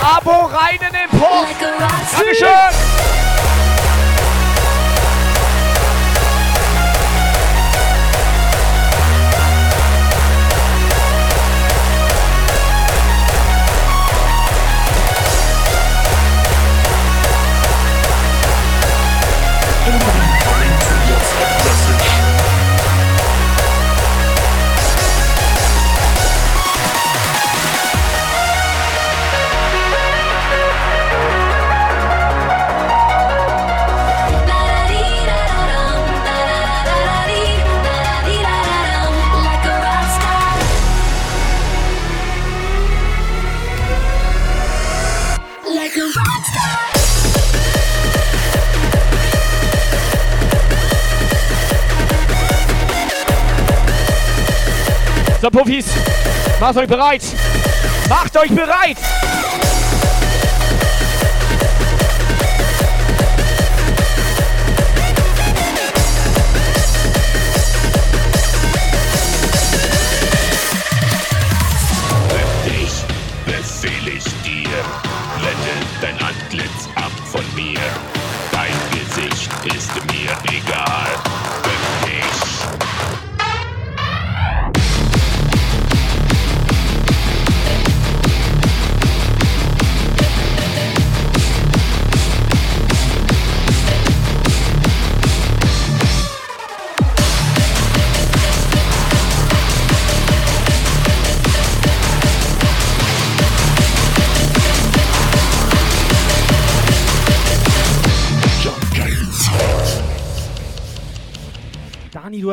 Abo 0.02 0.46
rein 0.46 0.76
in 0.76 0.94
den 0.94 1.20
Pop. 1.20 1.48
Dankeschön. 2.18 3.23
Like 19.86 20.23
So, 55.44 55.50
Puffis, 55.50 55.88
macht 56.62 56.78
euch 56.78 56.88
bereit. 56.88 57.22
Macht 58.08 58.38
euch 58.38 58.52
bereit. 58.52 58.96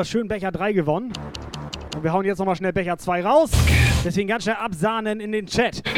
Hast 0.01 0.11
schön 0.11 0.29
Becher 0.29 0.51
3 0.51 0.73
gewonnen. 0.73 1.13
Und 1.95 2.03
wir 2.03 2.13
hauen 2.13 2.25
jetzt 2.25 2.39
nochmal 2.39 2.57
schnell 2.57 2.73
Becher 2.73 2.97
2 2.97 3.23
raus. 3.23 3.51
Deswegen 4.05 4.29
ganz 4.29 4.45
schnell 4.45 4.57
absahnen 4.57 5.21
in 5.21 5.31
den 5.33 5.47
Chat. 5.47 5.77
Dich 5.77 5.93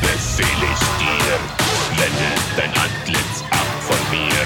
befehl 0.00 0.44
ich 0.44 0.80
dir, 0.98 1.38
blende 1.94 2.30
dein 2.56 2.70
Antlitz 2.70 3.44
ab 3.50 3.66
von 3.80 3.98
mir. 4.10 4.44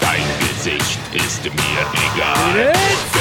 Dein 0.00 0.24
Gesicht 0.40 0.98
ist 1.12 1.44
mir 1.44 1.84
egal. 2.16 2.72
Bück 2.72 3.11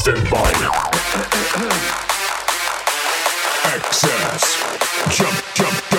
Steifsten 0.00 0.30
Bein. 0.30 0.40
Access. 3.64 4.56
Jump, 5.10 5.42
jump, 5.54 5.89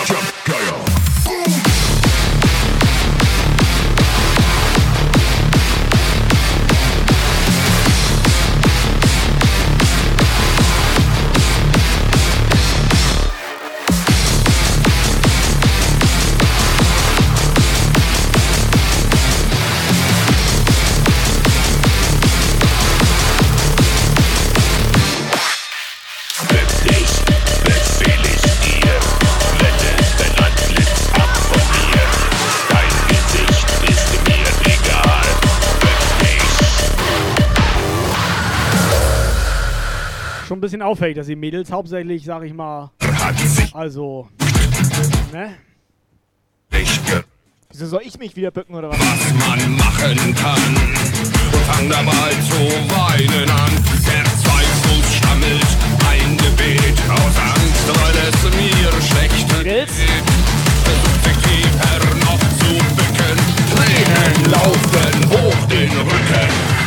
bisschen 40.71 40.87
auffällig, 40.87 41.17
dass 41.17 41.27
die 41.27 41.35
Mädels 41.35 41.69
hauptsächlich, 41.69 42.23
sag 42.23 42.43
ich 42.43 42.53
mal, 42.53 42.91
also, 43.73 44.29
ne? 45.33 45.55
Wieso 47.69 47.87
soll 47.87 48.01
ich 48.05 48.17
mich 48.17 48.37
wieder 48.37 48.51
bücken 48.51 48.75
oder 48.75 48.89
was? 48.89 48.97
man 48.97 49.75
machen 49.75 50.35
kann. 50.35 50.75
Und 51.51 51.63
fang 51.67 51.89
dabei 51.89 52.31
zu 52.47 52.55
weinen 52.95 53.49
an. 53.49 53.71
Der 54.07 54.23
Zweifels 54.23 55.15
stammelt 55.17 55.67
ein 56.09 56.37
Gebet 56.37 56.97
aus 57.09 57.35
Angst, 57.37 57.87
weil 57.87 58.15
es 58.29 58.43
mir 58.55 59.01
schlecht 59.01 59.63
geht. 59.63 59.89
Versucht 59.89 61.23
sich 61.25 61.37
tiefer 61.43 62.15
noch 62.19 62.39
zu 62.59 62.71
bücken. 62.95 63.37
Tränen 63.75 64.51
laufen 64.51 65.29
hoch 65.31 65.67
den 65.67 65.91
Rücken. 65.91 66.80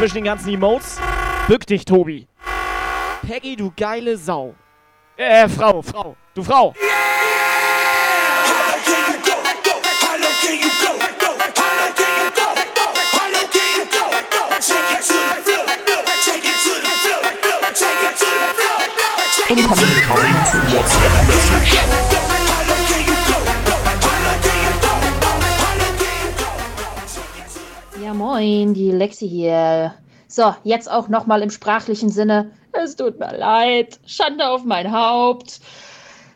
Zwischen 0.00 0.14
den 0.14 0.24
ganzen 0.24 0.54
Emotes. 0.54 0.98
Bück 1.46 1.66
dich, 1.66 1.84
Tobi. 1.84 2.26
Peggy, 3.20 3.54
du 3.54 3.70
geile 3.76 4.16
Sau. 4.16 4.54
Äh, 5.14 5.46
Frau, 5.46 5.82
Frau. 5.82 6.16
Du 6.32 6.42
Frau. 6.42 6.72
Ja, 28.10 28.14
moin, 28.14 28.74
die 28.74 28.90
Lexi 28.90 29.28
hier. 29.28 29.94
So, 30.26 30.52
jetzt 30.64 30.90
auch 30.90 31.06
nochmal 31.06 31.42
im 31.42 31.50
sprachlichen 31.50 32.08
Sinne. 32.08 32.50
Es 32.72 32.96
tut 32.96 33.20
mir 33.20 33.38
leid. 33.38 34.00
Schande 34.04 34.48
auf 34.48 34.64
mein 34.64 34.90
Haupt. 34.90 35.60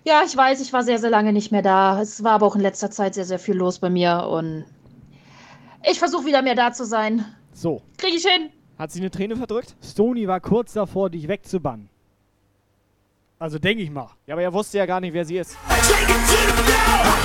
Ja, 0.05 0.23
ich 0.25 0.37
weiß, 0.37 0.61
ich 0.61 0.73
war 0.73 0.85
sehr, 0.85 1.01
sehr 1.01 1.11
lange 1.11 1.33
nicht 1.33 1.51
mehr 1.51 1.63
da. 1.63 2.01
Es 2.01 2.23
war 2.23 2.35
aber 2.35 2.47
auch 2.47 2.55
in 2.55 2.61
letzter 2.61 2.93
Zeit 2.93 3.15
sehr, 3.15 3.25
sehr 3.25 3.41
viel 3.41 3.57
los 3.57 3.81
bei 3.81 3.91
mir 3.91 4.29
und 4.31 4.65
ich 5.91 5.99
versuche 5.99 6.27
wieder 6.27 6.43
mehr 6.43 6.55
da 6.55 6.73
zu 6.73 6.85
sein. 6.85 7.25
So. 7.53 7.83
Krieg 7.99 8.15
ich 8.15 8.25
hin. 8.25 8.51
Hat 8.79 8.93
sie 8.93 9.01
eine 9.01 9.11
Träne 9.11 9.35
verdrückt? 9.35 9.75
Stony 9.83 10.29
war 10.29 10.39
kurz 10.39 10.75
davor, 10.75 11.11
dich 11.11 11.27
wegzubannen. 11.27 11.91
Also 13.41 13.59
denke 13.59 13.83
ich 13.83 13.91
mal. 13.91 14.11
Ja, 14.29 14.37
aber 14.37 14.43
er 14.43 14.53
wusste 14.53 14.79
ja 14.79 14.87
gar 14.87 15.01
nicht, 15.01 15.13
wer 15.13 15.25
sie 15.25 15.39
ist. 15.39 15.57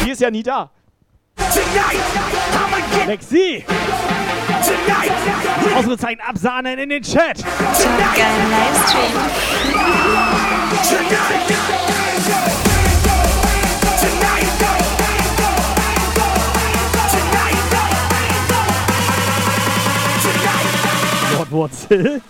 Die 0.03 0.09
ist 0.09 0.21
ja 0.21 0.31
nie 0.31 0.41
da. 0.41 0.71
Lexi! 3.07 3.65
Ausrufezeichen 5.75 6.21
absahnen 6.21 6.77
in 6.79 6.89
den 6.89 7.01
Chat! 7.01 7.43
Geilen 7.43 8.51
Livestream. 8.51 9.39
Wortwurzel. 21.37 22.21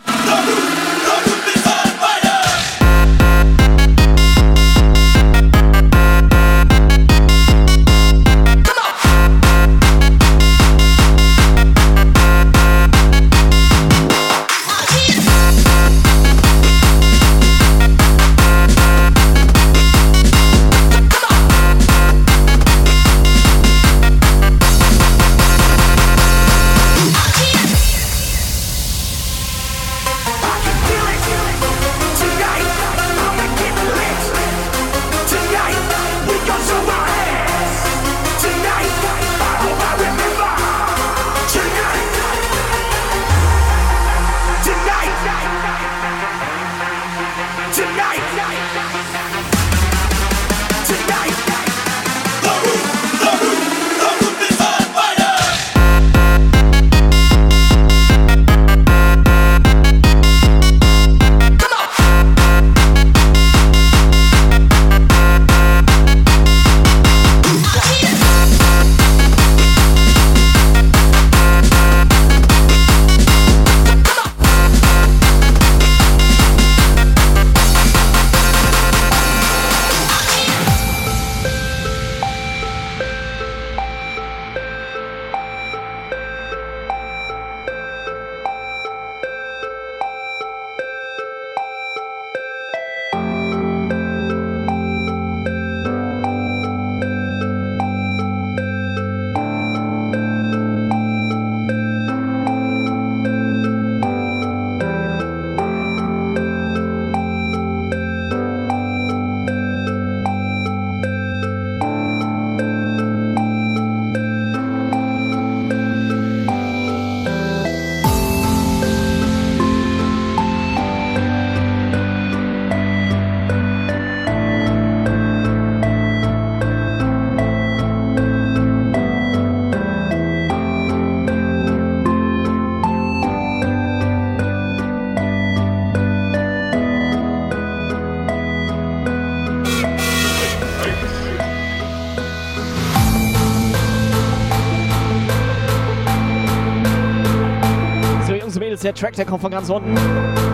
Der 148.89 148.95
Track, 148.95 149.15
der 149.15 149.25
kommt 149.25 149.41
von 149.41 149.51
ganz 149.51 149.69
unten. 149.69 149.95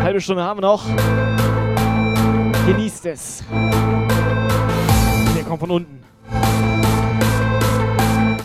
Halbe 0.03 0.19
Stunde 0.19 0.43
haben 0.43 0.57
wir 0.57 0.67
noch. 0.67 0.83
Genießt 2.67 3.05
es. 3.05 3.45
Der 5.33 5.43
kommt 5.45 5.61
von 5.61 5.71
unten. 5.71 6.03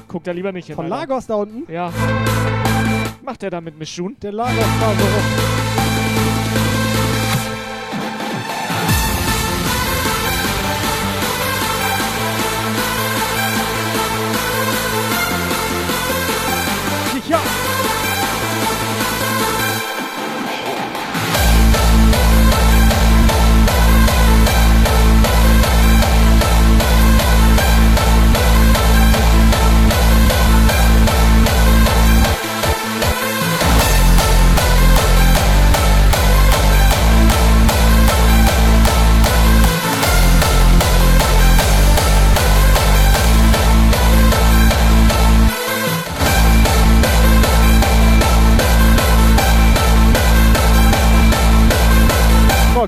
Guckt 0.06 0.28
da 0.28 0.30
lieber 0.30 0.52
nicht 0.52 0.66
hin. 0.66 0.76
Von. 0.76 0.86
Lagos 0.86 1.26
da 1.26 1.34
unten? 1.34 1.70
Ja. 1.72 1.92
Macht 3.24 3.42
der 3.42 3.50
da 3.50 3.60
mit 3.60 3.76
Mischun? 3.76 4.16
Der 4.22 4.30
Lagos 4.30 4.54
war 4.80 4.94
so. 4.94 5.69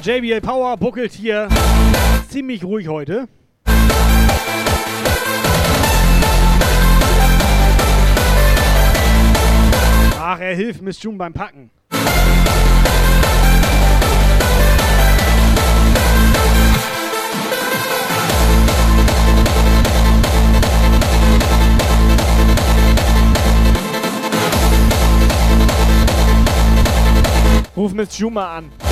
JBL 0.05 0.41
Power 0.41 0.77
buckelt 0.77 1.13
hier 1.13 1.49
ziemlich 2.29 2.65
ruhig 2.65 2.89
heute. 2.89 3.29
Ach, 10.19 10.41
er 10.41 10.57
hilft 10.57 10.83
Miss 10.83 11.01
June 11.01 11.19
beim 11.19 11.33
Packen. 11.33 11.71
Ruf 27.77 27.93
Miss 27.93 28.19
Juma 28.19 28.57
an. 28.57 28.92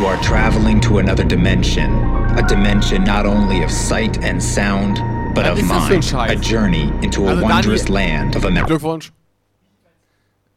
You 0.00 0.06
are 0.06 0.16
traveling 0.22 0.80
to 0.82 0.98
another 0.98 1.24
dimension. 1.24 1.90
A 2.38 2.42
dimension 2.48 3.04
not 3.04 3.26
only 3.26 3.62
of 3.62 3.70
sight 3.70 4.16
and 4.24 4.40
sound, 4.42 4.96
but 5.34 5.44
Was 5.44 5.60
of 5.60 5.66
mind. 5.66 6.30
A 6.30 6.36
journey 6.36 6.90
into 7.02 7.26
a 7.26 7.32
Also, 7.34 7.42
wondrous 7.42 7.84
Dani- 7.84 7.90
land 7.94 8.34
of 8.36 8.44
America. 8.46 8.68
Glückwunsch. 8.78 9.12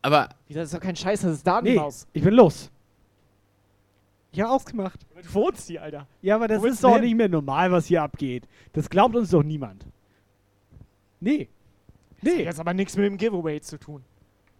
Aber 0.02 0.30
Wie, 0.48 0.53
Das 0.53 0.65
ist 0.65 0.74
doch 0.74 0.80
kein 0.80 0.95
Scheiß, 0.95 1.22
das 1.22 1.32
ist 1.34 1.45
Nee, 1.45 1.52
Datenmaus. 1.52 2.07
ich 2.14 2.24
bin 2.24 2.34
los. 2.34 2.72
Ich 4.32 4.40
habe 4.40 4.49
ausgemacht. 4.52 4.99
Du 5.22 5.34
wohnst 5.34 5.68
hier, 5.68 5.82
Alter. 5.84 6.07
Ja, 6.22 6.36
aber 6.36 6.48
das 6.48 6.61
Wo 6.61 6.65
ist 6.68 6.82
doch 6.84 6.94
hin? 6.94 7.02
nicht 7.03 7.15
mehr 7.15 7.28
normal, 7.30 7.70
was 7.72 7.88
hier 7.88 8.02
abgeht. 8.02 8.48
Das 8.72 8.90
glaubt 8.90 9.14
uns 9.15 9.30
doch 9.32 9.44
niemand. 9.44 9.86
Nee. 11.20 11.49
Das 12.22 12.34
hat 12.34 12.40
jetzt 12.40 12.60
aber 12.61 12.74
nichts 12.74 12.95
mit 12.95 13.06
dem 13.06 13.18
Giveaway 13.18 13.60
zu 13.60 13.78
tun. 13.78 14.03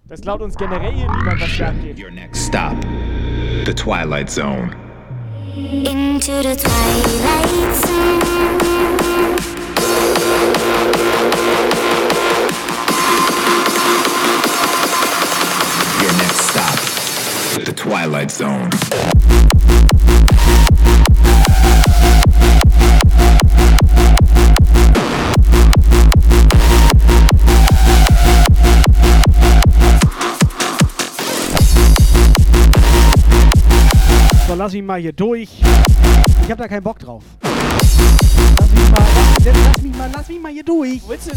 Das 0.05 0.19
glaubt 0.19 0.43
uns 0.43 0.57
generell 0.57 0.91
hier 0.93 1.10
niemand, 1.10 1.39
was 1.41 1.47
hier 1.49 1.69
abgeht. 1.69 2.03
Your 2.03 2.11
next 2.11 2.47
stop, 2.47 2.76
the 3.61 3.73
Twilight 3.73 4.30
Zone. 4.30 4.75
Into 5.55 6.31
the 6.41 6.55
twilight 6.55 7.75
zone. 7.85 8.19
Your 16.01 16.13
next 16.17 16.41
stop, 16.49 17.63
the 17.63 17.73
Twilight 17.73 18.31
Zone. 18.31 19.52
Lass 34.64 34.72
mich 34.72 34.84
mal 34.84 35.02
hier 35.02 35.11
durch. 35.11 35.49
Ich 36.41 36.49
habe 36.49 36.61
da 36.61 36.69
keinen 36.69 36.84
Bock 36.84 36.98
drauf. 36.98 37.22
Lass 37.41 38.72
mich 38.72 38.91
mal, 38.91 39.03
lass, 39.44 39.56
lass 39.65 39.81
mich 39.81 39.98
mal, 39.98 40.10
lass 40.15 40.27
mich 40.30 40.40
mal 40.40 40.52
hier 40.53 40.64
durch. 40.64 41.02
Willst 41.06 41.27
du 41.27 41.34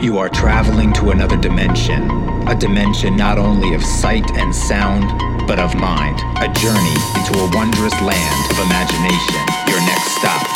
You 0.00 0.18
are 0.18 0.28
traveling 0.28 0.92
to 0.92 1.10
another 1.10 1.36
dimension. 1.36 2.08
A 2.46 2.54
dimension 2.54 3.16
not 3.16 3.36
only 3.36 3.74
of 3.74 3.82
sight 3.84 4.30
and 4.36 4.54
sound, 4.54 5.04
but 5.48 5.58
of 5.58 5.74
mind. 5.74 6.20
A 6.36 6.48
journey 6.54 6.96
into 7.16 7.36
a 7.40 7.50
wondrous 7.52 7.94
land 8.00 8.50
of 8.52 8.60
imagination. 8.60 9.42
Your 9.66 9.80
next 9.80 10.06
stop, 10.18 10.46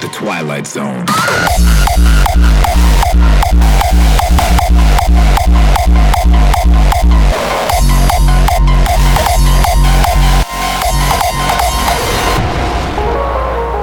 the 0.00 0.08
Twilight 0.08 0.66
Zone. 0.66 1.04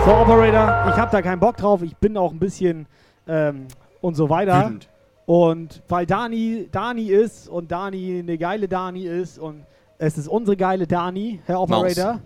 So, 0.06 0.14
Operator, 0.14 0.90
ich 0.90 0.98
habe 0.98 1.12
da 1.12 1.22
keinen 1.22 1.40
Bock 1.40 1.58
drauf. 1.58 1.82
Ich 1.82 1.98
bin 1.98 2.16
auch 2.16 2.32
ein 2.32 2.40
bisschen 2.40 2.86
ähm, 3.28 3.68
und 4.00 4.16
so 4.16 4.30
weiter. 4.30 4.66
Wütend. 4.66 4.88
Und 5.26 5.84
weil 5.90 6.06
Dani 6.06 6.70
Dani 6.72 7.08
ist 7.10 7.50
und 7.50 7.70
Dani 7.70 8.20
eine 8.20 8.38
geile 8.38 8.70
Dani 8.70 9.06
ist 9.06 9.38
und 9.38 9.66
es 9.98 10.18
ist 10.18 10.30
unsere 10.30 10.56
geile 10.56 10.88
Dani, 10.88 11.42
Herr 11.46 11.60
Operator. 11.60 12.22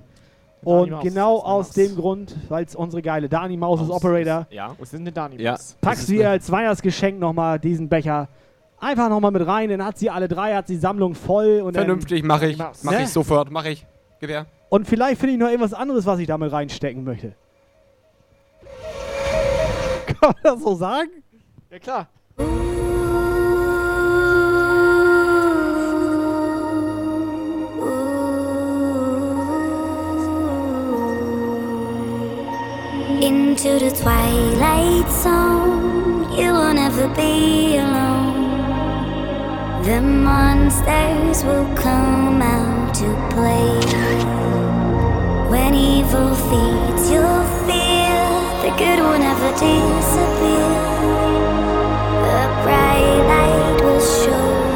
Und 0.64 0.92
Maus, 0.92 1.04
genau 1.04 1.40
eine 1.40 1.46
aus 1.46 1.68
Maus. 1.68 1.74
dem 1.76 1.96
Grund, 1.96 2.36
weil 2.50 2.66
es 2.66 2.76
unsere 2.76 3.02
geile 3.02 3.28
Dani-Maus 3.28 3.82
ist, 3.82 3.90
Operator, 3.90 4.46
Ja. 4.52 4.76
Was 4.78 4.94
ist 4.94 5.06
denn 5.06 5.14
Dani? 5.14 5.42
Ja. 5.42 5.58
packst 5.82 6.08
du 6.10 6.14
ihr 6.14 6.30
als 6.30 6.52
Weihnachtsgeschenk 6.52 7.20
nochmal 7.20 7.58
diesen 7.60 7.90
Becher 7.90 8.28
einfach 8.80 9.10
nochmal 9.10 9.32
mit 9.32 9.46
rein. 9.46 9.70
Dann 9.70 9.84
hat 9.84 9.98
sie 9.98 10.10
alle 10.10 10.28
drei, 10.28 10.54
hat 10.56 10.68
sie 10.68 10.74
die 10.76 10.80
Sammlung 10.80 11.16
voll. 11.16 11.62
Und 11.62 11.76
dann- 11.76 11.86
vernünftig, 11.86 12.24
mache 12.24 12.48
ich. 12.48 12.58
Maus. 12.58 12.84
Mache 12.84 12.96
Ne? 12.98 13.04
ich 13.04 13.10
sofort, 13.10 13.50
mache 13.52 13.70
ich. 13.70 13.86
Gewehr. 14.20 14.46
Und 14.70 14.88
vielleicht 14.88 15.20
finde 15.20 15.34
ich 15.34 15.40
noch 15.40 15.48
irgendwas 15.48 15.74
anderes, 15.74 16.06
was 16.06 16.20
ich 16.20 16.28
damit 16.28 16.52
reinstecken 16.52 17.04
möchte. 17.04 17.34
Kann 20.06 20.18
man 20.22 20.36
das 20.44 20.62
so 20.62 20.76
sagen? 20.76 21.10
Ja, 21.72 21.80
klar. 21.80 22.08
Into 33.22 33.77
the 33.77 33.91
twilight 33.91 35.07
zone, 35.11 36.34
you 36.34 36.52
will 36.53 36.73
never 36.73 37.07
be 37.10 37.77
alone. 37.77 38.64
The 39.84 40.02
monsters 40.02 41.43
will 41.43 41.72
come 41.76 42.41
out 42.41 42.95
to 42.95 43.06
play. 43.30 43.77
When 45.52 45.76
evil 45.76 46.34
feeds 46.34 47.11
your 47.11 47.45
fear, 47.68 48.26
the 48.64 48.73
good 48.76 48.99
will 48.99 49.19
never 49.19 49.52
disappear. 49.52 50.72
A 52.26 52.64
bright 52.64 53.22
light 53.30 53.81
will 53.84 54.02
show 54.02 54.70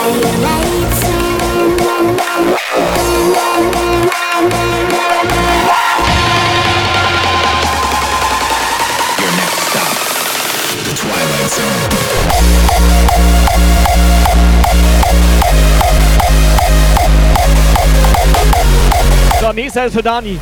Your 0.00 0.08
next 9.36 9.60
stop, 9.68 9.94
the 10.84 10.92
Twilight 10.96 11.50
Zone. 11.50 11.84
So, 19.40 19.52
nächster 19.52 19.84
ist 19.84 19.92
für 19.92 20.02
Dani. 20.02 20.40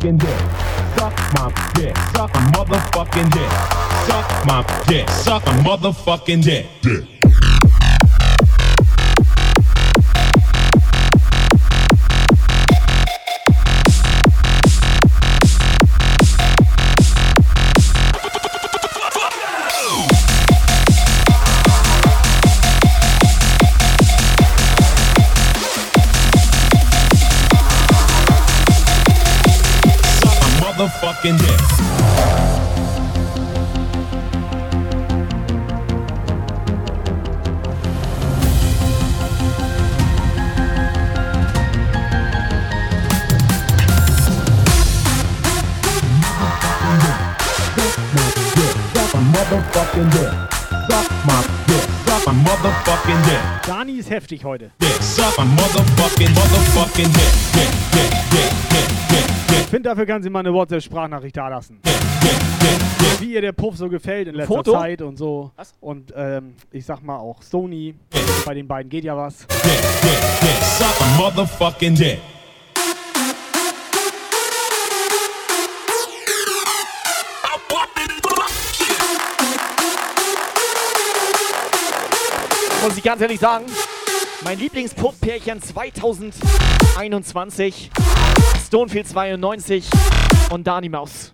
Motherfucking 0.00 0.18
dick. 0.18 0.98
Suck 0.98 1.34
my 1.34 1.72
dick. 1.74 1.96
Suck 2.12 2.34
my 2.34 2.40
motherfucking 2.52 3.30
dick. 3.32 3.50
Suck 4.06 4.46
my 4.46 4.84
dick. 4.86 5.08
Suck 5.10 5.46
my 5.46 5.52
motherfucking 5.62 6.42
dick. 6.42 6.66
Dick. 6.82 7.19
Dick, 54.30 54.42
dick. 54.42 54.70
Ich 59.50 59.66
finde, 59.66 59.88
dafür 59.88 60.06
kann 60.06 60.22
sie 60.22 60.30
mal 60.30 60.40
eine 60.40 60.52
WhatsApp-Sprachnachricht 60.52 61.36
da 61.36 61.48
lassen. 61.48 61.80
Wie 63.18 63.34
ihr 63.34 63.40
der 63.40 63.52
Puff 63.52 63.76
so 63.76 63.88
gefällt 63.88 64.28
in 64.28 64.34
letzter 64.34 64.54
Foto? 64.54 64.72
Zeit 64.72 65.02
und 65.02 65.16
so. 65.16 65.50
Und 65.80 66.12
ähm, 66.16 66.54
ich 66.70 66.84
sag 66.84 67.02
mal 67.02 67.16
auch 67.16 67.42
Sony. 67.42 67.94
Bei 68.44 68.54
den 68.54 68.66
beiden 68.68 68.88
geht 68.88 69.04
ja 69.04 69.16
was. 69.16 69.46
Muss 82.82 82.96
ich 82.96 83.02
ganz 83.02 83.20
ehrlich 83.20 83.38
sagen, 83.38 83.66
mein 84.44 84.58
Lieblingspuff-Pärchen 84.58 85.62
2021, 85.62 87.90
Stonefield 88.66 89.06
92 89.08 89.84
und 90.50 90.66
Dani 90.66 90.88
Maus. 90.88 91.32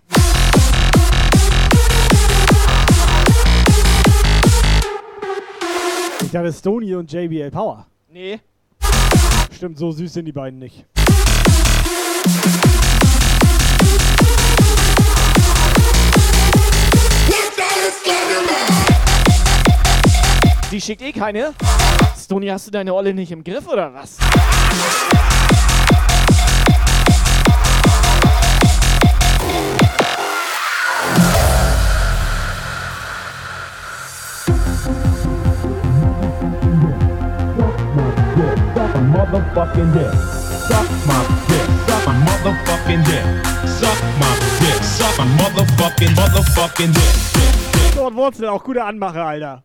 Ich 6.21 6.31
dachte 6.31 6.51
Sony 6.51 6.93
und 6.95 7.11
JBL 7.11 7.51
Power. 7.51 7.85
Nee. 8.11 8.39
Stimmt, 9.55 9.77
so 9.77 9.91
süß 9.91 10.13
sind 10.13 10.25
die 10.25 10.33
beiden 10.33 10.59
nicht. 10.59 10.85
Sie 20.69 20.81
schickt 20.81 21.01
eh 21.01 21.13
keine. 21.13 21.53
Stony, 22.17 22.47
hast 22.47 22.67
du 22.67 22.71
deine 22.71 22.93
Olle 22.93 23.13
nicht 23.13 23.31
im 23.31 23.41
Griff 23.41 23.67
oder 23.67 23.93
was? 23.93 24.17
Motherfucking 39.09 39.93
dick. 39.93 40.11
Suck 40.67 40.89
my 41.05 41.15
dick. 41.47 41.63
Suck 41.87 42.05
my 42.07 42.13
motherfucking 42.25 43.03
dick. 43.05 43.23
Suck 43.79 43.97
my 44.19 44.27
dick. 44.59 44.83
Suck 44.83 45.17
my 45.17 45.25
motherfucking, 45.37 46.13
motherfucking 46.13 46.93
dick. 46.93 47.95
Lord 47.95 48.15
Wurzel, 48.15 48.49
auch 48.49 48.63
gute 48.63 48.83
Anmache, 48.83 49.23
Alter. 49.23 49.63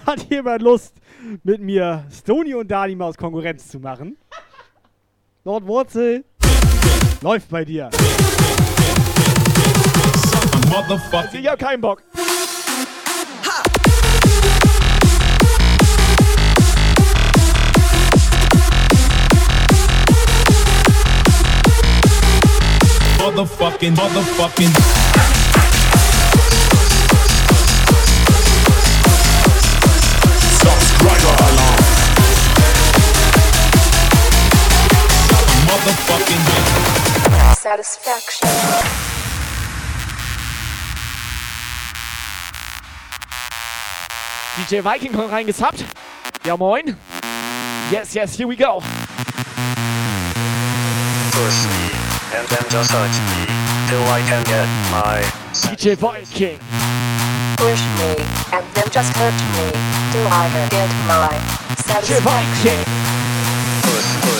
Hat 0.06 0.30
jemand 0.30 0.62
Lust, 0.62 0.94
mit 1.42 1.60
mir 1.60 2.06
Stony 2.10 2.54
und 2.54 2.70
Dani 2.70 2.94
Maus 2.94 3.16
Konkurrenz 3.16 3.68
zu 3.68 3.78
machen? 3.78 4.16
Lord 5.44 5.66
Wurzel, 5.66 6.24
läuft 7.22 7.48
bei 7.48 7.64
dir. 7.64 7.90
Ich 11.32 11.48
hab 11.48 11.58
keinen 11.58 11.80
Bock. 11.80 12.02
Motherfucking. 23.18 23.94
Motherfucking 23.94 24.99
Satisfaction. 37.82 38.48
DJ 44.56 44.82
Viking 44.82 45.12
kommt 45.12 45.32
reingesappt. 45.32 45.84
Ja, 46.44 46.56
moin. 46.56 46.96
Yes, 47.90 48.12
yes, 48.12 48.36
here 48.36 48.46
we 48.46 48.56
go. 48.56 48.82
Push 51.32 51.64
me, 51.64 51.90
and 52.36 52.48
then 52.48 52.64
just 52.68 52.90
touch 52.90 53.16
me, 53.30 53.46
till 53.88 54.02
I 54.08 54.20
can 54.28 54.44
get 54.44 54.68
my 54.90 55.22
DJ 55.52 55.96
Viking. 55.96 56.58
Push 57.56 57.82
me, 57.98 58.14
and 58.52 58.64
then 58.74 58.90
just 58.92 59.16
hurt 59.16 59.40
me, 59.54 59.72
till 60.12 60.26
I 60.26 60.48
can 60.52 60.68
get 60.68 60.90
my 61.06 61.30
satisfaction. 61.76 62.84
push, 63.82 64.04
push, 64.04 64.20
push, 64.20 64.20
push, 64.22 64.39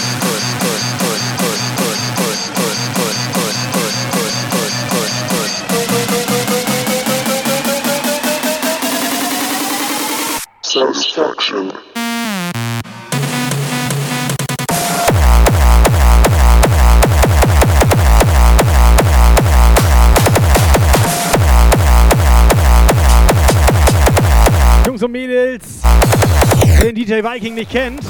DJ 27.11 27.25
Viking 27.25 27.55
nicht 27.55 27.73
kennt, 27.73 28.05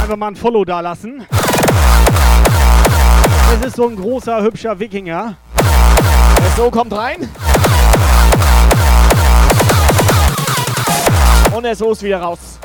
einfach 0.00 0.14
mal 0.14 0.28
ein 0.28 0.36
Follow 0.36 0.64
da 0.64 0.78
lassen. 0.78 1.26
Das 3.50 3.66
ist 3.66 3.74
so 3.74 3.88
ein 3.88 3.96
großer, 3.96 4.42
hübscher 4.42 4.78
Wikinger. 4.78 5.36
So 6.56 6.70
kommt 6.70 6.92
rein. 6.92 7.28
Und 11.52 11.64
der 11.64 11.74
So 11.74 11.90
ist 11.90 12.02
wieder 12.04 12.20
raus. 12.20 12.60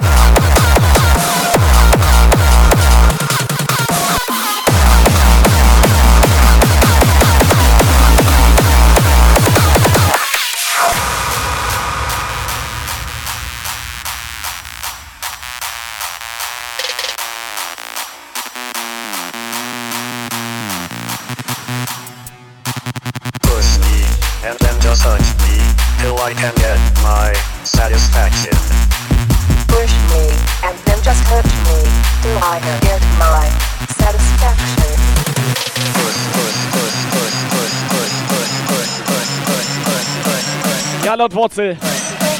Laut 41.22 41.35
Wurzel. 41.35 41.77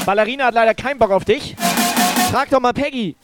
Ballerina 0.04 0.46
hat 0.46 0.54
leider 0.54 0.74
keinen 0.74 0.98
Bock 0.98 1.12
auf 1.12 1.24
dich. 1.24 1.54
Frag 2.32 2.50
doch 2.50 2.58
mal 2.58 2.72
Peggy. 2.72 3.14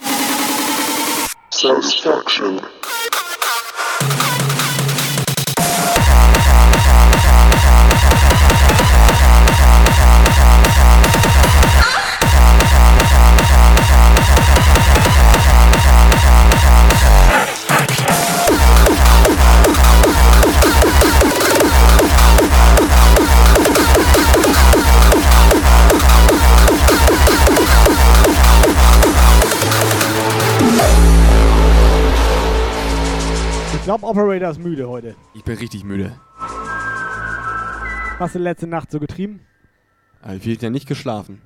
Satisfaction. 1.51 2.61
Ich 33.75 33.85
glaube, 33.85 34.07
Operator 34.07 34.51
ist 34.51 34.59
müde 34.59 34.87
heute. 34.89 35.17
Ich 35.33 35.45
bin 35.45 35.57
richtig 35.57 35.83
müde. 35.83 36.13
hast 38.19 38.35
du 38.35 38.39
letzte 38.39 38.67
Nacht 38.67 38.91
so 38.91 39.01
getrieben? 39.01 39.41
Also 40.21 40.45
wird 40.45 40.61
ja 40.61 40.69
nicht 40.69 40.87
geschlafen. 40.87 41.41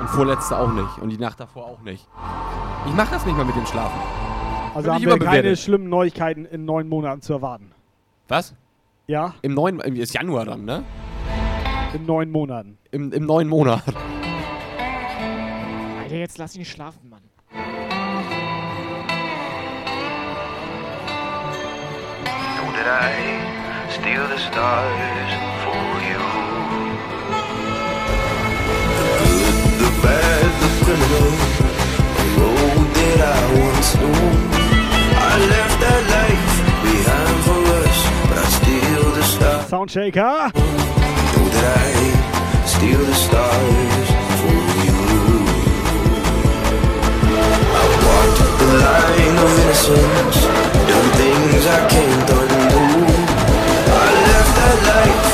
Und 0.00 0.08
vorletzte 0.08 0.56
auch 0.56 0.72
nicht. 0.72 0.98
Und 0.98 1.10
die 1.10 1.18
Nacht 1.18 1.38
davor 1.38 1.66
auch 1.66 1.82
nicht. 1.82 2.08
Ich 2.86 2.94
mach 2.94 3.10
das 3.10 3.24
nicht 3.26 3.36
mal 3.36 3.44
mit 3.44 3.54
dem 3.54 3.66
Schlafen. 3.66 4.00
Also 4.74 4.82
Bin 4.86 4.94
haben 4.94 5.02
ich 5.02 5.08
wir 5.08 5.18
keine 5.18 5.56
schlimmen 5.56 5.88
Neuigkeiten 5.88 6.44
in 6.44 6.64
neun 6.64 6.88
Monaten 6.88 7.22
zu 7.22 7.32
erwarten. 7.32 7.72
Was? 8.28 8.54
Ja? 9.08 9.34
Im 9.42 9.54
neuen, 9.54 9.80
ist 9.80 10.14
Januar 10.14 10.44
dann, 10.44 10.64
ne? 10.64 10.84
In 11.92 12.06
neun 12.06 12.30
Monaten. 12.30 12.78
Im, 12.92 13.12
im 13.12 13.26
neuen 13.26 13.48
Monat. 13.48 13.82
Alter, 16.00 16.16
jetzt 16.16 16.38
lass 16.38 16.54
ihn 16.56 16.64
schlafen, 16.64 17.08
Mann. 17.10 17.22
Know 22.56 22.70
that 22.76 22.86
I 22.86 23.90
steal 23.90 24.24
the 24.28 24.38
stars 24.38 25.32
for 25.64 26.00
you. 26.08 26.22
The 28.96 29.06
good, 29.18 29.56
the 29.80 29.90
bad, 30.00 30.50
the 30.62 30.70
criminal. 30.84 31.30
A 32.14 32.24
road 32.38 32.88
that 32.94 33.20
I 33.20 33.36
once 33.58 33.90
knew. 33.98 34.59
Left 35.40 35.80
that 35.80 36.02
life 36.16 36.56
behind 36.84 37.38
for 37.46 37.60
us, 37.80 37.98
but 38.28 38.38
I 38.38 38.46
steal 38.58 39.04
the 39.16 39.24
stars. 39.24 39.64
Soundshaker. 39.72 40.36
Know 40.52 41.46
that 41.54 41.66
I 41.80 42.66
steal 42.66 42.98
the 42.98 43.14
stars 43.14 44.08
for 44.40 44.60
you. 44.84 45.00
I 47.72 47.84
walked 48.04 48.40
the 48.60 48.68
line 48.84 49.36
of 49.44 49.52
innocence, 49.62 50.38
done 50.90 51.08
things 51.20 51.64
I 51.66 51.80
can't 51.88 52.30
undo. 52.38 52.84
I 53.88 54.08
left 54.28 54.52
that 54.60 54.78
life 54.92 55.29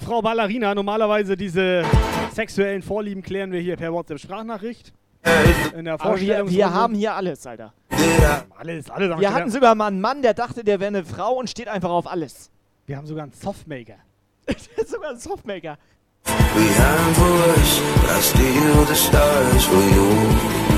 So, 0.00 0.06
Frau 0.06 0.22
Ballerina, 0.22 0.74
normalerweise 0.74 1.36
diese 1.36 1.84
sexuellen 2.32 2.82
Vorlieben 2.82 3.22
klären 3.22 3.52
wir 3.52 3.60
hier 3.60 3.76
per 3.76 3.92
WhatsApp-Sprachnachricht. 3.92 4.92
In 5.76 5.84
der 5.84 6.00
Aber 6.00 6.18
wir, 6.18 6.48
wir 6.48 6.72
haben 6.72 6.94
hier 6.94 7.14
alles, 7.14 7.46
Alter. 7.46 7.72
alles, 8.58 8.90
alles. 8.90 9.20
Wir 9.20 9.32
hatten 9.32 9.50
sogar 9.50 9.74
mal 9.74 9.88
einen 9.88 10.00
Mann, 10.00 10.22
der 10.22 10.34
dachte, 10.34 10.64
der 10.64 10.80
wäre 10.80 10.88
eine 10.88 11.04
Frau 11.04 11.34
und 11.34 11.50
steht 11.50 11.68
einfach 11.68 11.90
auf 11.90 12.06
alles. 12.06 12.50
Wir 12.86 12.96
haben 12.96 13.06
sogar 13.06 13.24
einen 13.24 13.32
Softmaker. 13.32 13.96
sogar 14.86 15.10
einen 15.10 15.20
Softmaker. 15.20 15.76
behind 16.24 17.16
for 17.16 17.36
us, 17.56 17.80
but 18.00 18.10
I 18.10 18.20
steal 18.20 18.84
the 18.84 18.94
stars 18.94 19.64
for 19.64 19.76
you. 19.76 20.69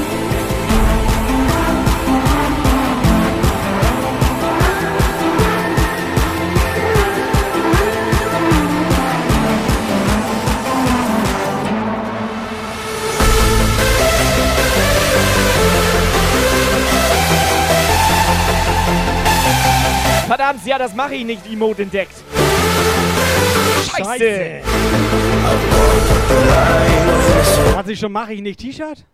Verdammt, 20.34 20.64
ja, 20.64 20.78
das 20.78 20.94
mache 20.94 21.14
ich 21.16 21.26
nicht, 21.26 21.42
Emote 21.46 21.82
entdeckt. 21.82 22.14
Scheiße. 23.98 24.62
Hat 27.76 27.86
sich 27.86 28.00
schon 28.00 28.12
mache 28.12 28.32
ich 28.32 28.40
nicht 28.40 28.60
T-Shirt? 28.60 29.04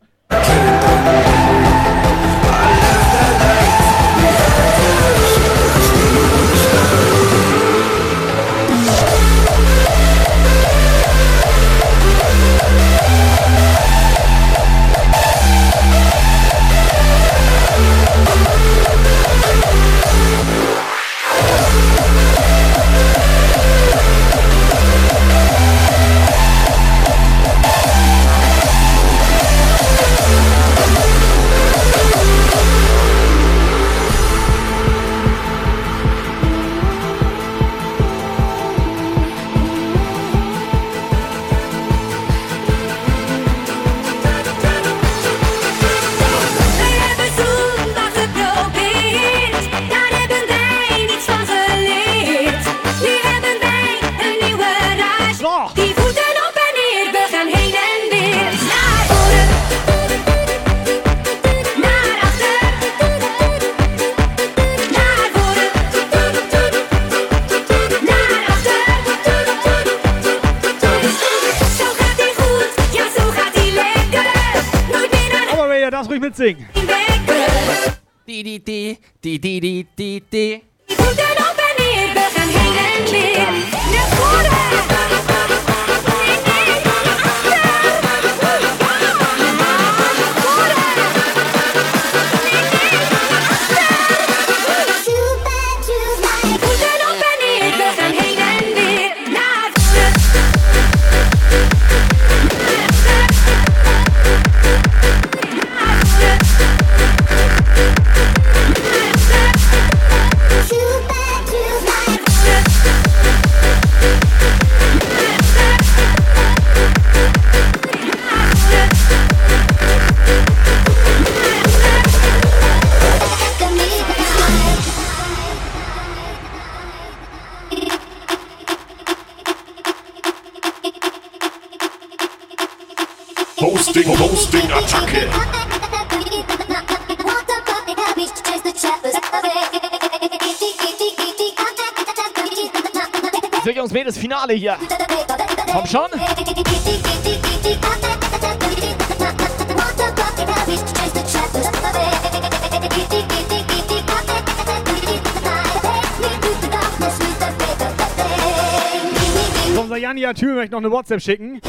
WhatsApp 161.09 161.23
schicken. 161.23 161.61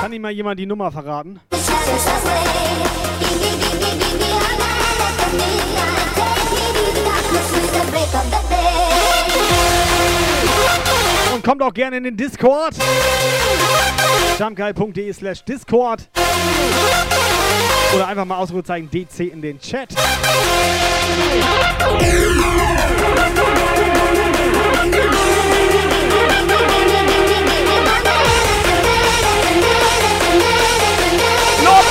Kann 0.00 0.12
ihm 0.12 0.22
mal 0.22 0.32
jemand 0.32 0.58
die 0.58 0.66
Nummer 0.66 0.90
verraten? 0.90 1.38
Und 11.32 11.44
kommt 11.44 11.62
auch 11.62 11.72
gerne 11.72 11.98
in 11.98 12.04
den 12.04 12.16
Discord. 12.16 12.74
jumpguy.de 14.40 15.12
slash 15.12 15.44
Discord. 15.44 16.08
Oder 17.94 18.08
einfach 18.08 18.24
mal 18.24 18.38
Ausrufezeichen 18.38 18.90
DC 18.90 19.20
in 19.20 19.40
den 19.40 19.60
Chat. 19.60 19.94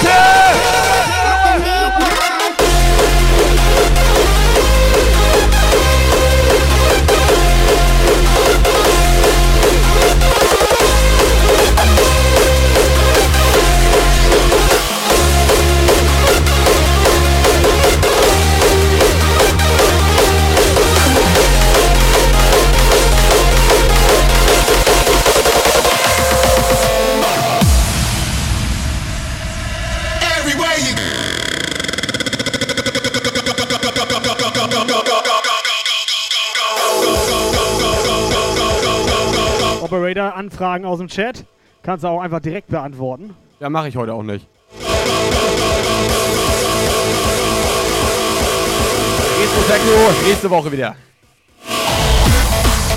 Everywhere 0.02 0.39
Anfragen 40.60 40.84
aus 40.84 40.99
dem 40.99 41.07
Chat. 41.07 41.45
Kannst 41.84 42.03
du 42.03 42.10
auch 42.10 42.19
einfach 42.19 42.41
direkt 42.41 42.68
beantworten. 42.68 43.34
Ja, 43.61 43.69
mache 43.69 43.88
ich 43.88 43.95
heute 43.95 44.14
auch 44.14 44.23
nicht. 44.23 44.45
Retro 49.40 49.61
Techno, 49.69 49.91
nächste 50.27 50.49
Woche 50.49 50.69
wieder. 50.69 50.98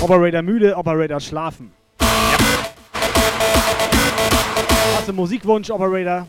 Operator 0.01 0.41
müde, 0.41 0.75
Operator 0.75 1.21
schlafen. 1.21 1.71
Hast 1.99 2.73
du 5.07 5.11
einen 5.11 5.15
Musikwunsch, 5.15 5.69
Operator? 5.69 6.27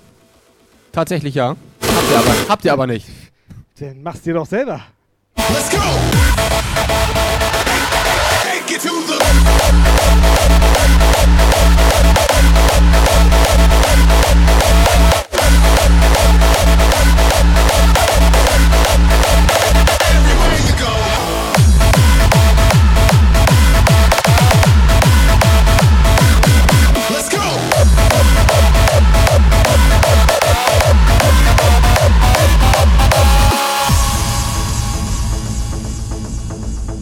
Tatsächlich 0.93 1.35
ja. 1.35 1.49
Habt 1.49 1.59
ihr 2.13 2.19
aber, 2.19 2.35
habt 2.49 2.65
ihr 2.65 2.73
aber 2.73 2.87
nicht. 2.87 3.09
Den 3.81 4.05
machst 4.05 4.25
du 4.25 4.31
dir 4.31 4.35
doch 4.35 4.47
selber. 4.47 4.83
Let's 5.37 5.69
go! 5.69 6.14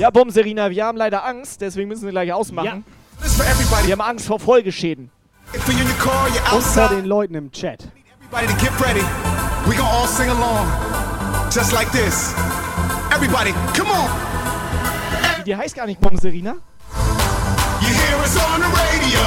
Ja, 0.03 0.11
Bum, 0.11 0.31
Serena, 0.31 0.69
wir 0.69 0.85
haben 0.85 0.99
leider 0.99 1.25
Angst, 1.25 1.61
deswegen 1.61 1.87
müssen 1.89 2.03
wir 2.03 2.11
gleich 2.11 2.33
ausmachen. 2.33 2.85
Everybody. 3.21 3.87
Wir 3.87 3.93
haben 3.93 4.01
Angst 4.01 4.27
vor 4.27 4.41
Folgeschäden. 4.41 5.13
Und 5.53 6.63
vor 6.65 6.89
den 6.89 7.05
Leuten 7.05 7.37
im 7.37 7.53
Chat. 7.53 7.87
Everybody 8.33 8.47
to 8.49 8.65
get 8.65 8.73
ready. 8.85 9.05
We 9.65 9.77
gonna 9.77 9.89
all 9.89 10.09
sing 10.09 10.29
along. 10.29 10.67
Just 11.55 11.73
like 11.73 11.89
this. 11.93 12.35
Everybody, 13.15 13.55
come 13.77 13.93
on. 13.93 14.11
Die, 15.39 15.45
die 15.45 15.55
heißt 15.55 15.77
gar 15.77 15.87
nicht 15.87 16.01
Bum, 16.01 16.19
Serena. 16.19 16.57
You 17.81 17.87
hear 17.87 18.19
us 18.25 18.37
on 18.37 18.61
the 18.61 18.67
radio. 18.75 19.23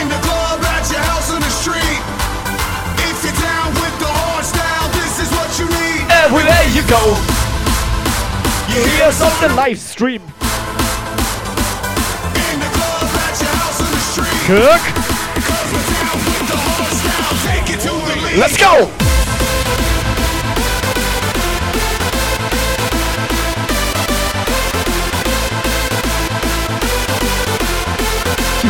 In 0.00 0.08
the 0.08 0.20
club, 0.22 0.62
at 0.62 0.88
your 0.88 1.02
house, 1.10 1.34
on 1.34 1.40
the 1.40 1.50
street. 1.50 2.02
If 2.98 3.24
you're 3.24 3.34
down 3.42 3.74
with 3.74 3.98
the 3.98 4.06
hard 4.06 4.44
style, 4.44 4.88
this 4.92 5.18
is 5.18 5.28
what 5.32 5.58
you 5.58 5.66
need. 5.66 6.06
Everywhere 6.08 6.68
you 6.72 6.82
go. 6.86 7.37
Your 8.74 8.86
house, 9.04 9.20
on 9.20 9.30
the 9.40 9.76
street. 9.76 10.20
Kirk. 14.46 14.80
Cause 15.44 15.68
we're 15.72 15.84
down 15.92 16.18
with 16.24 16.48
the 16.48 16.56
hard 16.56 16.92
style. 16.96 17.36
Take 17.44 17.68
it 17.74 17.80
to 17.80 17.92
the 17.92 18.14
lead. 18.24 18.38
Let's 18.38 18.56
go. 18.56 18.88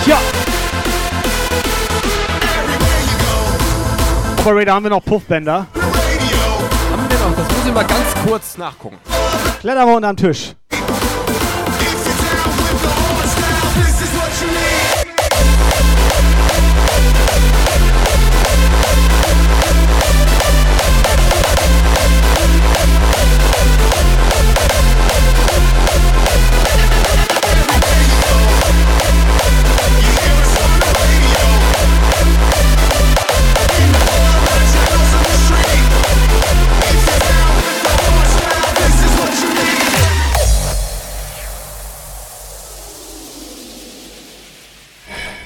Ja. 0.07 0.19
Operator, 4.39 4.73
haben 4.73 4.85
wir 4.85 4.91
noch 4.91 5.05
Puffbänder? 5.05 5.67
Haben 5.75 6.08
mal 7.79 7.87
ganz 7.87 8.15
kurz 8.27 8.59
nachgucken. 8.59 8.99
Kletter 9.61 9.87
mal 9.87 9.95
unterm 9.95 10.17
Tisch. 10.17 10.55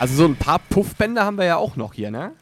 Also 0.02 0.16
so 0.16 0.24
ein 0.24 0.34
paar 0.34 0.58
Puffbänder 0.58 1.24
haben 1.24 1.38
wir 1.38 1.44
ja 1.44 1.58
auch 1.58 1.76
noch 1.76 1.94
hier, 1.94 2.10
ne? 2.10 2.34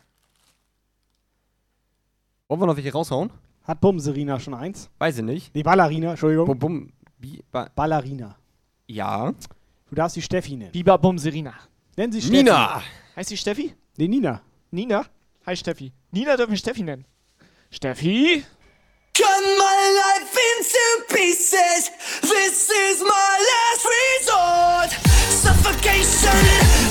Wollen 2.48 2.58
wir 2.62 2.66
noch 2.66 2.74
welche 2.76 2.90
raushauen? 2.90 3.30
Hat 3.64 3.82
Bum 3.82 4.00
Serena 4.00 4.40
schon 4.40 4.54
eins? 4.54 4.88
Weiß 4.98 5.18
ich 5.18 5.24
nicht. 5.24 5.54
Nee, 5.54 5.62
Ballerina, 5.62 6.12
Entschuldigung. 6.12 6.46
Bum, 6.46 6.58
bum, 6.58 6.92
bi, 7.18 7.44
ba, 7.52 7.68
Ballerina. 7.74 8.34
ja. 8.86 9.34
Du 9.90 9.94
darfst 9.94 10.16
die 10.16 10.22
Steffi 10.22 10.56
nennen. 10.56 10.72
Biber 10.72 10.96
Bum, 10.96 11.18
Serena. 11.18 11.52
Nenn 11.98 12.10
sie 12.12 12.22
Steffi. 12.22 12.36
Nina! 12.36 12.80
Heißt 13.14 13.28
sie 13.28 13.36
Steffi? 13.36 13.74
Nee, 13.98 14.08
Nina. 14.08 14.40
Nina? 14.70 15.04
Hi 15.44 15.54
Steffi. 15.54 15.92
Nina 16.12 16.36
dürfen 16.38 16.52
wir 16.52 16.58
Steffi 16.58 16.82
nennen. 16.82 17.04
Steffi? 17.70 18.42
Cut 19.12 19.26
my 19.58 19.80
life 20.00 20.38
into 20.56 21.14
pieces. 21.14 21.90
This 22.22 22.70
is 22.70 23.02
my 23.02 23.36
last 23.50 23.86
resort. 24.00 25.19
Suffocation, 25.40 26.36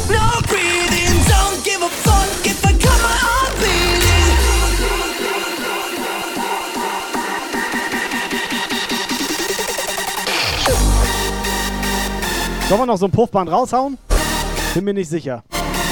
no 0.09 0.41
breathing. 0.47 1.13
Don't 1.29 1.63
give 1.63 1.81
a 1.83 1.89
fuck 1.89 2.45
if 2.45 2.65
I 2.65 2.73
cut 2.73 2.99
my 3.03 3.51
bleeding. 3.59 4.09
Sollen 12.67 12.81
wir 12.81 12.85
noch 12.87 12.97
so 12.97 13.05
ein 13.05 13.11
Puffband 13.11 13.51
raushauen? 13.51 13.99
Bin 14.73 14.83
mir 14.83 14.93
nicht 14.95 15.09
sicher. 15.09 15.43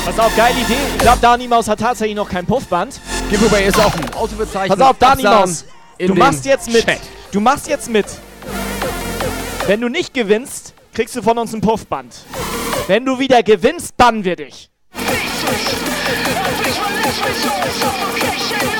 Pass 0.05 0.17
auf, 0.17 0.35
geile 0.35 0.59
Idee. 0.59 0.73
Ich 0.95 1.01
glaube, 1.01 1.19
Dani 1.21 1.47
Maus 1.47 1.67
hat 1.67 1.79
tatsächlich 1.79 2.15
noch 2.15 2.29
kein 2.29 2.47
Puffband. 2.47 2.99
Giveaway 3.29 3.67
ist 3.67 3.77
offen. 3.77 4.03
Ausrufezeichen. 4.15 4.75
Pass 4.75 4.87
auf, 4.89 4.97
Dani 4.97 5.21
Maus. 5.21 5.65
Du 5.99 6.15
machst 6.15 6.43
jetzt 6.45 6.71
mit. 6.71 6.85
Chat. 6.85 7.01
Du 7.31 7.39
machst 7.39 7.67
jetzt 7.67 7.87
mit. 7.89 8.05
Wenn 9.67 9.81
du 9.81 9.89
nicht 9.89 10.13
gewinnst, 10.15 10.73
kriegst 10.93 11.15
du 11.15 11.21
von 11.21 11.37
uns 11.37 11.53
ein 11.53 11.61
Puffband. 11.61 12.15
Wenn 12.87 13.05
du 13.05 13.19
wieder 13.19 13.43
gewinnst, 13.43 13.97
bannen 13.97 14.23
wir 14.23 14.37
dich. 14.37 14.69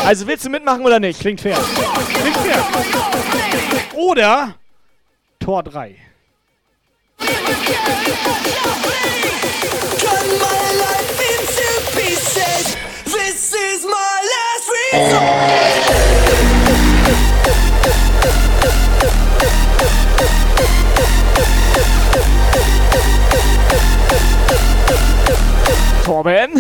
Also 0.06 0.26
willst 0.26 0.46
du 0.46 0.50
mitmachen 0.50 0.86
oder 0.86 1.00
nicht? 1.00 1.20
Klingt 1.20 1.42
fair. 1.42 1.58
Klingt 2.22 2.38
fair. 2.38 2.66
Oder 3.96 4.56
Tor 5.40 5.64
3. 5.64 5.96
Cut 7.18 7.38
my 10.40 10.72
life 10.78 11.20
into 11.34 11.68
pieces. 11.92 12.78
This 13.04 13.54
is 13.54 13.84
my 13.84 14.22
last 14.34 14.70
Torben. 26.08 26.54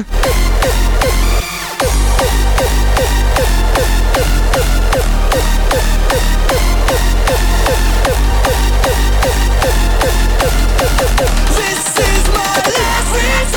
This 11.55 11.85
is 11.97 12.27
my 12.27 12.55
last 12.75 13.13
resort. 13.15 13.56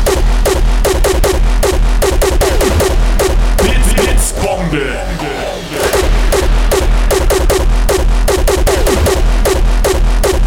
Bombe. 4.41 4.59
Bombe. 4.71 4.97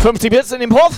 Fünfzig 0.02 0.30
Bits 0.30 0.52
in 0.52 0.60
dem 0.60 0.74
Hof. 0.74 0.92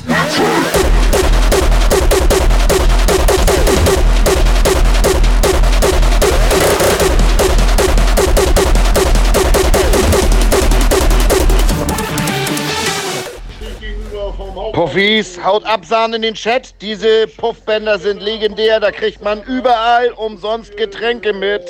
Puffis, 14.72 15.38
haut 15.42 15.64
ab, 15.64 15.84
Sahne 15.84 16.16
in 16.16 16.22
den 16.22 16.34
Chat. 16.34 16.74
Diese 16.80 17.26
Puffbänder 17.26 17.98
sind 17.98 18.22
legendär. 18.22 18.80
Da 18.80 18.90
kriegt 18.90 19.22
man 19.22 19.42
überall 19.42 20.10
umsonst 20.12 20.76
Getränke 20.76 21.32
mit. 21.32 21.62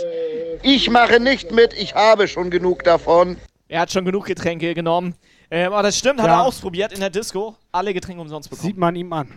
Ich 0.68 0.90
mache 0.90 1.20
nicht 1.20 1.52
mit. 1.52 1.74
Ich 1.74 1.94
habe 1.94 2.26
schon 2.26 2.50
genug 2.50 2.82
davon. 2.82 3.36
Er 3.68 3.82
hat 3.82 3.92
schon 3.92 4.04
genug 4.04 4.24
Getränke 4.26 4.74
genommen. 4.74 5.14
Ähm, 5.48 5.72
aber 5.72 5.84
das 5.84 5.96
stimmt, 5.96 6.20
hat 6.20 6.26
Ja. 6.26 6.40
er 6.40 6.44
ausprobiert 6.44 6.92
in 6.92 6.98
der 6.98 7.08
Disco. 7.10 7.54
Alle 7.70 7.94
Getränke 7.94 8.20
umsonst 8.20 8.50
bekommen. 8.50 8.66
Sieht 8.66 8.76
man 8.76 8.96
ihm 8.96 9.12
an. 9.12 9.28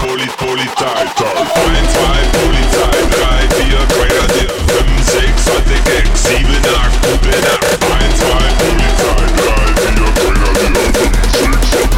Poli 0.00 0.26
Polizei, 0.38 1.04
zwei, 1.16 1.44
Polizei, 1.54 2.90
drei, 3.10 3.40
vier, 3.56 3.78
Grenadier, 3.94 4.50
6 5.14 5.48
an 5.48 5.62
den 5.68 5.84
Gang, 5.84 6.10
7, 6.16 6.42
up, 6.74 6.90
guten 7.02 7.30
Nacht 7.40 7.62
1, 8.02 8.18
2, 8.18 8.26
Polizei, 8.58 9.26
3, 9.36 9.54
4, 9.94 10.10
Bringer, 10.18 10.52
4, 10.54 10.74
5, 10.94 11.22
6 11.30 11.44
an 11.44 11.94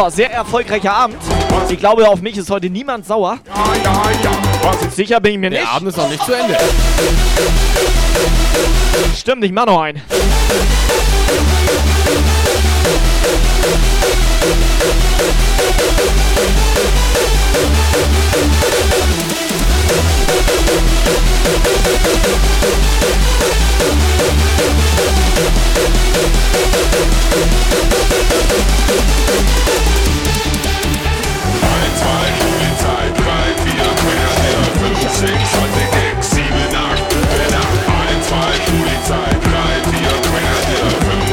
So, 0.00 0.08
sehr 0.08 0.32
erfolgreicher 0.32 0.94
Abend. 0.94 1.18
Ich 1.68 1.78
glaube, 1.78 2.08
auf 2.08 2.22
mich 2.22 2.34
ist 2.38 2.48
heute 2.48 2.70
niemand 2.70 3.04
sauer. 3.04 3.38
Sicher 4.96 5.20
bin 5.20 5.32
ich 5.32 5.38
mir 5.38 5.50
nicht. 5.50 5.60
Der 5.60 5.70
Abend 5.70 5.90
ist 5.90 5.98
noch 5.98 6.08
nicht 6.08 6.24
zu 6.24 6.32
Ende. 6.32 6.56
Stimmt, 9.14 9.44
ich 9.44 9.52
mach 9.52 9.66
noch 9.66 9.82
einen. 9.82 9.98
Ein, 9.98 10.02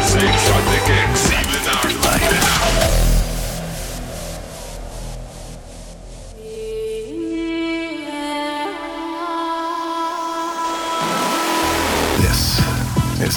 Six, 0.07 0.23
I 0.23 0.61
think 0.71 0.89
it 0.89 1.06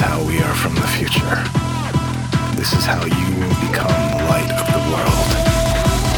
is 0.00 0.06
how 0.06 0.22
we 0.24 0.40
are 0.40 0.54
from 0.54 0.74
the 0.74 0.86
future. 0.96 1.36
This 2.56 2.72
is 2.72 2.84
how 2.84 3.04
you 3.04 3.28
will 3.36 3.56
become 3.68 3.92
the 4.10 4.24
light 4.32 4.50
of 4.60 4.66
the 4.72 4.82
world. 4.92 5.28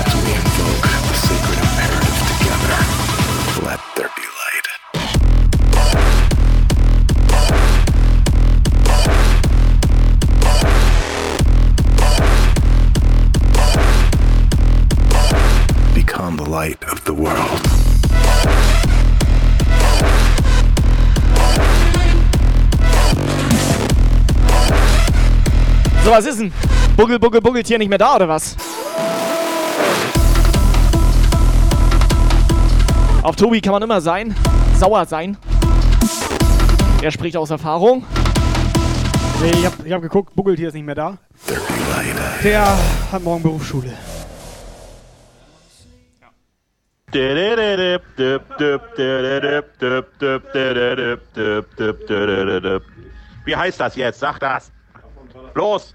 As 0.03 0.15
we 0.23 0.31
invoke 0.35 0.87
the 1.09 1.15
sacred 1.15 1.59
imperative 1.59 2.19
together, 2.31 3.02
was 26.13 26.27
ist 26.27 26.41
denn? 26.41 26.53
Buggel, 26.95 27.19
Buggel, 27.19 27.41
Buggelt 27.41 27.67
hier 27.67 27.79
nicht 27.79 27.89
mehr 27.89 27.99
da, 27.99 28.17
oder 28.17 28.29
was? 28.29 28.55
Auf 33.23 33.37
Tobi 33.37 33.61
kann 33.61 33.73
man 33.73 33.83
immer 33.83 34.01
sein. 34.01 34.35
Sauer 34.79 35.07
sein. 35.07 35.39
Er 37.01 37.11
spricht 37.11 37.37
aus 37.37 37.51
Erfahrung. 37.51 38.05
Nee, 39.41 39.51
ich 39.51 39.65
hab, 39.67 39.87
ich 39.87 39.93
hab 39.93 40.03
geguckt, 40.03 40.35
Buggelt 40.37 40.59
hier 40.59 40.69
ist 40.69 40.75
nicht 40.75 40.85
mehr 40.85 40.95
da. 40.95 41.19
Der 42.45 42.77
hat 43.11 43.23
morgen 43.23 43.43
Berufsschule. 43.43 43.93
Wie 53.45 53.57
heißt 53.57 53.81
das 53.81 53.97
jetzt? 53.97 54.21
Sag 54.21 54.39
das. 54.41 54.71
Los! 55.55 55.95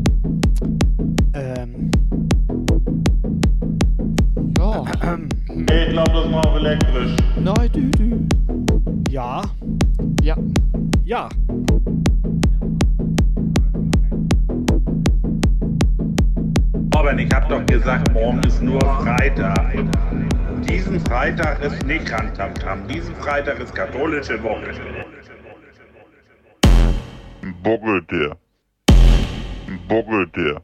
Ähm. 1.33 1.91
Ja. 4.57 4.83
Ey, 5.67 5.87
ich 5.87 5.93
glaube, 5.93 6.11
das 6.11 6.29
noch 6.29 6.45
auf 6.45 6.55
elektrisch. 6.57 7.15
Nein, 7.37 7.69
du, 7.73 7.89
du. 7.91 9.11
Ja. 9.11 9.41
Ja. 10.23 10.35
Ja. 11.05 11.29
Robin, 16.95 17.19
ich 17.19 17.33
hab 17.33 17.47
doch 17.49 17.65
gesagt, 17.65 18.11
morgen 18.13 18.39
ist 18.43 18.61
nur 18.61 18.81
Freitag. 18.81 19.73
Diesen 20.67 20.99
Freitag 20.99 21.63
ist 21.63 21.85
nicht 21.85 22.11
Rantamtam. 22.11 22.87
Diesen 22.87 23.15
Freitag 23.15 23.59
ist 23.59 23.73
katholische 23.73 24.41
Woche. 24.43 24.71
Boggelte. 27.63 28.37
Boggelte. 29.87 30.61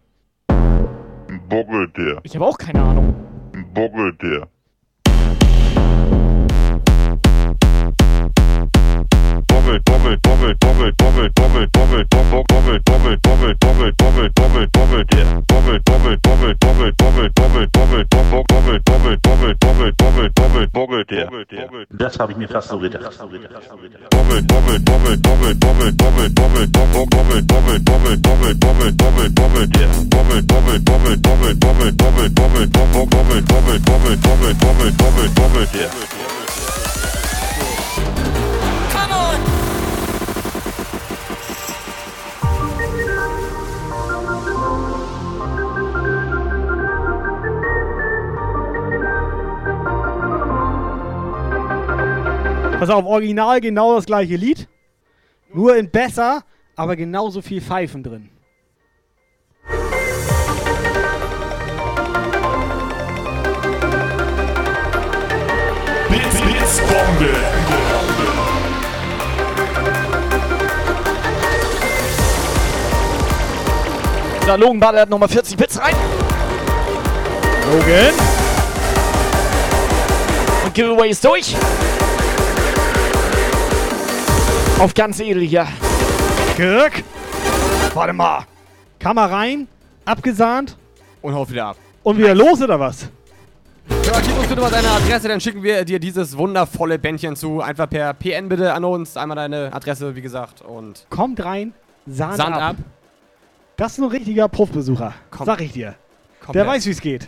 Boggelte. 1.49 2.19
Ich 2.24 2.36
habe 2.36 2.45
auch 2.45 2.57
keine 2.57 2.82
Ahnung. 2.82 3.15
Boggelte. 3.74 4.48
Das 21.92 22.20
habe. 22.20 22.34
Boggel, 24.10 24.44
boggel, 24.44 24.88
Pass 52.80 52.91
auf, 52.91 53.06
original 53.06 53.60
genau 53.60 53.95
das 53.95 54.06
gleiche 54.06 54.36
Lied. 54.36 54.68
Nur 55.52 55.76
in 55.78 55.90
besser, 55.90 56.44
aber 56.76 56.95
genauso 56.95 57.41
viel 57.41 57.60
Pfeifen 57.60 58.04
drin. 58.04 58.30
Blitz, 66.08 66.41
Blitzbombe. 66.41 67.34
Da, 74.45 74.56
Logan 74.56 74.80
ballert 74.80 75.10
nochmal 75.10 75.30
40 75.30 75.58
Bits 75.58 75.80
rein. 75.80 75.95
Logan. 77.72 78.14
Und 80.64 80.74
Giveaway 80.76 81.10
ist 81.10 81.26
durch. 81.26 81.56
Auf 84.80 84.94
ganz 84.94 85.20
edel 85.20 85.41
hier. 85.44 85.68
Kirk. 86.56 87.04
Warte 87.94 88.14
mal. 88.14 88.44
Kammer 88.99 89.32
rein, 89.32 89.68
abgesahnt 90.06 90.76
Und 91.22 91.34
haut 91.34 91.49
wieder 91.52 91.68
ab. 91.68 91.78
und 92.04 92.18
wieder 92.18 92.34
los 92.36 92.62
oder 92.62 92.80
was? 92.80 93.10
Ja, 93.90 94.20
gib 94.22 94.38
uns 94.38 94.48
bitte 94.48 94.60
mal 94.62 94.70
deine 94.72 94.90
Adresse, 94.90 95.28
dann 95.30 95.40
schicken 95.40 95.64
wir 95.64 95.86
dir 95.86 95.99
dieses 95.99 96.38
wundervolle 96.38 96.99
Bändchen 96.99 97.36
zu. 97.36 97.62
Einfach 97.62 97.90
per 97.90 98.14
PN 98.14 98.49
bitte 98.49 98.74
an 98.74 98.84
uns. 98.84 99.16
Einmal 99.18 99.36
deine 99.38 99.72
Adresse, 99.74 100.16
wie 100.16 100.22
gesagt. 100.22 100.62
Und 100.62 101.06
Kommt 101.10 101.44
rein, 101.44 101.74
Sand, 102.06 102.36
Sand 102.38 102.56
ab. 102.56 102.62
ab. 102.62 102.76
Das 103.78 103.94
ist 103.94 103.99
ein 103.99 104.06
richtiger 104.10 104.48
Puffbesucher. 104.49 105.14
Komm. 105.32 105.45
Sag 105.45 105.62
ich 105.62 105.72
dir. 105.72 105.95
Komplett. 106.40 106.56
Der 106.56 106.68
weiß, 106.68 106.85
wie 106.85 106.92
es 106.92 107.01
geht. 107.01 107.27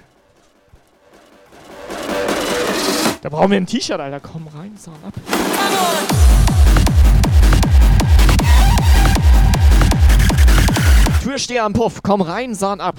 Da 3.22 3.30
brauchen 3.30 3.52
wir 3.52 3.58
ein 3.58 3.66
T-Shirt, 3.68 4.00
Alter. 4.00 4.20
Komm 4.20 4.48
rein, 4.48 4.76
Sound 4.78 4.98
ab. 5.06 5.14
Türsteher 11.30 11.64
am 11.64 11.74
Puff. 11.74 12.02
Komm 12.02 12.22
rein, 12.22 12.56
Sound 12.56 12.82
ab. 12.82 12.96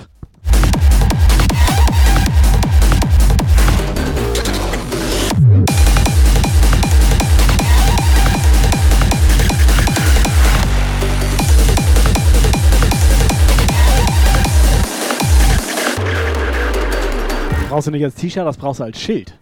Brauchst 17.69 17.89
du 17.89 17.91
nicht 17.91 18.05
als 18.05 18.15
T-Shirt, 18.15 18.47
das 18.47 18.57
brauchst 18.57 18.79
du 18.79 18.85
als 18.85 19.01
Schild. 19.01 19.37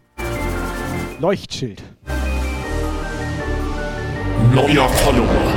Leuchtschild. 1.20 1.82
Neuer 4.54 4.88
Follower. 4.88 5.52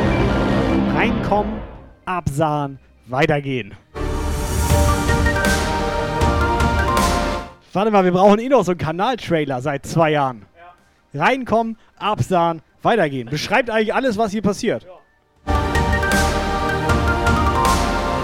Reinkommen, 0.93 1.61
absahen, 2.03 2.77
weitergehen. 3.11 3.73
Warte 7.73 7.91
mal, 7.91 8.03
wir 8.03 8.11
brauchen 8.11 8.39
eh 8.39 8.49
noch 8.49 8.63
so 8.63 8.71
einen 8.71 8.79
Kanaltrailer 8.79 9.61
seit 9.61 9.85
zwei 9.85 10.11
Jahren. 10.11 10.45
Reinkommen, 11.13 11.77
absahen, 11.97 12.61
weitergehen. 12.81 13.29
Beschreibt 13.29 13.69
eigentlich 13.69 13.93
alles, 13.93 14.17
was 14.17 14.31
hier 14.31 14.41
passiert. 14.41 14.85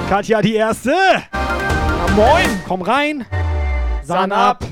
Katja, 0.10 0.42
die 0.42 0.56
erste. 0.56 0.96
Na 1.32 2.08
moin. 2.16 2.62
Komm 2.68 2.82
rein. 2.82 3.26
Sahn 4.04 4.32
ab. 4.32 4.64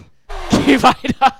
Geh 0.66 0.78
weiter. 0.82 1.34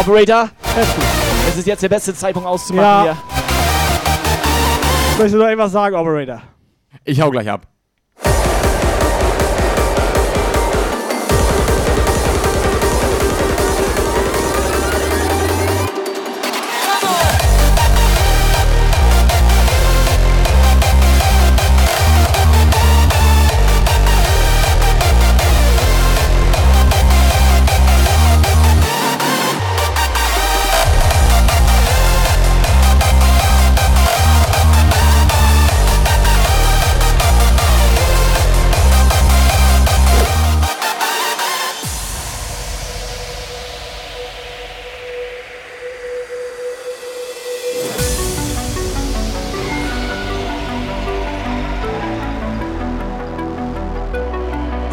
Operator, 0.00 0.48
es 1.48 1.56
ist 1.58 1.66
jetzt 1.66 1.82
der 1.82 1.88
beste 1.88 2.14
Zeitpunkt 2.14 2.48
auszumachen 2.48 2.82
Ja. 2.84 3.02
hier. 3.02 3.16
Ich 5.12 5.18
möchte 5.18 5.36
nur 5.36 5.50
etwas 5.50 5.72
sagen, 5.72 5.94
Operator. 5.94 6.42
Ich 7.04 7.20
hau 7.20 7.30
gleich 7.30 7.48
ab. 7.50 7.66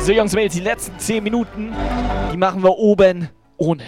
So, 0.10 0.16
Jungs, 0.16 0.34
Mädels, 0.34 0.56
die 0.56 0.62
letzten 0.62 0.98
10 0.98 1.24
Minuten, 1.24 1.72
die 2.34 2.38
machen 2.38 2.64
wir 2.64 2.76
oben 2.80 3.30
ohne. 3.58 3.84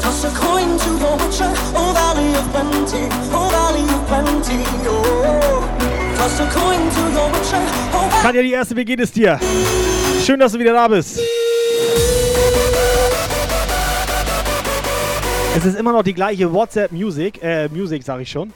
Toss 0.00 0.24
a 0.24 0.28
coin 0.28 0.78
to 0.78 0.90
the 0.94 1.24
witcher, 1.24 1.52
oh 1.74 1.92
valley 1.92 2.30
of 2.36 2.52
plenty, 2.52 3.08
oh 3.32 3.50
valley 3.50 3.82
of 3.82 4.06
plenty, 4.06 4.62
oh. 4.86 5.64
Toss 6.16 6.38
a 6.38 6.46
coin 6.56 6.88
to 6.88 7.10
the 7.10 7.36
witcher, 7.36 7.60
oh 7.92 8.22
Katja, 8.22 8.42
die 8.42 8.52
erste, 8.52 8.76
wie 8.76 8.84
geht 8.84 9.00
es 9.00 9.10
dir? 9.10 9.40
Schön, 10.24 10.38
dass 10.38 10.52
du 10.52 10.60
wieder 10.60 10.72
da 10.72 10.86
bist. 10.86 11.18
Es 15.56 15.64
ist 15.64 15.76
immer 15.76 15.90
noch 15.90 16.04
die 16.04 16.14
gleiche 16.14 16.52
WhatsApp 16.52 16.92
Music, 16.92 17.42
äh, 17.42 17.68
Music 17.70 18.04
sag 18.04 18.20
ich 18.20 18.30
schon. 18.30 18.52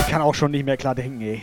Ich 0.00 0.06
kann 0.06 0.20
auch 0.20 0.34
schon 0.34 0.50
nicht 0.50 0.66
mehr 0.66 0.76
klar 0.76 0.94
denken, 0.94 1.22
ey. 1.22 1.42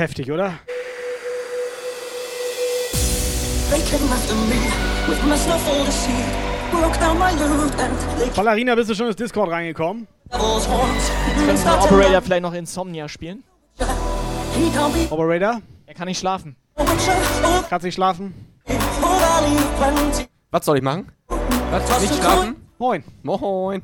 and 0.00 0.08
they 8.18 8.30
Ballerina, 8.34 8.74
bist 8.74 8.90
du 8.90 8.94
schon 8.94 9.06
ins 9.08 9.16
Discord 9.16 9.50
reingekommen? 9.50 10.06
Könnte 10.30 11.64
der 11.64 11.82
Operator 11.82 12.22
vielleicht 12.22 12.42
noch 12.42 12.54
Insomnia 12.54 13.08
spielen? 13.08 13.42
Operator? 15.10 15.60
Er 15.86 15.94
kann 15.94 16.06
nicht 16.06 16.20
schlafen. 16.20 16.56
Kannst 17.68 17.84
nicht 17.84 17.94
schlafen? 17.94 18.34
Was 20.50 20.64
soll 20.64 20.78
ich 20.78 20.82
machen? 20.82 21.12
Was? 21.28 22.00
Nicht 22.00 22.14
schlafen? 22.14 22.56
Moin. 22.78 23.04
Moin. 23.22 23.82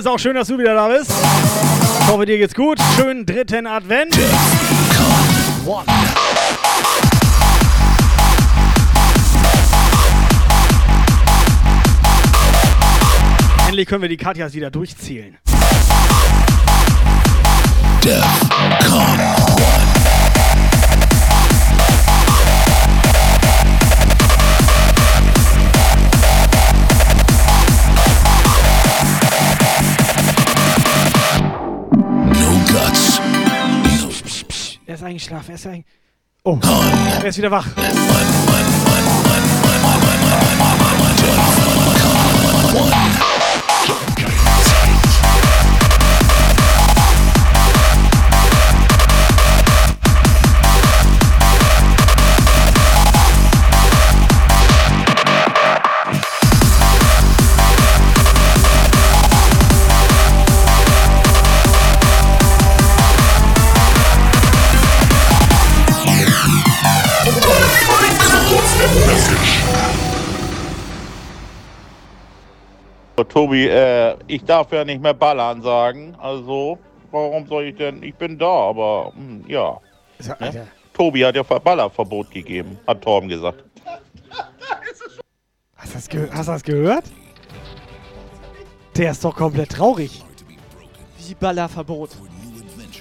X-Miss, 0.00 0.06
auch 0.06 0.18
schön, 0.18 0.34
dass 0.34 0.48
du 0.48 0.58
wieder 0.58 0.74
da 0.74 0.88
bist. 0.88 1.10
Ich 2.00 2.08
hoffe, 2.08 2.24
dir 2.24 2.38
geht's 2.38 2.54
gut. 2.54 2.78
Schönen 2.96 3.26
dritten 3.26 3.66
Advent. 3.66 4.18
One. 5.66 5.84
Endlich 13.68 13.86
können 13.86 14.02
wir 14.02 14.08
die 14.08 14.16
Katjas 14.16 14.54
wieder 14.54 14.70
durchzählen. 14.70 15.36
Def 18.02 18.24
eingeschlafen, 35.10 35.50
er 35.50 35.54
ist 35.56 35.66
eingeschlafen. 35.66 35.84
Oh, 36.44 36.58
er 37.22 37.26
ist 37.26 37.38
wieder 37.38 37.50
wach. 37.50 37.66
Tobi, 73.30 73.66
äh, 73.68 74.16
ich 74.26 74.44
darf 74.44 74.72
ja 74.72 74.84
nicht 74.84 75.00
mehr 75.00 75.14
ballern 75.14 75.62
sagen. 75.62 76.14
Also, 76.20 76.78
warum 77.10 77.46
soll 77.46 77.64
ich 77.64 77.76
denn? 77.76 78.02
Ich 78.02 78.14
bin 78.14 78.36
da, 78.38 78.46
aber 78.46 79.12
hm, 79.14 79.44
ja. 79.48 79.78
Ne? 80.40 80.66
Tobi 80.92 81.24
hat 81.24 81.36
ja 81.36 81.44
Ver- 81.44 81.60
Ballerverbot 81.60 82.30
gegeben, 82.30 82.78
hat 82.86 83.00
Torben 83.02 83.28
gesagt. 83.28 83.62
Hast 85.76 85.90
du 85.90 85.94
das, 85.94 86.08
ge 86.08 86.28
hast 86.30 86.48
du 86.48 86.52
das 86.52 86.62
gehört? 86.62 87.04
Der 88.96 89.12
ist 89.12 89.24
doch 89.24 89.34
komplett 89.34 89.70
traurig. 89.70 90.22
Wie 91.26 91.34
Ballerverbot. 91.34 92.10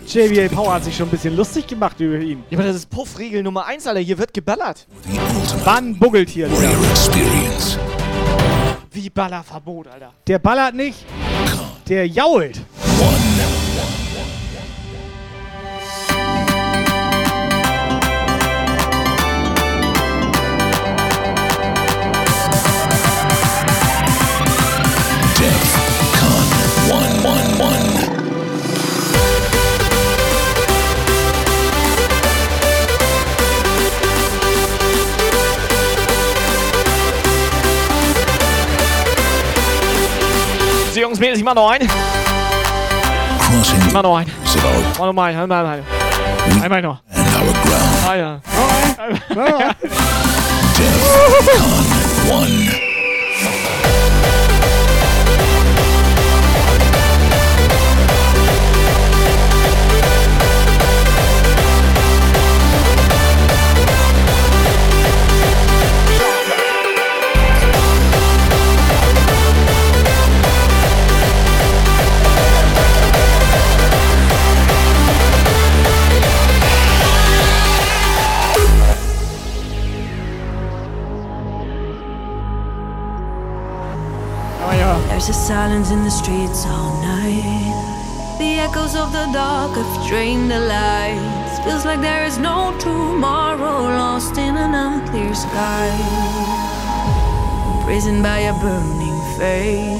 JBA 0.07 0.47
Power 0.53 0.73
hat 0.75 0.83
sich 0.85 0.95
schon 0.95 1.07
ein 1.07 1.11
bisschen 1.11 1.35
lustig 1.35 1.67
gemacht 1.67 1.99
über 1.99 2.17
ihn. 2.19 2.43
Ja, 2.49 2.57
aber 2.57 2.67
das 2.67 2.77
ist 2.77 2.89
Puffregel 2.89 3.43
Nummer 3.43 3.65
1, 3.65 3.85
Alter. 3.85 3.99
Hier 3.99 4.17
wird 4.17 4.33
geballert. 4.33 4.87
Wann 5.65 5.97
buggelt 5.99 6.29
hier? 6.29 6.47
Experience. 6.47 7.77
Wie 8.91 9.09
Ballerverbot, 9.09 9.87
Alter. 9.87 10.13
Der 10.27 10.39
ballert 10.39 10.75
nicht, 10.75 11.05
der 11.87 12.07
jault. 12.07 12.55
Def 12.55 13.58
So, 40.99 41.03
Jungs, 41.03 41.17
Mädels, 41.17 41.39
ich 41.39 41.45
mach 41.45 41.55
noch 41.55 41.69
einen. 41.69 41.87
Crossing 43.39 43.87
Ich 43.87 43.93
mach 43.93 44.03
noch 44.03 44.17
einen. 44.17 44.29
is 44.43 44.55
about 44.57 44.99
Mach 44.99 45.05
noch 45.05 45.13
mal 45.13 45.29
einen. 45.29 45.39
Einmal, 45.39 45.65
einmal. 45.65 45.83
Einmal 46.61 46.81
noch. 46.81 46.99
and 47.15 47.35
our 47.35 47.53
ground. 47.63 48.05
Ah, 48.05 48.15
ja. 48.15 48.41
Def 50.75 50.93
Con 52.27 52.43
1. 52.43 52.68
There's 85.19 85.35
a 85.35 85.47
silence 85.47 85.91
in 85.91 86.05
the 86.05 86.09
streets 86.09 86.65
all 86.65 86.95
night. 87.01 88.37
The 88.39 88.59
echoes 88.59 88.95
of 88.95 89.11
the 89.11 89.27
dark 89.33 89.75
have 89.75 90.07
drained 90.07 90.49
the 90.49 90.61
lights. 90.61 91.59
Feels 91.65 91.83
like 91.83 91.99
there 91.99 92.23
is 92.23 92.37
no 92.37 92.73
tomorrow, 92.79 93.83
lost 93.99 94.37
in 94.37 94.55
an 94.55 94.73
unclear 94.73 95.35
sky. 95.35 95.91
Imprisoned 97.75 98.23
by 98.23 98.47
a 98.47 98.53
burning 98.61 99.19
faith. 99.37 99.99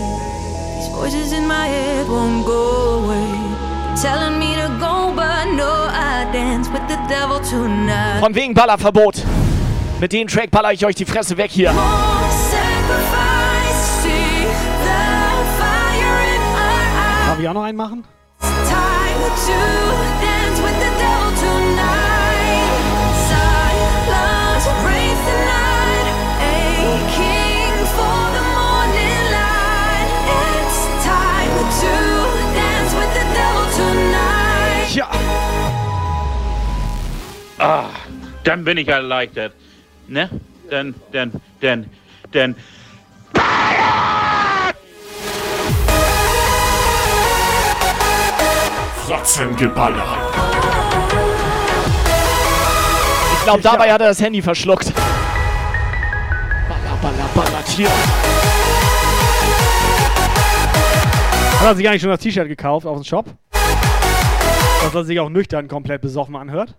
These 0.78 0.88
voices 0.96 1.34
in 1.34 1.46
my 1.46 1.68
head 1.68 2.08
won't 2.08 2.46
go 2.46 3.04
away. 3.04 4.00
Telling 4.02 4.40
me 4.40 4.56
to 4.56 4.70
go, 4.80 5.12
but 5.14 5.52
no, 5.52 5.90
I 5.92 6.30
dance 6.32 6.70
with 6.70 6.88
the 6.88 6.96
devil 7.10 7.42
tonight. 7.42 8.22
Von 8.22 8.34
wegen 8.34 8.54
Ballerverbot. 8.54 9.26
Mit 10.00 10.14
dem 10.14 10.30
Track 10.30 10.50
baller 10.50 10.72
ich 10.72 10.86
euch 10.86 10.96
die 10.96 11.04
Fresse 11.04 11.36
weg 11.36 11.52
hier. 11.52 11.74
To 31.80 31.96
dance 32.56 32.94
with 33.00 33.12
the 33.16 33.26
devil 33.38 33.66
tonight. 33.78 34.96
Ja. 34.96 35.08
Ah, 37.60 37.90
dann 38.44 38.66
bin 38.66 38.78
ich 38.78 38.88
erleichtert. 38.88 39.54
Ne? 40.08 40.30
Denn, 40.70 40.94
denn, 41.14 41.32
denn, 41.62 41.90
denn. 42.34 42.56
Fratzengeballer. 49.10 50.18
Ich 53.34 53.44
glaube, 53.44 53.62
dabei 53.64 53.92
hat 53.92 54.02
er 54.02 54.10
das 54.10 54.22
Handy 54.22 54.40
verschluckt. 54.40 54.94
Baller, 56.70 56.96
baller, 57.02 57.28
baller, 57.34 57.66
Tier. 57.66 57.90
Hat 61.60 61.66
er 61.66 61.76
sich 61.76 61.90
eigentlich 61.90 62.02
schon 62.04 62.12
das 62.12 62.20
T-Shirt 62.20 62.48
gekauft 62.48 62.86
auf 62.86 62.98
dem 62.98 63.04
Shop? 63.04 63.26
Dass 64.84 64.94
er 64.94 65.04
sich 65.04 65.20
auch 65.20 65.30
nüchtern 65.30 65.68
komplett 65.68 66.04
besoffen 66.04 66.36
anhört? 66.36 66.76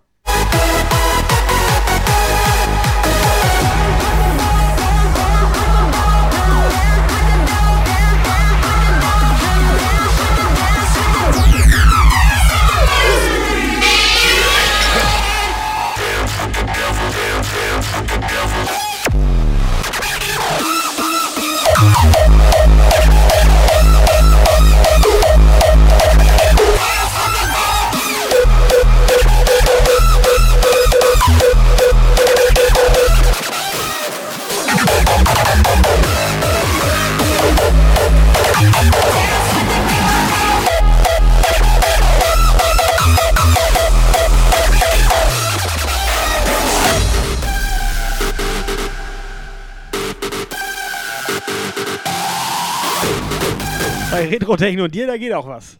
Retro-Techno 54.31 54.85
und 54.85 54.95
dir, 54.95 55.07
da 55.07 55.17
geht 55.17 55.33
auch 55.33 55.45
was. 55.45 55.77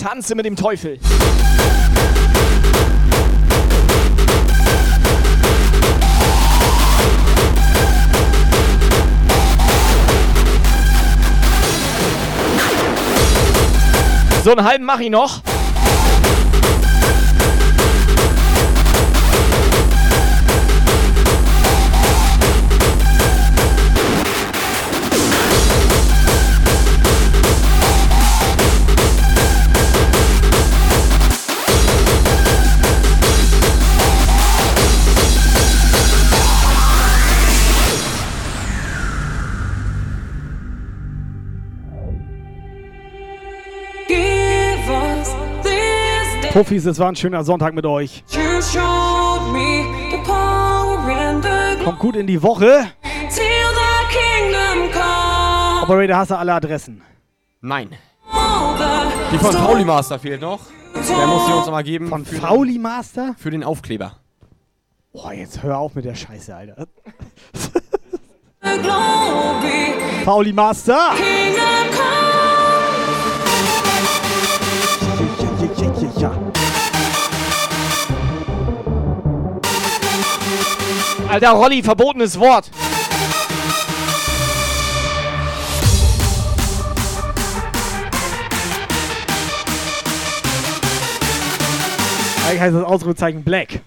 Tanze 0.00 0.34
mit 0.34 0.46
dem 0.46 0.56
Teufel. 0.56 0.98
So 14.42 14.52
einen 14.52 14.64
halben 14.64 14.86
mach 14.86 14.98
ich 14.98 15.10
noch. 15.10 15.42
Puffis, 46.52 46.84
es 46.84 46.98
war 46.98 47.08
ein 47.08 47.16
schöner 47.16 47.42
Sonntag 47.44 47.72
mit 47.72 47.86
euch. 47.86 48.22
Kommt 51.82 51.98
gut 51.98 52.16
in 52.16 52.26
die 52.26 52.42
Woche. 52.42 52.88
Operator, 55.82 56.16
hast 56.16 56.30
du 56.30 56.36
alle 56.36 56.52
Adressen? 56.52 57.00
Nein. 57.62 57.88
Die 59.32 59.38
von 59.38 59.54
Pauli 59.54 59.84
Master 59.84 60.18
fehlt 60.18 60.42
noch. 60.42 60.60
Der 60.94 61.26
muss 61.26 61.46
die 61.46 61.52
uns 61.52 61.64
nochmal 61.64 61.84
geben. 61.84 62.08
Von 62.08 62.26
für 62.26 62.36
Fauli 62.36 62.78
Master? 62.78 63.34
Für 63.38 63.50
den 63.50 63.64
Aufkleber. 63.64 64.18
Boah, 65.14 65.32
jetzt 65.32 65.62
hör 65.62 65.78
auf 65.78 65.94
mit 65.94 66.04
der 66.04 66.14
Scheiße, 66.14 66.54
Alter. 66.54 66.86
Fauli 70.24 70.52
Master! 70.52 71.14
Kingdom 71.16 72.21
Ja. 76.22 76.30
Alter, 81.28 81.50
Rolli, 81.50 81.82
verbotenes 81.82 82.38
Wort. 82.38 82.70
Eigentlich 92.46 92.60
heißt 92.60 92.76
das 92.76 92.84
Ausrufezeichen 92.84 93.42
Black. 93.42 93.80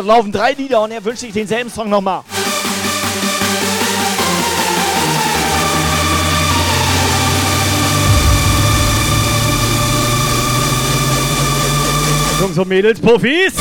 Es 0.00 0.06
laufen 0.06 0.32
drei 0.32 0.52
Lieder 0.52 0.80
und 0.80 0.92
er 0.92 1.04
wünscht 1.04 1.20
sich 1.20 1.30
denselben 1.34 1.68
Song 1.68 1.90
nochmal. 1.90 2.22
Jungs 12.40 12.56
und 12.56 12.68
Mädels, 12.68 12.98
Puffis. 12.98 13.52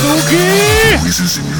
Suki! 0.00 1.55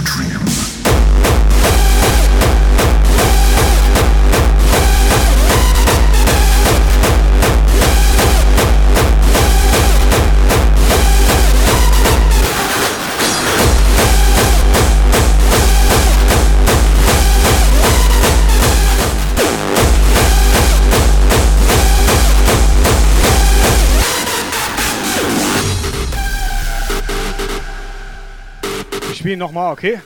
Spielen 29.27 29.41
nochmal, 29.41 29.73
okay? 29.73 29.99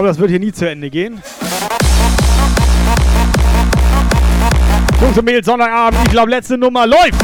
Glaube, 0.00 0.08
das 0.08 0.18
wird 0.18 0.30
hier 0.30 0.40
nie 0.40 0.52
zu 0.52 0.66
Ende 0.66 0.88
gehen. 0.88 1.22
Jungs 4.98 5.18
und 5.18 5.24
Mädels, 5.26 5.44
Sonntagabend. 5.44 6.00
Ich 6.04 6.10
glaube, 6.10 6.30
letzte 6.30 6.56
Nummer 6.56 6.86
läuft. 6.86 7.14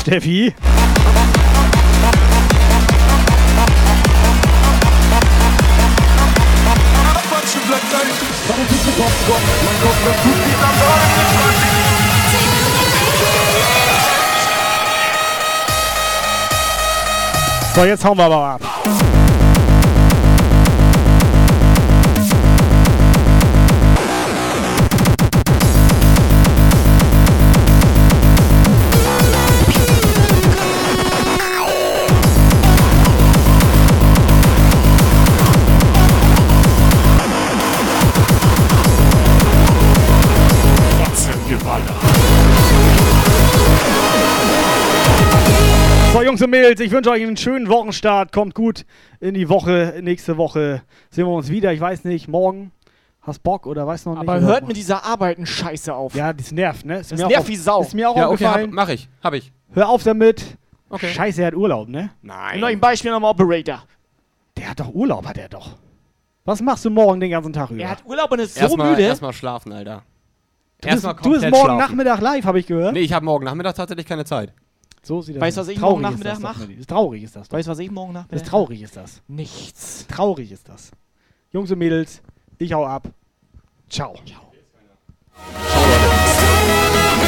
Steffi. 0.00 0.54
Apache 7.14 7.58
bleibt 7.68 7.90
gleich. 7.90 8.28
Mein 8.48 8.66
Kopf, 9.82 9.98
das 10.04 10.16
tut 10.22 10.36
mir 10.46 10.56
dann 10.60 11.77
So, 17.78 17.84
jetzt 17.84 18.04
hauen 18.04 18.18
wir 18.18 18.24
aber 18.24 18.44
ab. 18.44 18.77
Jungs 46.28 46.42
und 46.42 46.50
Mädels, 46.50 46.78
ich 46.80 46.90
wünsche 46.90 47.10
euch 47.10 47.22
einen 47.22 47.38
schönen 47.38 47.68
Wochenstart. 47.70 48.32
Kommt 48.32 48.54
gut 48.54 48.84
in 49.18 49.32
die 49.32 49.48
Woche. 49.48 49.94
Nächste 50.02 50.36
Woche 50.36 50.82
sehen 51.08 51.24
wir 51.24 51.32
uns 51.32 51.48
wieder. 51.48 51.72
Ich 51.72 51.80
weiß 51.80 52.04
nicht, 52.04 52.28
morgen. 52.28 52.70
Hast 53.22 53.42
Bock 53.42 53.66
oder 53.66 53.86
weiß 53.86 54.04
noch 54.04 54.12
nicht? 54.12 54.28
Aber 54.28 54.38
hört 54.40 54.68
mit 54.68 54.76
dieser 54.76 55.06
Arbeiten-Scheiße 55.06 55.94
auf. 55.94 56.14
Ja, 56.14 56.34
das 56.34 56.52
nervt, 56.52 56.84
ne? 56.84 56.98
Ist 56.98 57.12
Das 57.12 57.18
mir 57.18 57.24
auch 57.24 57.30
nervt 57.30 57.42
auf- 57.44 57.48
wie 57.48 57.56
Sau. 57.56 57.80
Ist 57.80 57.94
mir 57.94 58.10
auch 58.10 58.16
Ja, 58.18 58.24
okay, 58.26 58.32
aufgefallen. 58.44 58.66
hab, 58.66 58.74
mach 58.74 58.88
ich. 58.90 59.08
Hab 59.24 59.32
ich. 59.32 59.50
Hör 59.72 59.88
auf 59.88 60.02
damit. 60.02 60.44
Okay. 60.90 61.08
Scheiße, 61.08 61.40
er 61.40 61.46
hat 61.46 61.54
Urlaub, 61.54 61.88
ne? 61.88 62.10
Nein. 62.20 62.60
Noch 62.60 62.68
ein 62.68 62.78
Beispiel 62.80 63.10
am 63.10 63.24
Operator. 63.24 63.84
Der 64.58 64.68
hat 64.68 64.80
doch 64.80 64.92
Urlaub, 64.92 65.26
hat 65.26 65.38
er 65.38 65.48
doch. 65.48 65.76
Was 66.44 66.60
machst 66.60 66.84
du 66.84 66.90
morgen 66.90 67.20
den 67.20 67.30
ganzen 67.30 67.54
Tag 67.54 67.70
über? 67.70 67.80
Er 67.82 67.90
hat 67.92 68.04
Urlaub 68.04 68.30
und 68.32 68.40
ist 68.40 68.54
so 68.54 68.60
Erstmal 68.60 68.90
müde. 68.90 69.02
erstmal 69.02 69.32
schlafen, 69.32 69.72
Alter. 69.72 70.02
du 70.82 70.88
bist, 70.88 71.04
Erstmal 71.04 71.14
du 71.22 71.30
bist 71.30 71.42
morgen 71.50 71.56
schlafen. 71.64 71.78
Nachmittag 71.78 72.20
live, 72.20 72.44
habe 72.44 72.58
ich 72.60 72.66
gehört. 72.66 72.92
Nee, 72.92 73.00
ich 73.00 73.14
habe 73.14 73.24
morgen 73.24 73.46
Nachmittag 73.46 73.74
tatsächlich 73.76 74.04
keine 74.06 74.26
Zeit. 74.26 74.52
So 75.08 75.22
sieht 75.22 75.36
das 75.36 75.40
Weißt 75.40 75.56
du, 75.56 75.60
aus. 75.62 75.66
was 75.68 75.72
ich 75.72 75.80
morgen 75.80 76.02
Nachmittag 76.02 76.24
das 76.24 76.34
doch, 76.34 76.42
mach? 76.42 76.58
Manni. 76.58 76.74
Ist 76.74 76.90
Traurig 76.90 77.22
ist 77.22 77.34
das. 77.34 77.48
doch. 77.48 77.56
Weißt 77.56 77.66
du, 77.66 77.70
was 77.70 77.78
ich 77.78 77.90
morgen 77.90 78.12
Nachmittag 78.12 78.36
Ist 78.36 78.46
traurig 78.46 78.82
ist 78.82 78.94
das. 78.94 79.22
Nichts. 79.26 80.06
Traurig 80.06 80.52
ist 80.52 80.68
das. 80.68 80.90
Jungs 81.50 81.70
und 81.70 81.78
Mädels, 81.78 82.20
ich 82.58 82.74
hau 82.74 82.84
ab. 82.84 83.08
Ciao. 83.88 84.14
Our 85.34 87.27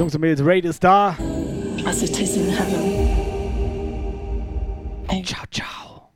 Jungs 0.00 0.14
und 0.14 0.22
Mädels, 0.22 0.42
Raid 0.42 0.64
ist 0.64 0.82
da. 0.82 1.14
as 1.86 2.02
it 2.02 2.18
is 2.18 2.34
in 2.34 2.48
heaven. 2.48 3.06
Ciao, 5.22 5.44
ciao. 5.50 6.10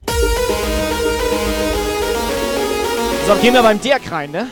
So, 3.26 3.34
gehen 3.42 3.52
wir 3.52 3.62
beim 3.62 3.78
Dirk 3.78 4.10
rein, 4.10 4.30
ne? 4.30 4.46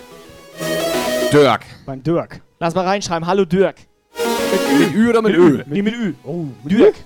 Dirk. 1.32 1.62
Beim 1.86 2.02
Dirk. 2.02 2.42
Lass 2.60 2.74
mal 2.74 2.84
reinschreiben. 2.84 3.26
Hallo 3.26 3.46
Dirk. 3.46 3.76
Mit 4.78 4.94
Ü 4.94 5.08
oder 5.08 5.22
mit 5.22 5.34
Ö? 5.34 5.62
Nee, 5.64 5.80
mit 5.80 5.94
Ü. 5.94 6.12
Oh, 6.24 6.44
Dirk. 6.64 6.96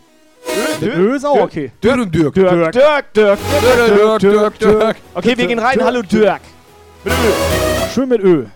Mit 0.80 0.96
Ö 0.96 1.14
ist 1.14 1.24
auch 1.24 1.42
okay. 1.42 1.70
Dirk 1.80 2.00
und 2.00 2.12
Dirk. 2.12 2.34
Dirk. 2.34 2.72
Dirk. 2.72 3.14
Dirk. 3.14 3.38
Dirk, 3.62 4.18
Dirk, 4.18 4.58
Dirk. 4.58 4.96
Okay, 5.14 5.38
wir 5.38 5.46
gehen 5.46 5.60
rein. 5.60 5.78
Hallo 5.80 6.02
Dirk. 6.02 6.40
Schön 7.94 8.08
mit 8.08 8.20
Ö. 8.20 8.46
So 8.46 8.46
geil 8.46 8.55